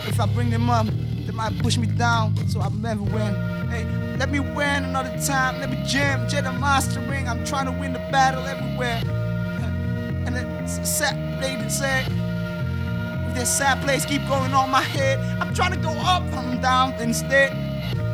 If 0.05 0.19
I 0.19 0.25
bring 0.25 0.49
them 0.49 0.69
up, 0.69 0.87
they 1.25 1.31
might 1.31 1.57
push 1.59 1.77
me 1.77 1.87
down, 1.87 2.35
so 2.49 2.59
I'll 2.59 2.71
never 2.71 3.03
win. 3.03 3.33
Hey, 3.69 3.85
let 4.19 4.29
me 4.29 4.41
win 4.41 4.83
another 4.83 5.17
time. 5.25 5.61
Let 5.61 5.69
me 5.69 5.81
jam, 5.87 6.27
Jedi 6.27 6.59
mastering. 6.59 7.29
I'm 7.29 7.45
trying 7.45 7.67
to 7.67 7.71
win 7.71 7.93
the 7.93 7.99
battle 8.11 8.45
everywhere. 8.45 9.01
And 10.25 10.35
a 10.37 10.67
sad 10.67 11.71
say. 11.71 12.05
If 13.27 13.35
this 13.35 13.49
sad 13.57 13.81
place 13.83 14.05
keep 14.05 14.27
going 14.27 14.53
on 14.53 14.69
my 14.69 14.81
head, 14.81 15.19
I'm 15.41 15.53
trying 15.53 15.71
to 15.71 15.77
go 15.77 15.91
up, 15.91 16.23
I'm 16.33 16.59
down 16.61 16.93
instead. 16.93 17.51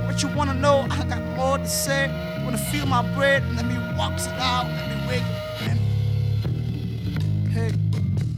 What 0.06 0.22
you 0.22 0.30
wanna 0.36 0.54
know? 0.54 0.88
I 0.90 1.04
got 1.06 1.22
more 1.38 1.58
to 1.58 1.68
say. 1.68 2.08
You 2.38 2.46
wanna 2.46 2.58
feel 2.58 2.86
my 2.86 3.02
bread? 3.14 3.44
Let 3.56 3.66
me 3.66 3.78
walk 3.98 4.14
it 4.14 4.28
out. 4.40 4.66
Let 4.68 4.90
me 4.90 4.96
wake. 5.08 5.24
Hey, 7.52 7.72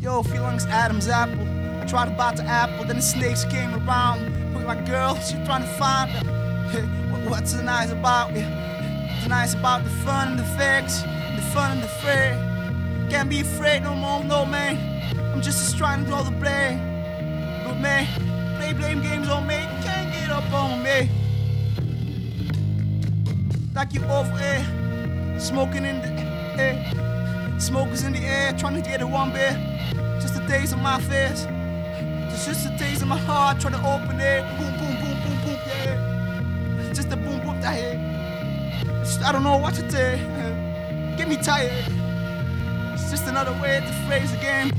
yo, 0.02 0.24
feelings 0.24 0.66
Adam's 0.66 1.08
apple. 1.08 1.48
I 1.82 1.86
tried 1.86 2.10
to 2.10 2.16
bite 2.16 2.38
the 2.38 2.44
apple, 2.44 2.86
then 2.86 2.98
the 2.98 3.02
snakes 3.02 3.44
came 3.46 3.74
around. 3.76 4.54
With 4.54 4.66
my 4.66 4.76
girl, 4.76 5.16
she 5.16 5.34
trying 5.46 5.64
to 5.64 5.74
find 5.80 6.12
her. 6.12 6.70
Hey, 6.70 6.86
what's 7.28 7.54
tonight's 7.54 7.92
about? 7.92 8.36
Yeah. 8.36 9.22
Tonight's 9.24 9.54
about 9.54 9.84
the 9.84 9.90
fun 9.90 10.30
and 10.30 10.40
the 10.40 10.44
facts, 10.44 11.02
the 11.02 11.42
fun 11.54 11.72
and 11.72 11.84
the 11.84 11.88
fray. 11.88 12.53
Can't 13.14 13.30
be 13.30 13.42
afraid 13.42 13.84
no 13.84 13.94
more, 13.94 14.24
no 14.24 14.44
man. 14.44 14.76
I'm 15.36 15.40
just 15.40 15.78
trying 15.78 16.04
to 16.04 16.10
draw 16.10 16.24
the 16.24 16.32
blame. 16.32 16.80
But 17.64 17.76
man, 17.76 18.08
play 18.58 18.74
blame 18.74 19.04
games 19.04 19.30
on 19.30 19.46
me, 19.46 19.58
can't 19.84 20.12
get 20.12 20.32
up 20.32 20.52
on 20.52 20.82
me. 20.82 21.12
Like 23.76 23.94
you 23.94 24.04
over 24.06 24.36
eh? 24.40 24.64
here, 24.64 25.40
smoking 25.40 25.86
in 25.86 26.02
the 26.02 26.10
air. 26.60 27.60
Smokers 27.60 28.02
in 28.02 28.14
the 28.14 28.26
air, 28.26 28.52
trying 28.54 28.82
to 28.82 28.90
get 28.90 29.00
it 29.00 29.08
one 29.08 29.32
beer. 29.32 29.62
Just 30.20 30.34
the 30.34 30.44
days 30.48 30.74
of 30.74 30.80
my 30.80 31.00
face. 31.00 31.46
It's 32.34 32.48
just 32.48 32.64
the 32.64 32.76
days 32.78 33.04
of 33.04 33.10
my 33.10 33.20
heart, 33.20 33.60
trying 33.60 33.76
to 33.76 33.80
open 33.82 34.20
it. 34.20 34.42
Boom, 34.58 34.74
boom, 34.80 34.96
boom, 35.02 35.18
boom, 35.22 35.38
boom, 35.46 35.60
yeah. 35.68 36.92
Just 36.92 37.12
the 37.12 37.18
boom, 37.18 37.40
boom, 37.42 37.62
that 37.62 37.78
eh? 37.78 37.96
hit. 37.96 39.24
I 39.24 39.32
don't 39.32 39.44
know 39.44 39.58
what 39.58 39.76
to 39.76 39.84
do. 39.84 41.16
Get 41.16 41.30
me 41.30 41.38
tired. 41.38 42.03
It's 43.34 43.40
just 43.40 43.48
another 43.48 43.62
way 43.64 43.80
to 43.80 43.94
phrase 44.06 44.32
the 44.32 44.38
game. 44.38 44.72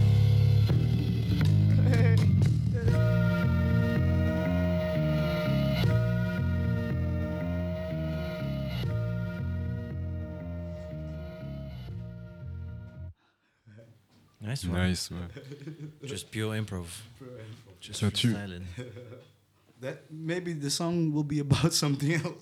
Nice 14.41 14.65
one. 14.65 14.79
Nice, 14.79 15.11
ouais. 15.11 15.17
Just 16.05 16.31
pure 16.31 16.55
improv. 16.55 16.87
Pure 17.19 17.31
improv. 17.31 17.81
Just 17.81 18.01
Ça 18.01 18.11
tue. 18.13 18.37
That 19.81 20.05
maybe 20.11 20.53
the 20.53 20.71
song 20.71 21.13
will 21.13 21.25
be 21.25 21.41
about 21.41 21.73
something 21.83 22.15
else. 22.15 22.41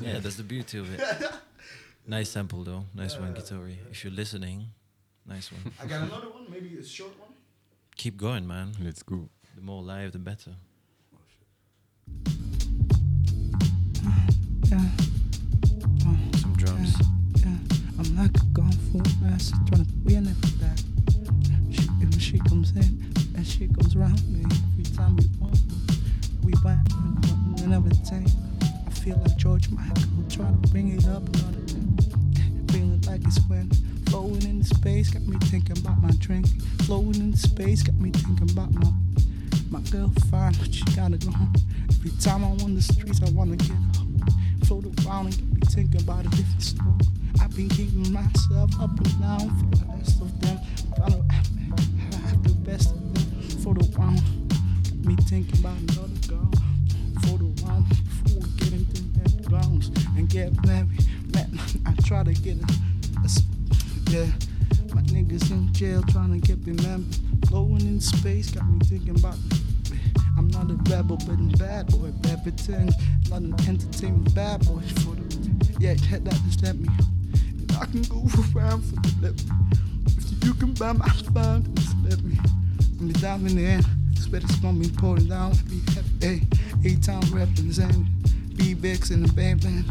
yeah, 0.00 0.18
that's 0.18 0.36
the 0.36 0.42
beauty 0.42 0.78
of 0.78 0.92
it. 0.94 1.00
Nice 2.06 2.30
sample 2.30 2.64
though. 2.64 2.84
Nice 2.94 3.18
one, 3.18 3.34
Gitori. 3.34 3.76
If 3.90 4.02
you're 4.02 4.12
listening, 4.14 4.66
nice 5.30 5.52
one. 5.52 5.72
I 5.80 5.86
got 5.86 6.02
another 6.02 6.28
one, 6.30 6.46
maybe 6.50 6.76
a 6.78 6.84
short 6.84 7.18
one. 7.18 7.30
Keep 7.96 8.16
going, 8.16 8.46
man. 8.46 8.72
Let's 8.82 9.02
go. 9.02 9.28
The 9.54 9.62
more 9.62 9.82
live, 9.82 10.12
the 10.12 10.18
better. 10.18 10.52
Yeah. 14.64 14.88
Some 16.40 16.54
drums. 16.56 16.94
Yeah, 17.36 17.56
I'm 17.98 18.16
like 18.16 18.36
a 18.36 18.44
gone 18.52 18.72
full 18.90 19.02
master 19.22 19.56
trying 19.68 19.84
to 19.86 19.92
win 20.04 20.26
it 20.26 20.60
back. 20.60 20.78
She, 21.70 21.86
when 21.88 22.18
she 22.18 22.38
comes 22.40 22.70
in 22.72 23.12
and 23.36 23.46
she 23.46 23.68
comes 23.68 23.94
around 23.94 24.20
me 24.32 24.44
every 24.72 24.96
time 24.96 25.16
we 25.16 25.28
walk, 25.38 25.54
we 26.42 26.52
back 26.64 26.84
and 27.62 27.72
everything. 27.74 28.26
I 28.86 28.90
feel 28.90 29.16
like 29.24 29.36
George 29.36 29.68
Michael 29.70 30.24
trying 30.28 30.60
to 30.60 30.68
bring 30.70 30.88
it 30.88 31.06
up 31.08 31.22
another 31.22 31.60
thing. 31.66 32.66
Feeling 32.70 33.00
like 33.02 33.22
it's 33.24 33.38
when 33.48 33.68
flowing 34.10 34.42
in 34.42 34.62
space 34.64 35.08
got 35.10 35.22
me 35.22 35.36
thinking 35.44 35.78
about 35.78 36.02
my 36.02 36.10
drink. 36.18 36.46
Flowing 36.82 37.14
in 37.14 37.32
space 37.32 37.82
got 37.82 37.94
me 37.94 38.10
thinking 38.10 38.50
about 38.50 38.72
my 38.74 38.90
my 39.70 39.80
girl 39.90 40.12
fine, 40.30 40.52
but 40.58 40.74
she 40.74 40.82
gotta 40.96 41.16
go 41.16 41.30
home. 41.30 41.52
Every 41.90 42.10
time 42.18 42.42
I'm 42.42 42.60
on 42.60 42.74
the 42.74 42.82
streets, 42.82 43.22
I 43.22 43.30
wanna 43.30 43.54
get 43.54 43.70
home. 43.70 44.20
Float 44.64 44.86
around 45.06 45.26
and 45.26 45.36
get 45.36 45.52
me 45.52 45.60
thinking 45.66 46.00
about 46.00 46.26
a 46.26 46.28
different 46.30 46.62
story. 46.62 46.90
I've 47.40 47.54
been 47.54 47.68
keeping 47.68 48.12
myself 48.12 48.70
up 48.80 48.90
and 48.98 49.20
down 49.20 49.46
for 49.58 49.76
the 49.76 49.86
rest 49.96 50.20
of 50.20 50.40
them. 50.40 50.58
To 50.96 52.18
have 52.18 52.42
the 52.42 52.54
best 52.66 52.90
of 52.90 53.14
them. 53.14 53.58
For 53.62 53.74
the 53.74 53.86
got 53.94 55.06
me 55.06 55.14
thinking 55.22 55.60
about 55.60 55.78
another 55.78 56.18
girl. 56.26 56.50
For 57.22 57.38
the 57.38 57.64
round, 57.64 57.88
before 57.88 58.40
we 58.40 58.48
get 58.58 58.72
into 58.72 59.02
that 59.20 59.46
grounds 59.46 59.90
and 60.16 60.28
get 60.28 60.50
married. 60.66 60.88
Man, 61.32 61.60
I 61.86 61.94
try 62.02 62.24
to 62.24 62.34
get 62.34 62.56
a, 62.58 63.24
a 63.24 63.28
yeah. 64.10 64.26
My 64.92 65.02
niggas 65.02 65.50
in 65.52 65.72
jail 65.72 66.02
trying 66.10 66.40
to 66.40 66.46
get 66.46 66.58
remembered. 66.66 67.16
Flowing 67.48 67.82
in 67.82 68.00
space 68.00 68.50
got 68.50 68.68
me 68.68 68.78
thinking 68.84 69.16
about. 69.16 69.36
I'm 70.36 70.48
not 70.48 70.70
a 70.70 70.74
rebel, 70.90 71.16
but 71.16 71.28
I'm 71.28 71.48
bad 71.50 71.86
boy. 71.88 72.10
Bad 72.22 72.42
pretend, 72.42 72.92
not 73.28 73.40
an 73.42 73.54
entertainment 73.68 74.34
bad 74.34 74.66
boy. 74.66 74.80
For 75.02 75.14
the 75.14 75.76
yeah, 75.78 75.94
that, 76.10 76.24
that 76.24 76.34
just 76.46 76.62
let 76.62 76.76
me. 76.76 76.88
I 77.80 77.86
can 77.86 78.02
go 78.02 78.26
around 78.54 78.82
for 78.82 78.96
the 78.96 79.14
lip. 79.20 79.40
You 80.44 80.54
can 80.54 80.72
buy 80.74 80.92
my 80.92 81.08
phone, 81.32 81.72
just 81.76 81.96
let 82.02 82.20
me, 82.24 82.36
me 82.98 83.12
dive 83.12 83.46
in. 83.46 83.82
Sweat 84.16 84.42
is 84.42 84.56
gonna 84.56 84.78
be 84.78 84.88
pouring 84.88 85.28
down. 85.28 85.52
Be 85.68 85.80
happy, 85.94 86.46
eight 86.84 87.02
time 87.02 87.22
representing. 87.32 88.08
B-Vex 88.56 89.10
in 89.10 89.22
the 89.22 89.32
band 89.32 89.62
band, 89.62 89.84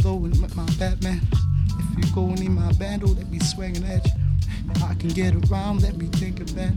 flowing 0.00 0.40
with 0.42 0.56
my 0.56 0.66
Batman. 0.78 1.20
You 1.96 2.04
go 2.14 2.28
in 2.28 2.54
my 2.54 2.72
band, 2.74 3.02
oh, 3.04 3.08
let 3.08 3.28
me 3.30 3.38
swinging 3.38 3.84
at 3.84 4.04
you. 4.04 4.12
I 4.84 4.94
can 4.94 5.08
get 5.08 5.34
around, 5.50 5.82
let 5.82 5.96
me 5.96 6.06
think 6.06 6.40
of 6.40 6.54
that 6.54 6.74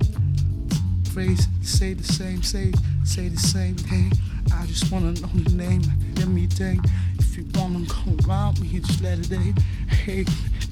phrase. 1.11 1.47
Say 1.61 1.93
the 1.93 2.03
same, 2.03 2.41
say, 2.41 2.71
say 3.03 3.27
the 3.27 3.37
same 3.39 3.75
thing. 3.75 4.11
I 4.53 4.65
just 4.65 4.91
wanna 4.91 5.11
know 5.11 5.27
the 5.33 5.55
name, 5.55 5.81
let 6.15 6.27
me 6.27 6.47
think. 6.47 6.85
If 7.17 7.37
you 7.37 7.45
wanna 7.55 7.85
go 7.85 8.15
around 8.27 8.61
me, 8.61 8.79
just 8.79 9.01
let 9.01 9.19
it 9.19 9.31
in. 9.31 9.55
Hey, 9.89 10.25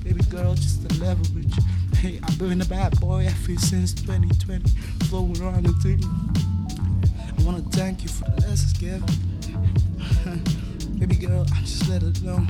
baby 0.03 0.23
girl, 0.29 0.55
just 0.55 0.85
a 0.85 1.03
level 1.03 1.25
leverage. 1.33 1.53
Hey, 1.97 2.19
I've 2.23 2.37
been 2.37 2.61
a 2.61 2.65
bad 2.65 2.99
boy 2.99 3.25
ever 3.27 3.59
since 3.59 3.93
2020, 3.93 4.69
flowing 5.09 5.41
around 5.41 5.65
the 5.65 5.73
thing. 5.83 6.03
I 7.37 7.43
wanna 7.43 7.63
thank 7.71 8.03
you 8.03 8.09
for 8.09 8.29
the 8.31 8.47
lessons 8.47 8.73
given. 8.73 9.03
Baby 10.99 11.15
girl, 11.15 11.45
I 11.53 11.61
just 11.61 11.87
let 11.89 12.03
it 12.03 12.21
know. 12.21 12.45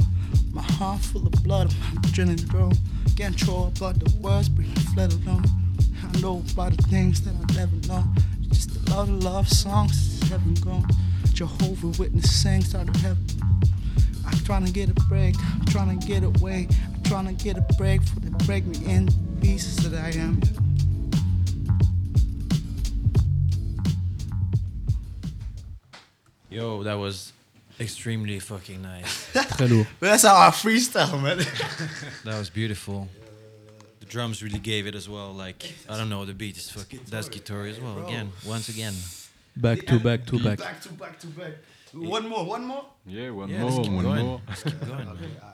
My 0.52 0.62
heart 0.62 1.02
full 1.02 1.26
of 1.28 1.32
blood, 1.44 1.74
I'm 1.90 2.02
drilling 2.12 2.38
bro. 2.48 2.72
Can't 3.16 3.40
throw 3.40 3.72
about 3.76 4.00
the 4.00 4.14
words, 4.20 4.50
bring 4.50 4.74
the 4.74 4.80
flood 4.82 5.14
alone. 5.14 5.44
I 6.04 6.20
know 6.20 6.44
about 6.54 6.78
the 6.78 6.84
things 6.84 7.22
that 7.22 7.34
I 7.34 7.54
never 7.56 7.76
know. 7.88 8.04
Just 8.42 8.76
a 8.76 8.92
lot 8.92 9.10
of 9.10 9.24
love 9.24 9.50
songs, 9.50 10.22
heaven 10.30 10.54
gone. 10.56 10.88
Jehovah 11.34 12.00
Witness 12.00 12.34
sang, 12.34 12.62
started 12.62 12.96
heaven. 12.98 13.26
I'm 14.26 14.38
trying 14.40 14.66
to 14.66 14.72
get 14.72 14.90
a 14.90 14.94
break, 15.10 15.36
I'm 15.54 15.66
trying 15.66 16.00
to 16.00 16.08
get 16.08 16.24
away. 16.24 16.68
I'm 16.94 17.04
trying 17.04 17.28
to 17.28 17.44
get 17.44 17.58
a 17.58 17.66
break 17.78 18.02
for 18.04 18.20
they 18.20 18.30
break 18.46 18.66
me 18.66 18.84
in 18.86 19.10
pieces 19.42 19.78
that 19.90 19.98
I 19.98 20.18
am. 20.18 20.42
Yo, 26.50 26.82
that 26.84 26.96
was 26.96 27.34
extremely 27.80 28.40
fucking 28.40 28.82
nice. 28.82 29.30
Très 29.34 29.70
lourd. 29.70 29.88
That's 30.00 30.24
how 30.24 30.36
I 30.36 30.50
freestyle, 30.52 31.22
man. 31.22 31.38
that 32.26 32.38
was 32.38 32.50
beautiful. 32.50 33.08
The 34.00 34.06
drums 34.06 34.42
really 34.42 34.60
gave 34.60 34.88
it 34.88 34.96
as 34.96 35.08
well. 35.10 35.34
Like 35.34 35.64
I 35.90 35.98
don't 35.98 36.10
know, 36.10 36.26
the 36.26 36.34
beat 36.34 36.58
is 36.58 36.70
fucking. 36.70 37.02
That's 37.10 37.30
guitar 37.30 37.66
as 37.66 37.80
well. 37.80 38.06
Again, 38.06 38.32
once 38.46 38.70
again. 38.70 38.94
Back 39.56 39.86
to 39.88 40.00
back 40.00 40.26
to 40.28 40.40
back. 40.44 40.60
Back 40.60 40.82
to 40.82 40.90
back 40.94 41.20
to 41.20 41.28
back. 41.28 41.54
One 41.94 42.28
more, 42.28 42.46
one 42.46 42.66
more. 42.66 42.86
Yeah, 43.06 43.32
one 43.32 43.50
Yeah, 43.50 43.62
more, 43.62 43.72
let's 43.72 43.88
keep 43.88 43.96
one 43.96 44.04
going. 44.06 44.26
more. 44.26 44.42
Let's 44.48 44.64
keep 44.64 44.80
going. 44.86 45.08
Okay, 45.14 45.22
man. 45.22 45.32
Uh, 45.42 45.48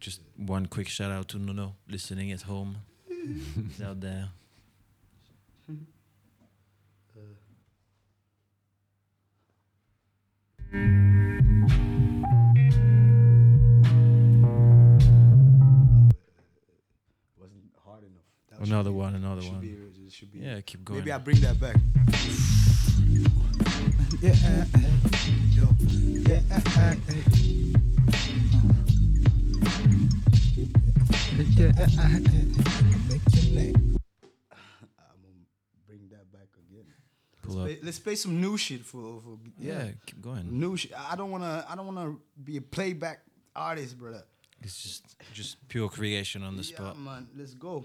Just 0.00 0.20
one 0.36 0.66
quick 0.66 0.88
shout 0.88 1.10
out 1.10 1.28
to 1.28 1.38
Nono 1.38 1.74
listening 1.88 2.32
at 2.32 2.42
home. 2.42 2.76
He's 3.08 3.82
out 3.82 4.00
there. 4.00 4.28
Wasn't 17.36 17.64
hard 17.84 18.04
enough. 18.04 18.22
That 18.50 18.66
Another 18.66 18.92
one, 18.92 19.14
another 19.14 19.42
one. 19.42 19.60
be- 19.60 20.10
should 20.10 20.32
be- 20.32 20.40
Yeah, 20.40 20.60
keep 20.60 20.84
going. 20.84 21.00
Maybe 21.00 21.12
I 21.12 21.18
bring 21.18 21.40
that 21.40 21.58
back. 21.60 21.76
Yeah, 24.20 24.34
yo, 25.54 25.66
yeah, 25.80 26.40
yeah, 31.56 31.74
make 33.08 33.22
your 33.32 33.54
name. 33.54 33.96
I'm 34.98 35.16
gonna 35.22 35.46
bring 35.86 36.08
that 36.10 36.30
back 36.32 36.48
again. 36.58 36.86
Pull 37.50 37.62
let's, 37.62 37.72
up. 37.72 37.78
play, 37.80 37.86
let's 37.86 37.98
play 37.98 38.14
some 38.14 38.40
new 38.40 38.56
shit 38.56 38.84
for, 38.84 39.20
for 39.20 39.38
Yeah, 39.58 39.88
keep 40.06 40.20
going. 40.22 40.46
New 40.58 40.76
shit. 40.76 40.92
I 40.96 41.16
don't 41.16 41.30
wanna. 41.30 41.64
I 41.68 41.74
don't 41.74 41.86
wanna 41.86 42.14
be 42.44 42.56
a 42.56 42.62
playback 42.62 43.20
artist, 43.54 43.98
brother. 43.98 44.22
It's 44.62 44.82
just 44.82 45.16
just 45.32 45.68
pure 45.68 45.88
creation 45.88 46.42
on 46.42 46.56
the 46.56 46.62
Yeah, 46.62 46.76
spot. 46.76 46.98
man. 46.98 47.26
Let's 47.36 47.54
go. 47.54 47.84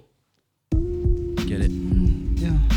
Get 0.72 1.62
it. 1.62 1.72
Mm, 1.72 2.40
yeah. 2.40 2.75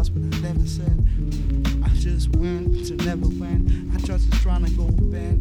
The 0.00 0.06
stars, 0.06 0.10
but 0.10 0.36
I 0.36 0.40
never 0.40 0.66
said. 0.66 1.06
I 1.84 1.88
just 1.94 2.34
went 2.36 2.86
to 2.86 2.96
never 3.04 3.28
went. 3.28 3.70
I 3.94 3.98
just 3.98 4.30
was 4.30 4.40
trying 4.40 4.64
to 4.64 4.70
go 4.72 4.88
back. 5.12 5.36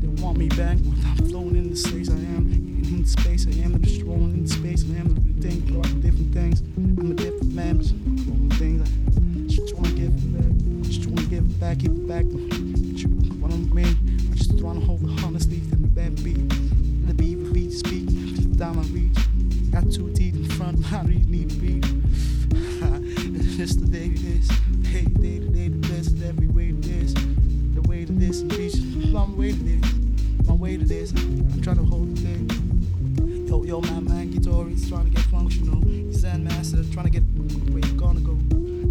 They 0.00 0.22
want 0.22 0.38
me 0.38 0.48
back, 0.48 0.78
but 0.80 0.96
I'm 1.04 1.16
floating 1.28 1.56
in 1.56 1.70
the 1.70 1.76
space 1.76 2.10
I 2.10 2.14
am. 2.14 2.50
In 2.84 3.02
the 3.02 3.08
space 3.08 3.46
I 3.46 3.50
am, 3.62 3.74
I'm 3.74 3.82
just 3.82 4.02
rolling 4.02 4.32
in 4.32 4.46
space 4.46 4.84
I 4.90 4.98
am. 4.98 5.16
Think 5.40 5.70
about 5.70 6.00
different 6.00 6.32
things. 6.32 6.60
I'm 6.76 7.12
a 7.12 7.14
different 7.14 7.52
man, 7.52 7.78
rolling 7.78 8.50
things. 8.58 8.88
I 8.88 9.48
just 9.48 9.74
wanna 9.74 9.90
give 9.90 10.12
it 10.12 10.32
back. 10.32 10.90
Just 10.90 11.06
wanna 11.06 11.26
give 11.26 11.44
it 11.44 11.60
back, 11.60 11.78
give 11.78 11.92
it 11.92 12.08
back. 12.08 12.24
What 13.40 13.52
I 13.52 13.56
mean? 13.56 13.96
I 14.32 14.36
just 14.36 14.62
wanna 14.62 14.80
hold 14.80 15.02
it 15.02 15.24
honestly 15.24 15.56
in 15.72 15.82
the 15.82 15.88
bad 15.88 16.22
beat. 16.22 16.48
The 17.06 17.14
beat, 17.14 17.34
the 17.34 17.50
beat 17.50 17.72
speak, 17.72 18.56
down 18.56 18.76
my 18.76 18.82
reach. 18.84 19.18
Got 19.70 19.90
two 19.90 20.12
teeth 20.12 20.36
in 20.36 20.48
front, 20.50 20.76
do 21.06 21.12
you 21.12 21.26
need 21.26 21.50
to 21.50 21.56
beat? 21.56 22.02
it's 23.58 23.76
the 23.76 23.86
day 23.86 24.06
it 24.06 24.22
is. 24.22 24.48
Hey, 24.86 25.04
day 25.04 25.38
to 25.38 25.48
day, 25.48 25.68
the 25.68 25.88
best, 25.88 26.22
every 26.22 26.46
way 26.46 26.68
is. 26.68 27.14
The 27.74 27.82
way 27.88 28.04
to 28.04 28.12
this 28.12 28.42
reach, 28.42 28.76
my 29.12 29.24
way 29.24 29.52
to 29.52 29.58
this. 29.58 29.92
My 30.46 30.54
way 30.54 30.76
to 30.76 30.84
this, 30.84 31.12
I'm 31.12 31.60
trying 31.60 31.76
to 31.76 31.84
hold 31.84 32.16
the 32.16 32.20
thing. 32.22 33.46
Yo, 33.48 33.62
yo, 33.64 33.80
my 33.80 34.00
man, 34.00 34.30
guitar, 34.30 34.64
he's 34.66 34.88
trying 34.88 35.04
to 35.04 35.10
get 35.10 35.24
functional. 35.26 35.82
Zen 36.12 36.44
master, 36.44 36.82
trying 36.92 37.06
to 37.06 37.10
get 37.10 37.22
where 37.72 37.84
you 37.84 37.92
gonna 37.98 38.20
go. 38.20 38.38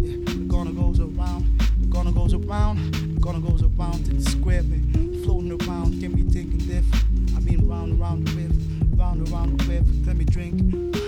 Yeah, 0.00 0.18
the 0.26 0.44
gonna 0.46 0.72
goes 0.72 1.00
around, 1.00 1.58
the 1.80 1.86
gonna 1.86 2.12
goes 2.12 2.34
around, 2.34 2.94
the 2.94 3.20
gonna 3.20 3.40
goes 3.40 3.62
around 3.62 4.04
to 4.06 4.14
the 4.14 4.30
square, 4.30 4.62
man. 4.62 5.22
Floating 5.24 5.52
around, 5.52 5.98
get 5.98 6.14
me 6.14 6.22
thinking 6.22 6.58
different. 6.58 7.36
I've 7.36 7.44
been 7.44 7.68
round 7.68 7.92
and 7.92 8.00
round 8.00 8.28
the 8.28 8.36
whip, 8.36 8.52
round 8.98 9.26
and 9.26 9.28
round 9.30 9.58
the 9.58 9.64
whip, 9.64 9.84
let 10.06 10.16
me 10.16 10.24
drink. 10.24 11.01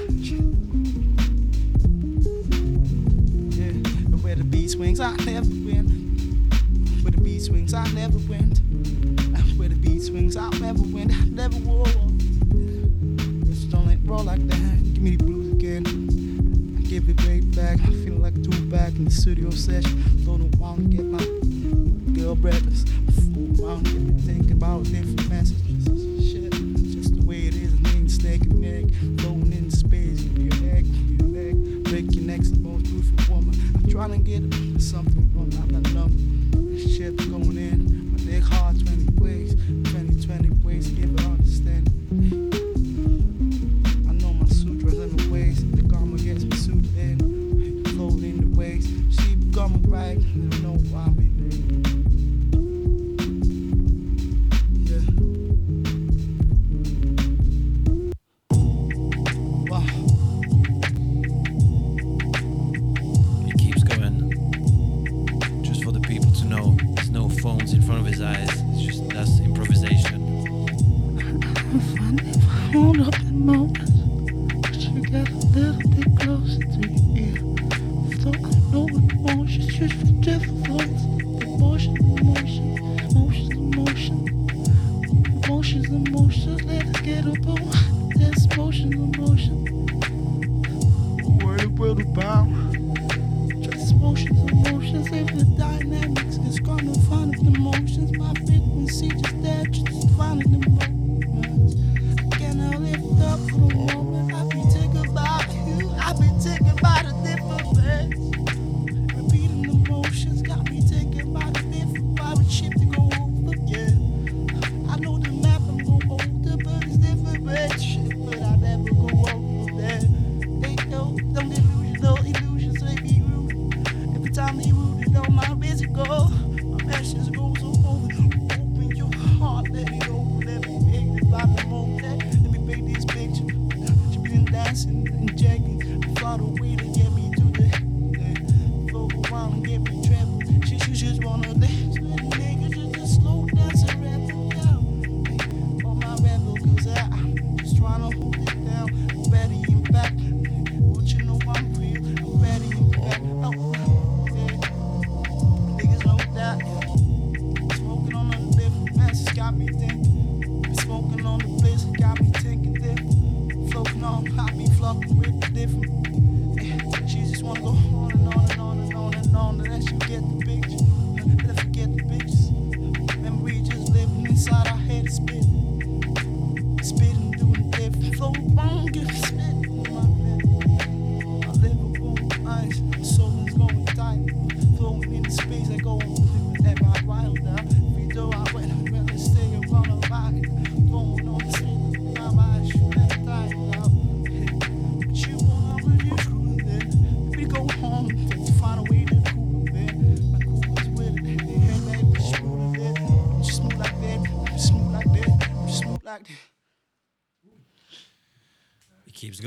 Beat 4.54 4.70
swings, 4.70 5.00
I 5.00 5.10
never 5.16 5.48
win. 5.48 5.86
Where 7.02 7.10
the 7.10 7.20
beat 7.20 7.40
swings, 7.40 7.74
I 7.74 7.88
never 7.88 8.18
win. 8.18 8.52
Where 9.56 9.68
the 9.68 9.74
beat 9.74 10.00
swings, 10.00 10.36
I'll 10.36 10.52
never 10.52 10.80
win. 10.80 11.10
I 11.10 11.24
never 11.24 11.58
will. 11.58 11.84
Just 13.46 13.70
don't 13.70 13.86
let 13.88 13.98
roll 14.04 14.22
like 14.22 14.46
that. 14.46 14.94
Give 14.94 15.02
me 15.02 15.16
the 15.16 15.24
blues 15.24 15.52
again. 15.54 15.84
I 16.78 16.82
give 16.82 17.08
it 17.08 17.20
right 17.26 17.44
back. 17.56 17.80
I 17.80 17.90
feel 18.04 18.14
like 18.14 18.40
two 18.44 18.64
back 18.66 18.94
in 18.94 19.06
the 19.06 19.10
studio 19.10 19.50
session. 19.50 20.00
Floating 20.22 20.54
around 20.60 20.88
to 20.88 20.96
get 20.96 21.04
my 21.04 21.24
girl 22.14 22.36
breakfast. 22.36 22.88
Fool 23.34 23.60
around, 23.60 23.84
get 23.86 24.00
me 24.00 24.22
thinking 24.22 24.52
about 24.52 24.84
different 24.84 25.28
messages. 25.28 25.84
Shit, 26.30 26.52
just 26.94 27.16
the 27.16 27.26
way 27.26 27.48
it 27.48 27.56
is. 27.56 27.74
I 27.74 27.92
mean, 27.92 28.08
snake 28.08 28.42
and 28.42 28.64
egg. 28.64 28.94
Floating 29.20 29.52
in 29.52 29.70
space. 29.72 30.20
Give 30.20 30.38
me 30.38 30.44
your 30.44 30.76
egg, 30.76 30.84
give 30.84 31.26
me 31.26 31.40
your 31.40 31.42
leg. 31.42 31.84
Break 31.84 32.14
your 32.14 32.24
neck's 32.24 32.50
trying 33.94 34.10
to 34.10 34.18
get 34.18 34.42
something. 34.82 35.30
I'm 35.36 35.70
not 35.70 35.92
numb. 35.92 36.10
Shit 36.76 37.16
going 37.30 37.56
in. 37.56 38.10
My 38.10 38.18
dick 38.18 38.42
hard 38.42 38.73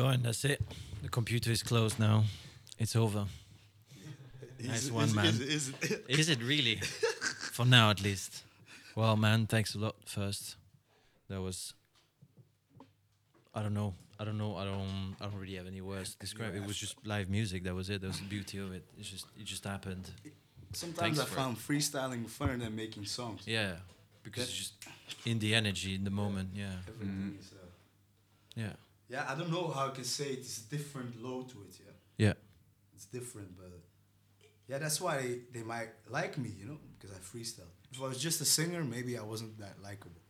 It 0.09 0.17
keeps. 0.17 0.23
That's 0.41 0.45
it. 0.45 0.61
The 1.03 1.09
computer 1.09 1.51
is 1.51 1.63
closed 1.63 1.99
now. 1.99 2.23
It's 2.79 2.95
over. 2.95 3.25
Is 4.59 4.67
nice 4.67 4.87
it- 4.87 4.93
one, 4.93 5.03
is 5.05 5.13
man. 5.15 5.25
is 5.25 5.39
it- 5.41 5.47
is 5.49 5.69
it- 5.91 6.05
Is 6.09 6.29
it 6.29 6.41
really? 6.43 6.75
For 7.53 7.65
now, 7.65 7.89
at 7.89 8.01
least. 8.03 8.43
Well, 8.95 9.15
man, 9.15 9.47
thanks 9.47 9.75
a 9.75 9.79
lot. 9.79 9.95
First, 10.05 10.55
that 11.29 11.41
was. 11.41 11.73
I 13.53 13.61
don't 13.63 13.73
know. 13.73 13.93
I 14.19 14.23
don't 14.25 14.37
know. 14.37 14.55
I 14.55 14.65
don't. 14.65 15.15
I 15.21 15.25
don't 15.25 15.39
really 15.39 15.55
have 15.55 15.67
any 15.67 15.81
words 15.81 16.13
to 16.13 16.19
describe. 16.19 16.55
It 16.55 16.65
was 16.65 16.77
just 16.77 16.95
live 17.05 17.29
music. 17.29 17.63
That 17.63 17.75
was 17.75 17.89
it. 17.89 18.01
That 18.01 18.07
was 18.07 18.19
the 18.19 18.25
beauty 18.25 18.57
of 18.59 18.71
it. 18.73 18.83
It 18.97 19.03
just. 19.03 19.25
It 19.39 19.45
just 19.45 19.63
happened. 19.63 20.09
Sometimes 20.73 20.99
Thanks 20.99 21.19
I 21.19 21.25
for 21.25 21.33
it. 21.33 21.35
found 21.41 21.57
freestyling 21.57 22.25
funner 22.27 22.59
than 22.59 22.75
making 22.75 23.05
songs. 23.05 23.41
Yeah, 23.45 23.73
because 24.23 24.43
That- 24.43 24.49
it's 24.49 24.57
just 24.57 24.73
in 25.25 25.39
the 25.39 25.55
energy, 25.55 25.95
in 25.95 26.03
the 26.03 26.09
moment. 26.11 26.49
Yeah. 26.55 26.73
Everything 26.87 27.37
is, 27.39 27.51
uh, 27.53 27.65
Yeah. 28.55 28.73
Yeah, 29.09 29.25
I 29.27 29.35
don't 29.35 29.51
know 29.51 29.67
how 29.69 29.87
I 29.87 29.89
can 29.91 30.03
say 30.03 30.25
it. 30.25 30.39
It's 30.39 30.57
a 30.65 30.69
different 30.69 31.21
low 31.23 31.43
to 31.43 31.57
it. 31.61 31.79
Yeah. 31.85 32.25
Yeah. 32.27 32.33
It's 32.95 33.05
different, 33.05 33.55
but 33.57 33.71
yeah, 34.67 34.79
that's 34.79 34.99
why 34.99 35.21
they, 35.21 35.39
they 35.53 35.63
might 35.63 35.89
like 36.09 36.37
me, 36.37 36.51
you 36.59 36.65
know, 36.65 36.77
because 36.99 37.15
I 37.15 37.19
freestyle. 37.19 37.71
If 37.91 38.01
I 38.01 38.07
was 38.07 38.17
just 38.17 38.41
a 38.41 38.45
singer, 38.45 38.83
maybe 38.83 39.17
I 39.17 39.23
wasn't 39.23 39.57
that 39.59 39.81
likable. 39.81 40.21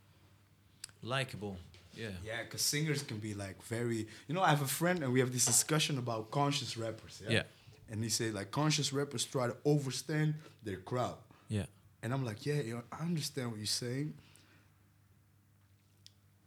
Likeable. 1.01 1.57
Yeah. 1.95 2.09
Yeah, 2.23 2.43
because 2.43 2.61
singers 2.61 3.01
can 3.01 3.17
be 3.17 3.33
like 3.33 3.61
very. 3.63 4.07
You 4.27 4.35
know, 4.35 4.41
I 4.43 4.49
have 4.49 4.61
a 4.61 4.67
friend 4.67 5.01
and 5.03 5.11
we 5.11 5.19
have 5.19 5.31
this 5.31 5.45
discussion 5.45 5.97
about 5.97 6.29
conscious 6.29 6.77
rappers. 6.77 7.21
Yeah. 7.23 7.33
Yeah. 7.33 7.43
And 7.89 8.03
he 8.03 8.09
said 8.09 8.33
like 8.33 8.51
conscious 8.51 8.93
rappers 8.93 9.25
try 9.25 9.47
to 9.47 9.55
overstand 9.65 10.35
their 10.63 10.77
crowd. 10.77 11.17
Yeah. 11.49 11.65
And 12.03 12.13
I'm 12.13 12.23
like, 12.23 12.45
yeah, 12.45 12.61
you 12.61 12.75
know, 12.75 12.83
I 12.91 13.03
understand 13.03 13.49
what 13.49 13.57
you're 13.57 13.65
saying. 13.65 14.13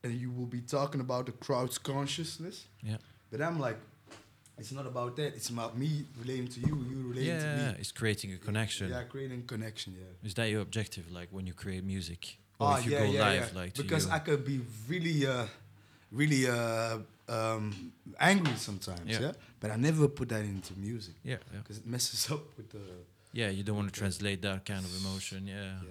And 0.03 0.15
you 0.15 0.31
will 0.31 0.47
be 0.47 0.61
talking 0.61 1.01
about 1.01 1.27
the 1.27 1.33
crowd's 1.33 1.79
consciousness. 1.79 2.67
Yeah. 2.83 2.97
But 3.31 3.43
I'm 3.43 3.61
like, 3.61 3.77
it's 4.59 4.73
not 4.73 4.87
about 4.87 5.17
that. 5.17 5.35
It's 5.35 5.49
about 5.49 5.77
me 5.77 6.05
relating 6.19 6.49
to 6.49 6.61
you, 6.61 6.85
you 6.89 7.09
relating 7.09 7.39
to 7.39 7.57
me. 7.57 7.63
Yeah. 7.63 7.71
It's 7.79 7.93
creating 7.93 8.33
a 8.35 8.37
connection. 8.37 8.91
Yeah, 8.91 9.03
creating 9.05 9.45
connection. 9.47 9.95
Yeah. 9.99 10.27
Is 10.29 10.35
that 10.35 10.51
your 10.51 10.61
objective? 10.61 11.11
Like 11.11 11.29
when 11.31 11.47
you 11.47 11.55
create 11.55 11.85
music, 11.85 12.37
or 12.59 12.69
Oh 12.69 12.77
if 12.77 12.85
you 12.85 12.93
yeah, 12.93 12.99
go 12.99 13.05
yeah, 13.11 13.21
live, 13.21 13.51
yeah. 13.55 13.61
like 13.61 13.73
to 13.75 13.83
because? 13.83 14.09
I 14.11 14.19
could 14.19 14.45
be 14.45 14.61
really, 14.87 15.27
uh, 15.27 15.47
really 16.13 16.47
uh, 16.49 16.99
um, 17.29 17.93
angry 18.19 18.55
sometimes. 18.57 19.01
Yeah. 19.07 19.21
Yeah. 19.21 19.33
But 19.61 19.71
I 19.71 19.77
never 19.77 20.09
put 20.09 20.29
that 20.29 20.43
into 20.43 20.75
music. 20.79 21.15
Yeah, 21.25 21.37
yeah. 21.53 21.61
Because 21.63 21.79
it 21.79 21.87
messes 21.87 22.31
up 22.35 22.43
with 22.57 22.71
the. 22.71 22.81
Yeah, 23.33 23.49
you 23.49 23.63
don't 23.63 23.77
want 23.77 23.93
to 23.93 23.99
translate 23.99 24.43
that 24.43 24.65
kind 24.67 24.85
of 24.85 24.93
emotion. 25.05 25.47
Yeah. 25.47 25.55
Yeah. 25.83 25.89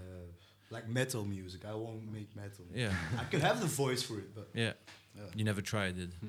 Like 0.72 0.88
metal 0.88 1.26
music, 1.26 1.62
I 1.66 1.74
won't 1.74 2.12
make 2.12 2.36
metal. 2.36 2.66
Yeah. 2.74 2.94
I 3.18 3.24
could 3.24 3.42
have 3.42 3.60
the 3.60 3.68
voice 3.68 4.04
for 4.04 4.18
it, 4.20 4.36
but 4.36 4.50
Yeah. 4.54 4.74
Yeah. 5.16 5.24
You 5.36 5.44
never 5.44 5.62
tried 5.62 5.98
it. 5.98 6.10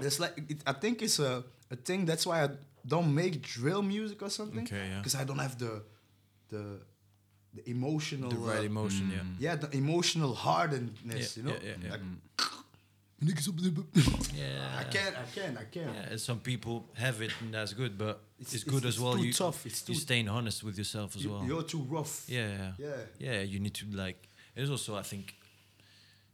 It's 0.00 0.18
like 0.18 0.34
it, 0.48 0.62
I 0.66 0.72
think 0.72 1.02
it's 1.02 1.18
a, 1.18 1.44
a 1.70 1.76
thing. 1.76 2.06
That's 2.06 2.24
why 2.26 2.44
I 2.44 2.48
don't 2.86 3.14
make 3.14 3.42
drill 3.42 3.82
music 3.82 4.22
or 4.22 4.30
something. 4.30 4.64
Okay, 4.64 4.88
yeah. 4.88 4.98
Because 4.98 5.14
I 5.14 5.24
don't 5.24 5.38
have 5.38 5.58
the 5.58 5.82
the 6.48 6.80
the 7.54 7.70
emotional 7.70 8.30
The 8.30 8.36
right 8.36 8.60
uh, 8.60 8.72
emotion, 8.74 9.10
yeah. 9.12 9.24
Yeah, 9.38 9.56
the 9.56 9.76
emotional 9.76 10.34
hardness. 10.34 11.36
Yeah, 11.36 11.42
you 11.42 11.42
know. 11.48 11.56
yeah, 11.62 11.68
yeah, 11.68 11.84
yeah. 11.84 11.90
Like, 11.92 12.00
niggas 13.22 13.48
up 13.48 13.56
there. 13.58 13.84
Yeah. 14.34 14.78
I 14.80 14.84
can't. 14.84 15.16
I 15.16 15.24
can't. 15.34 15.58
I 15.58 15.64
can't. 15.64 15.94
Yeah, 15.94 16.10
and 16.10 16.20
some 16.20 16.40
people 16.40 16.88
have 16.94 17.20
it, 17.22 17.30
and 17.40 17.52
that's 17.54 17.72
good. 17.74 17.96
But 17.98 18.20
it's, 18.40 18.54
It's- 18.54 18.64
good 18.64 18.78
it's- 18.84 18.88
as 18.88 18.94
it's 18.94 19.02
well. 19.02 19.14
too 19.16 19.24
you 19.26 19.32
tough, 19.32 19.66
it's 19.66 19.82
too 19.82 19.92
you 19.92 19.98
too- 19.98 20.02
staying 20.02 20.28
honest 20.28 20.62
with 20.64 20.76
yourself 20.78 21.16
as 21.16 21.24
You- 21.24 21.30
well. 21.32 21.44
you're 21.46 21.62
too 21.62 21.82
rough. 21.82 22.24
Yeah, 22.28 22.48
yeah, 22.48 22.72
Yeah. 22.78 22.96
yeah. 23.18 23.40
You 23.42 23.60
need 23.60 23.74
to 23.74 23.86
like. 23.90 24.28
It's 24.56 24.70
also 24.70 24.96
I 24.96 25.02
think, 25.02 25.34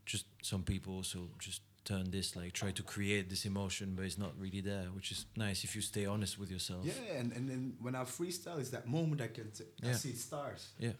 just 0.06 0.24
some 0.42 0.62
people 0.62 0.94
also 0.94 1.28
just 1.38 1.62
turn 1.84 2.10
this 2.10 2.36
like 2.36 2.52
try 2.52 2.70
to 2.70 2.82
create 2.82 3.30
this 3.30 3.44
emotion, 3.46 3.94
but 3.94 4.04
it's 4.04 4.18
not 4.18 4.32
really 4.38 4.60
there, 4.60 4.84
which 4.94 5.10
is 5.10 5.24
nice 5.36 5.64
if 5.64 5.74
you 5.74 5.80
stay 5.82 6.04
honest 6.06 6.38
with 6.38 6.50
yourself. 6.50 6.84
Yeah, 6.84 7.18
and, 7.20 7.32
and 7.32 7.48
then 7.48 7.76
when 7.80 7.94
I 7.94 8.04
freestyle, 8.04 8.58
it's 8.58 8.70
that 8.70 8.86
moment 8.88 9.20
I 9.20 9.28
can 9.28 9.50
t- 9.50 9.64
I 9.82 9.86
Yeah. 9.88 9.92
see 9.94 10.14
stars. 10.14 10.68
Yeah, 10.78 10.92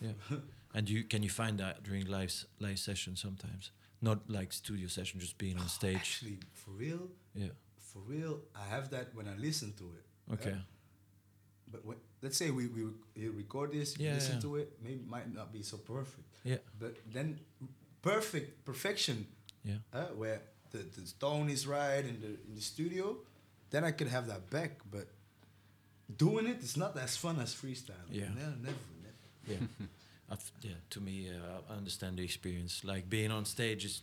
yeah. 0.00 0.12
and 0.74 0.88
you 0.88 1.04
can 1.04 1.22
you 1.22 1.30
find 1.30 1.58
that 1.58 1.82
during 1.82 2.06
live 2.06 2.32
live 2.60 2.78
sessions 2.78 3.20
sometimes, 3.20 3.70
not 4.00 4.28
like 4.30 4.52
studio 4.52 4.88
session, 4.88 5.20
just 5.20 5.38
being 5.38 5.58
on 5.58 5.68
stage. 5.80 5.96
Actually, 5.96 6.38
for 6.54 6.70
real. 6.72 7.08
Yeah. 7.34 7.48
For 7.76 8.00
real, 8.00 8.40
I 8.54 8.68
have 8.74 8.90
that 8.90 9.14
when 9.14 9.26
I 9.28 9.34
listen 9.36 9.72
to 9.78 9.84
it. 9.98 10.34
Okay. 10.34 10.50
yeah. 10.50 10.62
But 11.72 11.84
when, 11.84 11.96
let's 12.22 12.36
say 12.36 12.50
we, 12.50 12.66
we 12.66 12.82
rec- 12.82 12.94
you 13.16 13.32
record 13.32 13.72
this, 13.72 13.98
you 13.98 14.06
Yeah, 14.06 14.14
listen 14.14 14.34
yeah. 14.36 14.40
to 14.42 14.56
it, 14.56 14.72
maybe 14.82 15.00
it 15.00 15.08
might 15.08 15.32
not 15.34 15.52
be 15.52 15.62
so 15.62 15.76
perfect. 15.78 16.28
Yeah. 16.44 16.58
But 16.78 16.96
then 17.12 17.40
perfect 18.02 18.64
perfection. 18.64 19.26
Yeah. 19.64 19.76
uh, 19.92 20.06
where 20.16 20.40
the, 20.70 20.78
the 20.78 21.12
tone 21.18 21.48
is 21.50 21.66
right 21.66 22.04
in 22.04 22.20
the 22.20 22.28
in 22.48 22.54
the 22.54 22.60
studio, 22.60 23.16
then 23.70 23.84
I 23.84 23.90
could 23.90 24.08
have 24.08 24.26
that 24.28 24.48
back. 24.50 24.72
But 24.90 25.08
doing 26.16 26.46
it, 26.46 26.56
it 26.58 26.62
is 26.62 26.76
not 26.76 26.96
as 26.96 27.16
fun 27.16 27.40
as 27.40 27.54
freestyle. 27.54 28.06
Yeah. 28.10 28.28
Never, 28.34 28.56
never, 28.62 28.82
never. 29.02 29.20
Yeah, 29.46 29.86
I've, 30.30 30.52
yeah. 30.60 30.72
To 30.90 31.00
me, 31.00 31.30
uh, 31.30 31.72
I 31.72 31.76
understand 31.76 32.18
the 32.18 32.24
experience. 32.24 32.84
Like 32.84 33.08
being 33.08 33.30
on 33.30 33.44
stage 33.44 33.84
is 33.84 34.02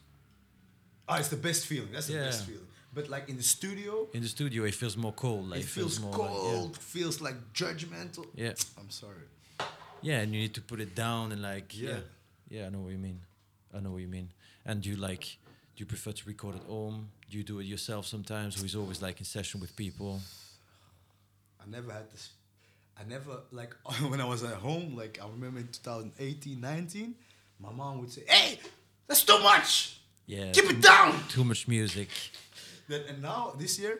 Oh, 1.07 1.15
it's 1.15 1.27
the 1.29 1.37
best 1.37 1.67
feeling. 1.67 1.89
That's 1.93 2.07
the 2.07 2.15
best 2.15 2.45
feeling. 2.45 2.67
But 2.93 3.09
like 3.09 3.29
in 3.29 3.37
the 3.37 3.43
studio, 3.43 4.07
in 4.13 4.21
the 4.21 4.27
studio. 4.27 4.63
It 4.63 4.73
feels 4.73 4.97
more 4.97 5.11
cold. 5.13 5.49
Like 5.49 5.59
it 5.59 5.65
feels, 5.65 5.99
more 5.99 6.11
like- 6.11 6.21
yeah. 6.21 6.37
cold, 6.37 6.77
feels 6.77 7.21
like 7.21 7.35
judgmental. 7.53 8.25
Yeah. 8.33 8.53
I'm 8.79 8.89
sorry. 8.89 9.27
Yeah, 10.01 10.21
and 10.21 10.33
you 10.33 10.39
need 10.41 10.53
to 10.55 10.61
put 10.61 10.79
it 10.79 10.95
down 10.95 11.31
and 11.31 11.41
like 11.41 11.77
yeah. 11.79 11.89
Yeah. 11.89 11.97
yeah, 12.49 12.65
I 12.65 12.69
know 12.69 12.79
what 12.79 12.91
you 12.91 12.97
mean. 12.97 13.19
I 13.75 13.79
know 13.81 13.91
what 13.91 14.01
you 14.01 14.07
mean. 14.07 14.29
And 14.65 14.85
you 14.85 14.95
like 14.95 15.37
Do 15.75 15.81
you 15.81 15.85
prefer 15.85 16.11
to 16.13 16.27
record 16.27 16.55
at 16.55 16.63
home? 16.63 17.09
Do 17.29 17.37
you 17.37 17.43
do 17.43 17.59
it 17.59 17.65
yourself 17.65 18.05
sometimes, 18.07 18.61
or 18.61 18.65
is 18.65 18.75
always 18.75 19.01
like 19.01 19.19
in 19.19 19.25
session 19.25 19.59
with 19.59 19.75
people? 19.75 20.21
I 21.61 21.69
never 21.69 21.91
had 21.91 22.09
this. 22.11 22.29
I 22.99 23.03
never 23.03 23.41
like 23.51 23.73
when 24.09 24.21
I 24.21 24.25
was 24.25 24.43
at 24.43 24.55
home. 24.55 24.95
Like 24.95 25.19
I 25.21 25.27
remember 25.27 25.59
in 25.59 25.67
2018, 25.67 26.59
19, 26.61 27.15
my 27.59 27.71
mom 27.71 27.99
would 27.99 28.11
say, 28.11 28.23
"Hey, 28.27 28.59
that's 29.07 29.23
too 29.23 29.39
much. 29.39 29.99
Yeah. 30.27 30.51
Keep 30.51 30.69
it 30.71 30.81
down." 30.81 31.13
Too 31.29 31.43
much 31.43 31.67
music. 31.67 32.09
Then 32.87 33.01
and 33.09 33.21
now 33.21 33.53
this 33.57 33.79
year, 33.79 33.99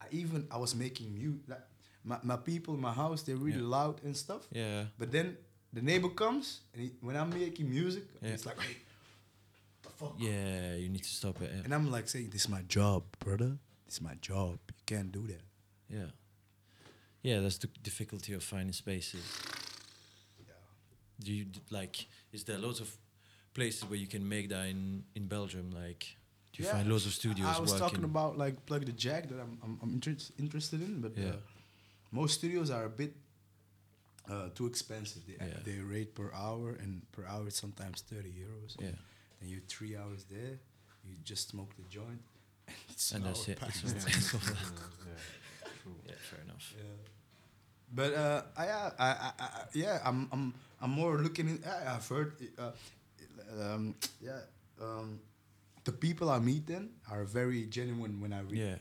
I 0.00 0.06
even 0.10 0.46
I 0.50 0.56
was 0.56 0.74
making 0.74 1.12
music. 1.14 1.42
Like, 1.46 1.60
my 2.04 2.18
my 2.22 2.36
people 2.36 2.72
in 2.74 2.80
my 2.80 2.92
house 2.92 3.22
they're 3.22 3.36
really 3.36 3.60
Yeah. 3.60 3.76
loud 3.78 4.00
and 4.04 4.16
stuff. 4.16 4.42
Yeah. 4.50 4.84
But 4.98 5.12
then 5.12 5.36
the 5.74 5.82
neighbor 5.82 6.08
comes 6.08 6.60
and 6.72 6.82
he, 6.82 6.92
when 7.02 7.16
I'm 7.16 7.28
making 7.30 7.68
music, 7.68 8.04
Yeah. 8.22 8.30
it's 8.34 8.46
like, 8.46 8.58
"Hey, 8.60 8.76
the 9.82 9.90
fuck." 9.90 10.14
Yeah, 10.18 10.74
you 10.76 10.88
need 10.88 11.02
to 11.04 11.14
stop 11.20 11.42
it. 11.42 11.50
Yeah. 11.52 11.64
And 11.64 11.74
I'm 11.74 11.90
like 11.90 12.08
saying, 12.08 12.30
"This 12.30 12.42
is 12.44 12.48
my 12.48 12.62
job, 12.66 13.02
brother. 13.18 13.58
This 13.84 13.96
is 13.96 14.00
my 14.00 14.14
job. 14.22 14.58
You 14.68 14.82
can't 14.86 15.12
do 15.12 15.26
that." 15.26 15.42
Yeah. 15.90 16.10
Yeah, 17.24 17.40
that's 17.40 17.58
the 17.58 17.68
difficulty 17.82 18.34
of 18.34 18.42
finding 18.42 18.74
spaces. 18.74 19.24
Yeah. 20.38 20.52
Do 21.24 21.32
you 21.32 21.46
like? 21.70 22.06
Is 22.32 22.44
there 22.44 22.58
lots 22.58 22.80
of 22.80 22.88
places 23.54 23.84
where 23.88 23.98
you 23.98 24.06
can 24.06 24.28
make 24.28 24.48
that 24.50 24.66
in 24.66 25.04
in 25.14 25.26
Belgium? 25.26 25.70
Like, 25.70 26.16
do 26.52 26.62
you 26.62 26.68
Yeah. 26.68 26.76
find 26.76 26.88
lots 26.88 27.06
of 27.06 27.12
studios 27.12 27.48
I 27.56 27.60
was 27.60 27.70
working? 27.72 27.88
talking 27.88 28.04
about 28.04 28.36
like 28.44 28.54
plug 28.66 28.84
the 28.84 28.92
jack 28.92 29.28
that 29.30 29.40
I'm 29.40 29.58
I'm, 29.64 29.78
I'm 29.82 29.92
interest, 29.94 30.32
interested 30.38 30.80
in, 30.82 31.00
but 31.00 31.16
Yeah. 31.16 31.28
uh, 31.30 31.36
most 32.10 32.34
studios 32.34 32.70
are 32.70 32.84
a 32.84 32.90
bit 33.02 33.12
uh, 34.30 34.48
too 34.54 34.66
expensive. 34.66 35.22
They 35.26 35.36
Yeah. 35.40 35.60
they 35.64 35.78
rate 35.94 36.14
per 36.14 36.30
hour, 36.34 36.76
and 36.82 37.02
per 37.12 37.24
hour 37.26 37.46
it's 37.46 37.60
sometimes 37.60 38.02
thirty 38.02 38.32
euros. 38.32 38.76
Yeah. 38.80 38.94
and 39.40 39.50
you're 39.50 39.66
three 39.68 39.94
hours 39.96 40.24
there. 40.30 40.58
You 41.06 41.16
just 41.24 41.48
smoke 41.48 41.72
the 41.76 41.82
joint, 41.98 42.22
and 42.68 42.76
it's 42.90 43.12
And 43.12 43.24
an 43.24 43.32
that's 43.32 43.48
hour 43.48 43.52
it. 43.52 43.60
past. 43.60 43.84
That's 45.84 45.86
all- 45.86 45.92
that's 46.06 46.06
all 46.06 46.06
that. 46.06 46.10
Yeah, 46.10 46.16
fair 46.30 46.40
enough. 46.44 46.74
Yeah. 46.76 47.10
But 47.94 48.14
uh, 48.14 48.42
I, 48.56 48.64
I, 48.68 48.92
I, 48.98 49.08
I, 49.08 49.32
I- 49.38 49.64
yeah, 49.74 50.00
I'm, 50.04 50.28
I'm, 50.32 50.54
I'm 50.80 50.90
more 50.90 51.18
looking. 51.18 51.48
In, 51.48 51.62
I, 51.64 51.94
I've 51.94 52.08
heard, 52.08 52.32
uh, 52.58 52.70
um, 53.60 53.94
yeah, 54.20 54.40
um, 54.80 55.20
the 55.84 55.92
people 55.92 56.30
I 56.30 56.38
meet 56.38 56.66
then 56.66 56.90
are 57.10 57.24
very 57.24 57.66
genuine 57.66 58.20
when 58.20 58.32
I 58.32 58.40
re- 58.40 58.58
Yeah. 58.58 58.76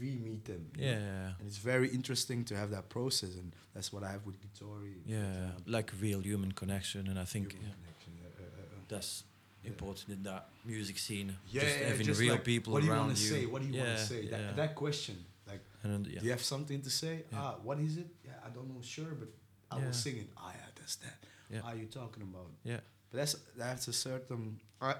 re-meet 0.00 0.44
them. 0.44 0.66
you 0.76 0.84
know? 0.86 0.90
Yeah. 0.92 1.32
and 1.38 1.46
it's 1.46 1.58
very 1.58 1.88
interesting 1.88 2.44
to 2.46 2.56
have 2.56 2.70
that 2.70 2.88
process, 2.88 3.34
and 3.34 3.52
that's 3.74 3.92
what 3.92 4.02
I 4.04 4.12
have 4.12 4.24
with 4.24 4.36
Gitori. 4.40 4.94
Yeah, 5.04 5.50
like 5.66 5.92
real 6.00 6.20
human 6.20 6.52
connection, 6.52 7.08
and 7.08 7.18
I 7.18 7.24
think 7.24 7.52
yeah, 7.52 7.58
yeah, 7.60 7.68
yeah, 7.68 8.28
yeah, 8.40 8.46
yeah. 8.48 8.78
that's 8.88 9.24
important 9.64 10.08
in 10.16 10.22
that 10.22 10.48
music 10.64 10.96
scene. 10.98 11.36
Yeah, 11.50 11.62
just 11.62 11.78
yeah, 11.80 11.88
having 11.88 12.06
just 12.06 12.20
real 12.20 12.34
like, 12.34 12.44
people 12.44 12.72
what 12.72 12.80
do 12.80 12.86
you 12.86 12.92
around 12.92 13.00
wanna 13.08 13.18
you. 13.18 13.30
say? 13.34 13.46
What 13.46 13.60
do 13.62 13.68
you 13.68 13.74
yeah, 13.74 13.84
want 13.86 13.98
to 13.98 14.04
say? 14.04 14.22
Yeah. 14.22 14.30
That, 14.30 14.56
that 14.56 14.74
question, 14.76 15.16
like, 15.46 15.62
And 15.82 15.92
then, 15.92 16.12
yeah. 16.12 16.20
do 16.20 16.24
you 16.26 16.32
have 16.32 16.42
something 16.44 16.82
to 16.82 16.90
say? 16.90 17.24
Yeah. 17.32 17.38
Ah, 17.40 17.54
what 17.62 17.78
is 17.78 17.96
it? 17.98 18.08
Yeah, 18.24 18.32
I 18.46 18.48
don't 18.50 18.68
know, 18.68 18.80
sure, 18.82 19.14
but 19.18 19.28
I 19.70 19.78
Yeah. 19.78 19.84
will 19.86 19.92
sing 19.92 20.16
it. 20.18 20.28
Ah, 20.36 20.52
yeah, 20.54 20.66
that's 20.78 20.96
that. 20.96 21.18
Yeah. 21.50 21.60
Are 21.62 21.76
you 21.76 21.86
talking 21.86 22.22
about? 22.22 22.50
Yeah. 22.64 22.80
But 23.10 23.18
that's 23.18 23.36
that's 23.56 23.88
a 23.88 23.92
certain 23.92 24.60
uh, 24.80 24.94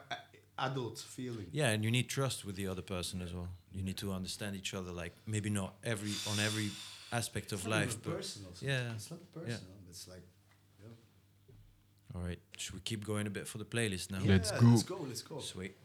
adult 0.58 0.98
feeling. 0.98 1.48
Yeah, 1.52 1.70
and 1.74 1.84
you 1.84 1.90
need 1.90 2.08
trust 2.08 2.44
with 2.44 2.56
the 2.56 2.68
other 2.68 2.82
person 2.82 3.20
as 3.22 3.32
well. 3.34 3.48
You 3.72 3.82
need 3.82 3.96
to 3.98 4.12
understand 4.12 4.54
each 4.56 4.72
other, 4.74 4.92
like 4.92 5.12
maybe 5.26 5.50
not 5.50 5.74
every 5.82 6.12
on 6.30 6.38
every 6.40 6.70
aspect 7.10 7.52
of 7.52 7.58
It's 7.58 7.66
not 7.68 7.76
life, 7.78 7.88
even 7.88 8.00
but 8.04 8.16
personal. 8.16 8.52
yeah, 8.60 8.92
it's 8.94 9.10
not 9.10 9.20
yeah. 9.34 9.40
personal. 9.42 9.74
It's 9.90 10.06
like. 10.08 10.22
All 12.14 12.22
right, 12.22 12.38
should 12.56 12.74
we 12.74 12.80
keep 12.80 13.04
going 13.04 13.26
a 13.26 13.30
bit 13.30 13.46
for 13.46 13.58
the 13.58 13.64
playlist 13.66 14.10
now? 14.10 14.20
Yeah, 14.22 14.32
Let's 14.36 14.50
go. 14.50 14.66
let's 14.66 14.82
go, 14.84 14.96
let's 15.06 15.22
go. 15.22 15.38
Sweet. 15.40 15.76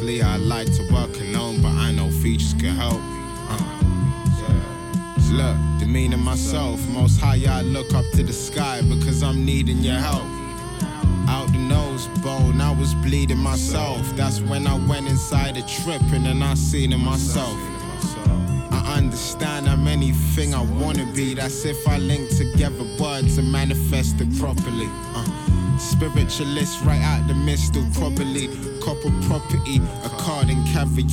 Mostly 0.00 0.22
I 0.22 0.36
like 0.38 0.72
to 0.76 0.82
work 0.94 1.14
alone, 1.20 1.60
but 1.60 1.72
I 1.72 1.92
know 1.92 2.10
features 2.10 2.54
can 2.54 2.74
help. 2.74 3.02
Uh. 3.50 3.80
Look, 5.30 5.56
demeaning 5.78 6.20
myself. 6.20 6.80
Most 6.88 7.20
high, 7.20 7.44
I 7.46 7.60
look 7.60 7.92
up 7.92 8.06
to 8.14 8.22
the 8.22 8.32
sky 8.32 8.80
because 8.80 9.22
I'm 9.22 9.44
needing 9.44 9.76
your 9.80 9.96
help. 9.96 10.24
Out 11.28 11.52
the 11.52 11.58
nose 11.58 12.06
bone, 12.22 12.62
I 12.62 12.70
was 12.70 12.94
bleeding 12.94 13.36
myself. 13.36 14.00
That's 14.16 14.40
when 14.40 14.66
I 14.66 14.74
went 14.88 15.06
inside 15.06 15.58
a 15.58 15.62
trip 15.66 16.00
and 16.14 16.24
then 16.24 16.42
I 16.42 16.54
seen 16.54 16.94
it 16.94 16.98
myself. 16.98 17.58
I 18.70 18.94
understand 18.96 19.68
I'm 19.68 19.86
anything 19.86 20.54
I 20.54 20.62
wanna 20.62 21.04
be. 21.12 21.34
That's 21.34 21.66
if 21.66 21.86
I 21.86 21.98
link 21.98 22.30
together 22.30 22.86
words 22.98 23.36
and 23.36 23.52
manifest 23.52 24.18
it 24.22 24.34
properly. 24.38 24.88
Uh, 25.14 25.76
spiritualist 25.76 26.80
right 26.86 27.02
out 27.02 27.28
the 27.28 27.34
mistle 27.34 27.84
properly. 27.92 28.48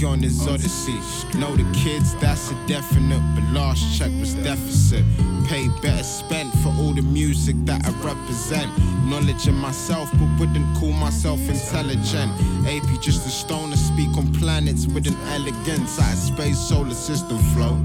On 0.08 0.24
his 0.24 0.48
odyssey. 0.48 1.00
Know 1.38 1.56
the 1.56 1.70
kids, 1.74 2.16
that's 2.16 2.52
a 2.52 2.56
definite, 2.68 3.22
but 3.36 3.44
last 3.52 3.98
check 3.98 4.12
was 4.20 4.34
deficit. 4.36 5.04
Pay 5.48 5.68
better 5.82 6.04
spent 6.04 6.52
for 6.62 6.70
all 6.80 6.94
the 6.94 7.02
music 7.02 7.56
that 7.66 7.86
I 7.86 7.92
represent. 8.04 8.72
Knowledge 9.06 9.48
in 9.48 9.56
myself, 9.56 10.10
but 10.14 10.40
wouldn't 10.40 10.78
call 10.78 10.92
myself 10.92 11.40
intelligent. 11.50 12.32
AP 12.66 13.02
just 13.02 13.26
a 13.26 13.30
stone 13.30 13.72
to 13.72 13.78
speak 13.78 14.10
on 14.18 14.34
planets 14.34 14.88
with 14.88 15.08
an 15.08 15.18
elegance. 15.28 16.00
Out 16.00 16.18
space, 16.18 16.58
solar 16.58 16.94
system 16.94 17.38
flow. 17.54 17.78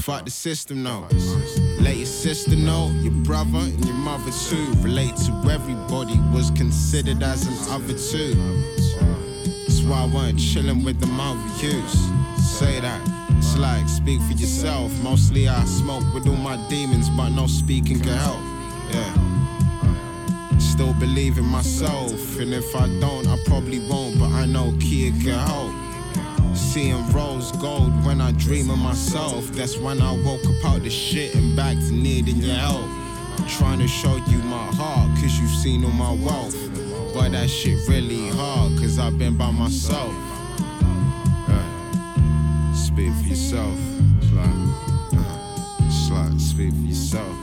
Fuck 0.00 0.24
the 0.24 0.30
system, 0.30 0.82
no. 0.82 1.06
Let 1.80 1.96
your 1.96 2.06
sister 2.06 2.56
know, 2.56 2.90
your 3.02 3.12
brother 3.24 3.58
and 3.58 3.84
your 3.84 3.94
mother 3.94 4.32
too. 4.48 4.72
Relate 4.78 5.16
to 5.26 5.32
everybody, 5.50 6.18
was 6.32 6.50
considered 6.52 7.22
as 7.22 7.46
an 7.46 7.56
other 7.74 7.94
too. 7.94 8.34
Why 9.88 10.02
I 10.02 10.04
wasn't 10.04 10.38
chilling 10.38 10.84
with 10.84 11.00
the 11.00 11.06
mother 11.06 11.40
use. 11.64 11.98
Say 12.36 12.78
that. 12.80 13.00
It's 13.38 13.56
like 13.56 13.88
speak 13.88 14.20
for 14.20 14.34
yourself. 14.34 14.92
Mostly 15.02 15.48
I 15.48 15.64
smoke 15.64 16.04
with 16.12 16.28
all 16.28 16.36
my 16.36 16.58
demons, 16.68 17.08
but 17.08 17.30
no 17.30 17.46
speaking 17.46 17.98
can 17.98 18.12
help. 18.12 18.40
Yeah. 18.92 20.58
Still 20.58 20.92
believe 20.92 21.38
in 21.38 21.46
myself, 21.46 22.38
and 22.38 22.52
if 22.52 22.76
I 22.76 22.86
don't, 23.00 23.26
I 23.26 23.38
probably 23.46 23.78
won't. 23.88 24.18
But 24.18 24.30
I 24.32 24.44
know 24.44 24.76
Kia 24.78 25.10
can 25.10 25.38
help. 25.48 25.72
Seeing 26.54 27.10
rose 27.12 27.50
gold 27.52 28.04
when 28.04 28.20
I 28.20 28.32
dream 28.32 28.68
of 28.68 28.78
myself. 28.78 29.46
That's 29.52 29.78
when 29.78 30.02
I 30.02 30.12
woke 30.22 30.44
up 30.44 30.64
out 30.66 30.82
the 30.82 30.90
shit 30.90 31.34
and 31.34 31.56
back 31.56 31.76
to 31.78 31.92
needing 31.92 32.36
your 32.36 32.56
help. 32.56 32.84
I'm 33.38 33.46
Trying 33.48 33.78
to 33.78 33.88
show 33.88 34.16
you 34.16 34.38
my 34.42 34.66
heart, 34.74 35.18
cause 35.18 35.40
you've 35.40 35.50
seen 35.50 35.82
all 35.82 35.92
my 35.92 36.12
wealth. 36.12 36.67
But 37.18 37.32
that 37.32 37.50
shit 37.50 37.76
really 37.88 38.28
hard, 38.28 38.78
cause 38.78 38.96
I've 39.00 39.18
been 39.18 39.36
by 39.36 39.50
myself. 39.50 40.14
Yeah. 41.48 42.72
Speak 42.72 43.12
for 43.12 43.28
yourself. 43.28 43.76
Like, 44.32 44.46
uh, 45.14 45.38
like, 46.12 46.38
speak 46.38 46.70
for 46.70 46.86
yourself. 46.86 47.36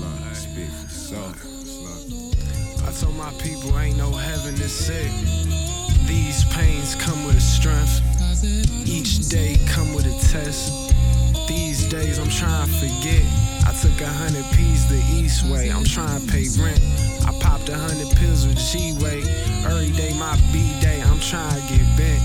Like, 0.00 0.34
speak 0.34 0.70
for 0.70 0.88
yourself. 0.88 1.36
It's 1.44 2.82
I 2.82 2.92
told 3.04 3.16
my 3.18 3.30
people 3.32 3.78
ain't 3.78 3.98
no 3.98 4.10
heaven 4.10 4.54
to 4.54 4.68
sick. 4.68 5.12
These 6.08 6.46
pains 6.54 6.94
come 6.94 7.26
with 7.26 7.36
a 7.36 7.40
strength. 7.40 8.00
Each 8.88 9.28
day 9.28 9.58
come 9.68 9.92
with 9.92 10.06
a 10.06 10.18
test. 10.32 10.94
These 11.46 11.90
days 11.90 12.18
I'm 12.18 12.30
trying 12.30 12.66
to 12.66 12.72
forget. 12.72 13.49
I 13.66 13.72
took 13.72 14.00
a 14.00 14.06
hundred 14.06 14.44
P's 14.56 14.88
the 14.88 15.02
east 15.12 15.44
way. 15.46 15.70
I'm 15.70 15.84
trying 15.84 16.20
to 16.20 16.26
pay 16.32 16.46
rent. 16.58 16.80
I 17.26 17.32
popped 17.40 17.68
a 17.68 17.76
hundred 17.76 18.10
pills 18.16 18.46
with 18.46 18.58
G-Way. 18.58 19.22
Every 19.64 19.90
day 19.90 20.12
my 20.18 20.36
B-day. 20.52 21.02
I'm 21.02 21.20
trying 21.20 21.60
to 21.60 21.68
get 21.68 21.96
bent. 21.96 22.22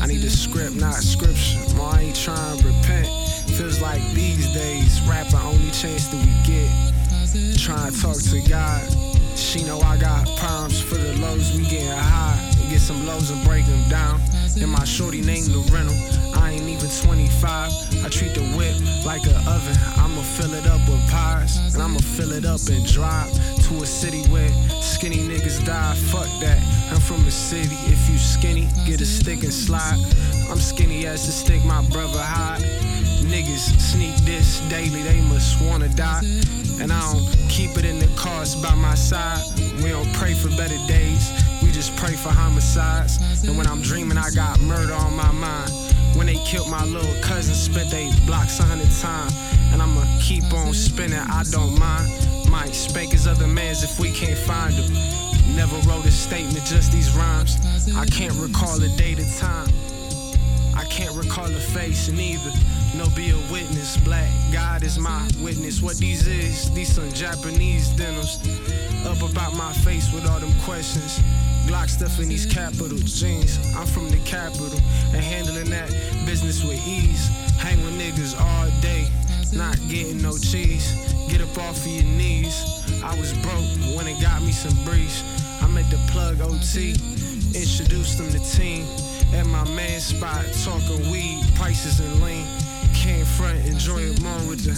I 0.00 0.06
need 0.06 0.22
a 0.24 0.30
script, 0.30 0.76
not 0.76 0.94
scripture. 0.94 1.58
More 1.74 1.94
I 1.94 2.02
ain't 2.02 2.16
trying 2.16 2.58
to 2.58 2.66
repent. 2.66 3.08
Feels 3.56 3.80
like 3.80 4.02
these 4.12 4.52
days, 4.52 5.00
rapper 5.02 5.38
only 5.38 5.70
chance 5.70 6.08
that 6.08 6.20
we 6.20 6.32
get. 6.44 7.58
Trying 7.58 7.92
to 7.92 8.00
talk 8.00 8.16
to 8.16 8.40
God. 8.48 8.82
She 9.36 9.64
know 9.64 9.80
I 9.80 9.96
got 9.98 10.26
problems 10.38 10.80
for 10.80 10.96
the 10.96 11.14
lows, 11.18 11.52
we 11.56 11.62
getting 11.64 11.88
high. 11.88 12.55
Get 12.68 12.80
some 12.80 13.06
lows 13.06 13.30
and 13.30 13.42
break 13.44 13.64
them 13.66 13.88
down. 13.88 14.20
And 14.60 14.70
my 14.70 14.84
shorty 14.84 15.20
named 15.20 15.48
the 15.48 15.60
rental. 15.72 15.96
I 16.38 16.52
ain't 16.52 16.68
even 16.68 16.88
25. 16.88 18.04
I 18.04 18.08
treat 18.08 18.34
the 18.34 18.42
whip 18.56 18.76
like 19.04 19.24
an 19.26 19.36
oven. 19.46 19.76
I'ma 19.96 20.22
fill 20.22 20.54
it 20.54 20.66
up 20.66 20.80
with 20.88 21.00
pies. 21.10 21.74
And 21.74 21.82
I'ma 21.82 21.98
fill 21.98 22.32
it 22.32 22.44
up 22.44 22.60
and 22.68 22.84
drive 22.86 23.32
to 23.66 23.82
a 23.82 23.86
city 23.86 24.22
where 24.28 24.50
skinny 24.80 25.18
niggas 25.18 25.64
die. 25.64 25.94
Fuck 26.12 26.28
that. 26.40 26.60
I'm 26.92 27.00
from 27.00 27.26
a 27.26 27.30
city. 27.30 27.76
If 27.86 28.08
you 28.10 28.18
skinny, 28.18 28.68
get 28.86 29.00
a 29.00 29.06
stick 29.06 29.42
and 29.42 29.52
slide. 29.52 29.98
I'm 30.50 30.58
skinny 30.58 31.06
as 31.06 31.28
a 31.28 31.32
stick, 31.32 31.64
my 31.64 31.82
brother 31.90 32.20
hide. 32.20 32.62
Niggas 33.26 33.80
sneak 33.80 34.14
this 34.24 34.60
daily, 34.68 35.02
they 35.02 35.20
must 35.22 35.60
wanna 35.60 35.88
die. 35.88 36.22
And 36.80 36.92
I 36.92 37.00
don't 37.12 37.26
keep 37.48 37.76
it 37.76 37.84
in 37.84 37.98
the 37.98 38.06
cars 38.16 38.54
by 38.54 38.74
my 38.74 38.94
side. 38.94 39.42
We 39.82 39.90
don't 39.90 40.12
pray 40.14 40.34
for 40.34 40.48
better 40.50 40.78
days, 40.86 41.32
we 41.66 41.72
just 41.72 41.96
pray 41.96 42.14
for 42.14 42.28
homicides. 42.28 43.18
And 43.44 43.58
when 43.58 43.66
I'm 43.66 43.82
dreaming, 43.82 44.16
I 44.16 44.30
got 44.30 44.60
murder 44.60 44.94
on 44.94 45.14
my 45.16 45.32
mind. 45.32 45.70
When 46.14 46.26
they 46.26 46.36
killed 46.44 46.70
my 46.70 46.84
little 46.84 47.14
cousin, 47.22 47.54
spent 47.54 47.90
they 47.90 48.10
blocks 48.24 48.60
a 48.60 48.62
hundred 48.62 48.90
times. 49.00 49.34
And 49.72 49.82
I'ma 49.82 50.04
keep 50.20 50.44
on 50.52 50.72
spinning, 50.72 51.18
I 51.18 51.42
don't 51.50 51.78
mind. 51.78 52.08
Might 52.48 52.74
spank 52.74 53.12
his 53.12 53.26
other 53.26 53.46
mans 53.46 53.82
if 53.82 53.98
we 53.98 54.12
can't 54.12 54.38
find 54.38 54.74
him. 54.74 54.92
Never 55.56 55.76
wrote 55.88 56.06
a 56.06 56.12
statement, 56.12 56.64
just 56.64 56.92
these 56.92 57.12
rhymes. 57.14 57.56
I 57.96 58.06
can't 58.06 58.34
recall 58.34 58.80
a 58.80 58.88
date 58.96 59.18
or 59.18 59.38
time. 59.38 59.68
I 60.74 60.84
can't 60.84 61.14
recall 61.16 61.46
a 61.46 61.60
face 61.60 62.08
neither. 62.08 62.52
No, 62.94 63.08
be 63.16 63.30
a 63.30 63.52
witness. 63.52 63.96
Black 63.98 64.30
God 64.52 64.84
is 64.84 64.98
my 64.98 65.28
witness. 65.40 65.82
What 65.82 65.96
these 65.96 66.26
is, 66.26 66.72
these 66.74 66.94
some 66.94 67.10
Japanese 67.12 67.88
denims. 67.90 68.38
Up 69.04 69.22
about 69.22 69.54
my 69.54 69.72
face 69.72 70.12
with 70.12 70.26
all 70.26 70.38
them 70.38 70.52
questions. 70.60 71.20
Glock 71.66 71.90
stuff 71.90 72.20
in 72.20 72.28
these 72.28 72.46
capital 72.46 72.98
jeans. 72.98 73.58
I'm 73.74 73.86
from 73.86 74.08
the 74.10 74.18
capital 74.18 74.78
and 75.12 75.22
handling 75.22 75.70
that 75.70 75.90
business 76.24 76.62
with 76.62 76.80
ease. 76.86 77.26
Hang 77.58 77.82
with 77.84 77.98
niggas 77.98 78.38
all 78.38 78.70
day, 78.80 79.08
not 79.52 79.76
getting 79.88 80.22
no 80.22 80.38
cheese. 80.38 80.94
Get 81.28 81.40
up 81.40 81.58
off 81.58 81.78
of 81.78 81.86
your 81.86 82.04
knees. 82.04 82.54
I 83.02 83.18
was 83.18 83.32
broke 83.38 83.96
when 83.96 84.06
it 84.06 84.20
got 84.22 84.42
me 84.42 84.52
some 84.52 84.76
breeze. 84.84 85.24
I'm 85.60 85.76
at 85.76 85.90
the 85.90 85.98
plug 86.12 86.40
OT, 86.40 86.92
introduced 87.52 88.18
them 88.18 88.30
to 88.30 88.38
team. 88.38 88.86
At 89.34 89.46
my 89.46 89.64
man 89.70 90.00
spot, 90.00 90.44
talking 90.62 91.10
weed, 91.10 91.42
prices 91.56 91.98
and 91.98 92.22
lean. 92.22 92.46
Came 92.94 93.24
front, 93.24 93.66
enjoy 93.66 94.02
it 94.02 94.22
more 94.22 94.38
with 94.48 94.62
the. 94.62 94.76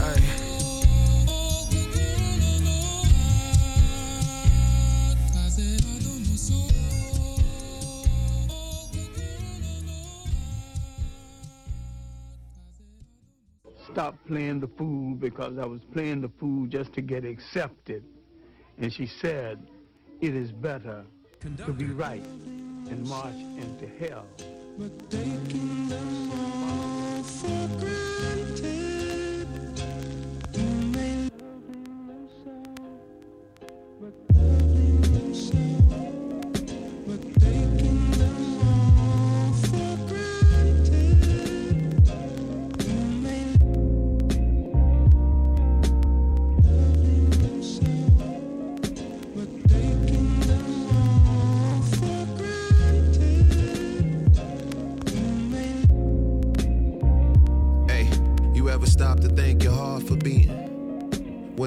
Ay. 0.00 0.55
Stop 13.96 14.18
playing 14.26 14.60
the 14.60 14.68
fool 14.68 15.14
because 15.14 15.56
I 15.56 15.64
was 15.64 15.80
playing 15.94 16.20
the 16.20 16.28
fool 16.38 16.66
just 16.66 16.92
to 16.92 17.00
get 17.00 17.24
accepted. 17.24 18.04
And 18.76 18.92
she 18.92 19.06
said, 19.06 19.66
it 20.20 20.36
is 20.36 20.52
better 20.52 21.06
to 21.64 21.72
be 21.72 21.86
right 21.86 22.22
and 22.90 23.08
march 23.08 23.32
into 23.32 23.88
hell. 23.98 24.26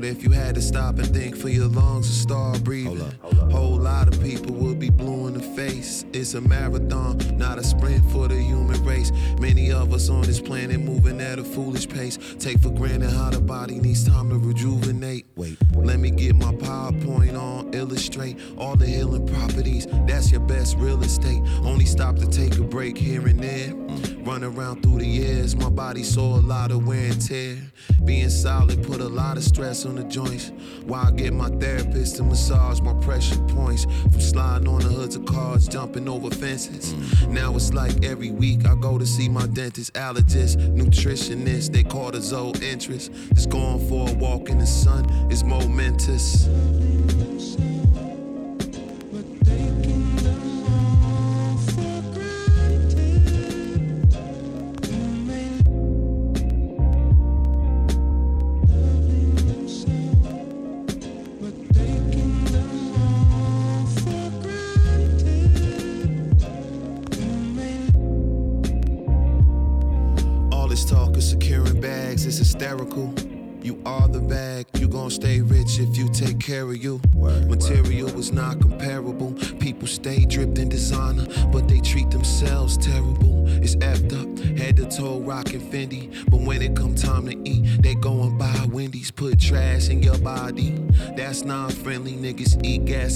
If 0.10 0.24
you 0.24 0.32
had 0.32 0.56
to 0.56 0.62
stop 0.62 0.98
and 0.98 1.08
think 1.14 1.38
for 1.38 1.50
your 1.50 1.68
lungs 1.68 2.08
to 2.08 2.14
start 2.14 2.64
breathing? 2.64 3.12
Whole 3.52 3.78
lot 3.78 4.08
of 4.08 4.22
people 4.22 4.56
will 4.56 4.74
be 4.74 4.90
blue 4.90 5.28
in 5.28 5.36
the 5.36 5.40
face. 5.56 6.04
It's 6.14 6.34
a 6.34 6.42
marathon, 6.42 7.20
not 7.38 7.60
a 7.60 7.64
sprint 7.64 8.04
for 8.12 8.28
the 8.28 8.42
human 8.42 8.84
race. 8.84 9.12
Many 9.40 9.72
of 9.72 9.94
us 9.94 10.10
on 10.10 10.24
this 10.24 10.42
planet 10.42 10.80
moving 10.80 11.22
at 11.22 11.38
a 11.38 11.44
foolish 11.44 11.88
pace. 11.88 12.18
Take 12.40 12.60
for 12.60 12.72
granted 12.72 13.12
how 13.12 13.30
the 13.30 13.40
body 13.40 13.80
needs 13.80 14.08
time 14.08 14.30
to 14.32 14.38
rejuvenate. 14.38 15.28
Wait, 15.36 15.58
let 15.76 16.00
me 16.00 16.10
get 16.10 16.36
my 16.36 16.54
PowerPoint 16.54 17.40
on, 17.40 17.72
illustrate 17.74 18.38
all 18.58 18.76
the 18.76 18.88
healing 18.88 19.28
properties. 19.28 19.88
That's 20.08 20.32
your 20.32 20.42
best 20.42 20.76
real 20.78 21.02
estate. 21.04 21.42
Only 21.64 21.86
stop 21.86 22.16
to 22.16 22.28
take 22.28 22.58
a 22.58 22.64
break 22.64 22.98
here 22.98 23.28
and 23.28 23.40
there. 23.40 24.19
Run 24.30 24.44
around 24.44 24.84
through 24.84 25.00
the 25.00 25.08
years, 25.08 25.56
my 25.56 25.72
body 25.72 26.04
saw 26.04 26.36
a 26.36 26.40
lot 26.40 26.70
of 26.70 26.86
wear 26.86 27.06
and 27.06 27.20
tear. 27.20 27.58
Being 28.06 28.30
solid 28.30 28.84
put 28.84 29.02
a 29.02 29.08
lot 29.08 29.38
of 29.38 29.44
stress 29.44 29.88
on 29.88 29.96
the 29.96 30.04
joints. 30.04 30.52
Why 30.86 31.06
I 31.08 31.12
get 31.12 31.34
my 31.34 31.50
therapist 31.50 32.18
to 32.18 32.24
massage 32.24 32.80
my 32.80 32.94
pressure 33.02 33.40
points 33.48 33.86
from 33.86 34.22
sliding 34.22 34.68
on 34.68 34.82
the 34.82 34.88
hoods 34.90 35.16
of 35.16 35.26
cars, 35.26 35.68
jumping 35.68 36.08
over 36.08 36.30
fences. 36.30 36.94
Now 37.28 37.56
it's 37.56 37.74
like 37.74 38.06
every 38.06 38.30
week 38.30 38.68
I 38.68 38.76
go 38.76 39.00
to 39.00 39.06
see 39.06 39.28
my 39.28 39.48
dentist, 39.48 39.96
allergist, 39.96 40.58
nutritionist. 40.76 41.74
They 41.74 41.84
cortisol 41.84 42.62
interest. 42.62 43.12
Just 43.34 43.50
going 43.50 43.80
for 43.90 44.10
a 44.10 44.14
walk 44.14 44.50
in 44.50 44.60
the 44.60 44.68
sun 44.68 45.10
is 45.32 45.44
momentous. 45.44 46.48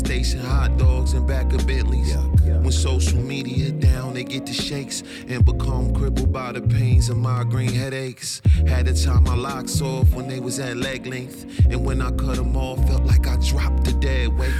Station 0.03 0.39
hot 0.39 0.77
dogs 0.77 1.13
and 1.13 1.25
back 1.25 1.53
of 1.53 1.65
Bentleys. 1.65 2.15
When 2.43 2.71
social 2.71 3.19
media 3.19 3.71
down, 3.71 4.13
they 4.13 4.25
get 4.25 4.45
the 4.45 4.53
shakes 4.53 5.01
and 5.29 5.45
become 5.45 5.93
crippled 5.95 6.33
by 6.33 6.51
the 6.51 6.61
pains 6.61 7.09
of 7.09 7.17
migraine 7.17 7.71
headaches. 7.71 8.41
Had 8.67 8.87
to 8.87 8.93
tie 8.93 9.21
my 9.21 9.35
locks 9.35 9.81
off 9.81 10.13
when 10.13 10.27
they 10.27 10.41
was 10.41 10.59
at 10.59 10.75
leg 10.75 11.05
length. 11.05 11.45
And 11.69 11.85
when 11.85 12.01
I 12.01 12.11
cut 12.11 12.35
them 12.35 12.57
off, 12.57 12.85
felt 12.87 13.05
like 13.05 13.27
I 13.27 13.37
dropped 13.37 13.87
a 13.87 13.93
dead 13.93 14.37
weight. 14.37 14.53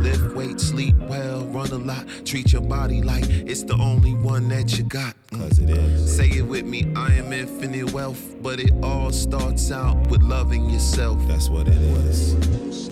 Lift 0.00 0.34
weight, 0.34 0.58
sleep 0.58 0.96
well, 0.96 1.44
run 1.46 1.70
a 1.72 1.78
lot. 1.78 2.06
Treat 2.24 2.52
your 2.52 2.62
body 2.62 3.02
like 3.02 3.28
it's 3.28 3.62
the 3.62 3.74
only 3.74 4.14
one 4.14 4.48
that 4.48 4.78
you 4.78 4.84
got. 4.84 5.14
Mm. 5.30 5.40
Cause 5.40 5.58
it 5.58 5.70
is. 5.70 6.16
Say 6.16 6.30
it 6.30 6.46
with 6.46 6.64
me, 6.64 6.90
I 6.96 7.12
am 7.14 7.34
infinite 7.34 7.92
wealth. 7.92 8.36
But 8.40 8.60
it 8.60 8.72
all 8.82 9.10
starts 9.12 9.70
out 9.70 10.06
with 10.08 10.22
loving 10.22 10.70
yourself. 10.70 11.18
That's 11.28 11.50
what 11.50 11.68
it 11.68 11.74
is. 11.74 12.90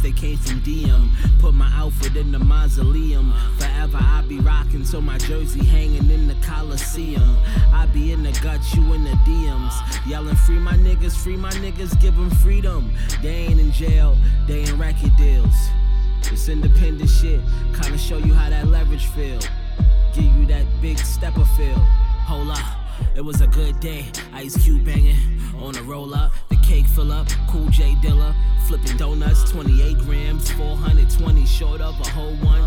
They 0.00 0.12
came 0.12 0.38
from 0.38 0.60
DM. 0.60 1.10
Put 1.40 1.54
my 1.54 1.70
outfit 1.74 2.16
in 2.16 2.32
the 2.32 2.38
mausoleum. 2.38 3.32
Forever 3.58 3.98
I 4.00 4.22
be 4.28 4.38
rocking 4.38 4.84
till 4.84 5.00
my 5.00 5.18
jersey 5.18 5.64
hanging 5.64 6.10
in 6.10 6.28
the 6.28 6.34
Coliseum. 6.46 7.36
I 7.72 7.86
be 7.86 8.12
in 8.12 8.22
the 8.22 8.32
guts, 8.42 8.74
you 8.74 8.92
in 8.92 9.04
the 9.04 9.10
DMs. 9.26 10.06
Yelling 10.06 10.36
free 10.36 10.58
my 10.58 10.74
niggas, 10.74 11.16
free 11.16 11.36
my 11.36 11.50
niggas, 11.52 12.00
give 12.00 12.16
them 12.16 12.30
freedom. 12.30 12.92
They 13.22 13.46
ain't 13.46 13.60
in 13.60 13.72
jail, 13.72 14.16
they 14.46 14.62
in 14.62 14.78
record 14.78 15.16
deals. 15.16 15.54
It's 16.30 16.48
independent 16.48 17.10
shit, 17.10 17.40
kinda 17.74 17.98
show 17.98 18.18
you 18.18 18.32
how 18.34 18.50
that 18.50 18.68
leverage 18.68 19.06
feel. 19.06 19.40
Give 20.14 20.24
you 20.36 20.46
that 20.46 20.64
big 20.80 20.98
stepper 20.98 21.44
feel. 21.56 21.78
Hold 22.26 22.50
up. 22.50 22.58
It 23.14 23.22
was 23.22 23.40
a 23.40 23.46
good 23.46 23.80
day, 23.80 24.06
Ice 24.34 24.62
Cube 24.62 24.84
banging 24.84 25.16
on 25.58 25.76
a 25.76 25.82
roll 25.82 26.14
up, 26.14 26.32
cake 26.70 26.86
fill 26.86 27.10
up, 27.10 27.26
Cool 27.48 27.68
J 27.70 27.96
Dilla, 28.00 28.32
flipping 28.68 28.96
donuts, 28.96 29.50
28 29.50 29.98
grams, 29.98 30.52
420 30.52 31.44
short 31.44 31.80
of 31.80 31.98
a 31.98 32.08
whole 32.10 32.36
one. 32.36 32.62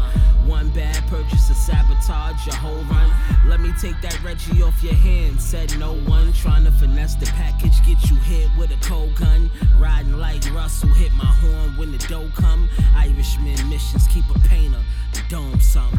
One 0.46 0.70
bad 0.72 1.02
purchase 1.08 1.48
to 1.48 1.54
sabotage 1.54 2.46
your 2.46 2.56
whole 2.56 2.84
run. 2.92 3.10
Let 3.48 3.62
me 3.62 3.72
take 3.80 3.96
that 4.02 4.22
Reggie 4.22 4.62
off 4.62 4.84
your 4.84 4.94
hand, 4.94 5.40
said 5.40 5.80
no 5.80 5.94
one. 5.94 6.34
Trying 6.34 6.66
to 6.66 6.72
finesse 6.72 7.16
the 7.16 7.28
package, 7.28 7.78
get 7.86 8.12
you 8.12 8.18
hit 8.18 8.50
with 8.58 8.72
a 8.72 8.86
cold 8.86 9.16
gun. 9.16 9.50
Riding 9.80 10.18
like 10.18 10.44
Russell, 10.54 10.90
hit 10.90 11.14
my 11.14 11.24
horn 11.24 11.78
when 11.78 11.94
the 11.94 12.00
dough 12.10 12.30
come. 12.36 12.68
Irishman 12.98 13.70
missions, 13.70 14.06
keep 14.08 14.26
a 14.36 14.40
painter, 14.50 14.84
the 15.14 15.22
dome 15.30 15.62
some. 15.62 15.98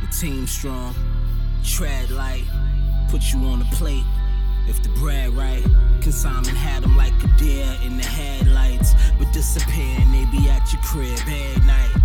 The 0.00 0.06
team 0.16 0.46
strong, 0.46 0.94
tread 1.64 2.08
light, 2.10 2.44
put 3.10 3.32
you 3.32 3.40
on 3.46 3.58
the 3.58 3.68
plate. 3.72 4.04
If 4.68 4.80
the 4.84 4.90
bread 4.90 5.30
right, 5.30 5.66
consignment 6.02 6.56
had 6.56 6.82
them 6.82 6.96
like 6.96 7.12
a 7.22 7.28
deer 7.38 7.78
in 7.84 7.96
the 7.96 8.04
headlights, 8.04 8.92
but 9.18 9.32
disappearing 9.32 10.10
they 10.10 10.24
be 10.36 10.48
at 10.50 10.72
your 10.72 10.82
crib 10.82 11.16
every 11.20 11.64
night. 11.64 12.01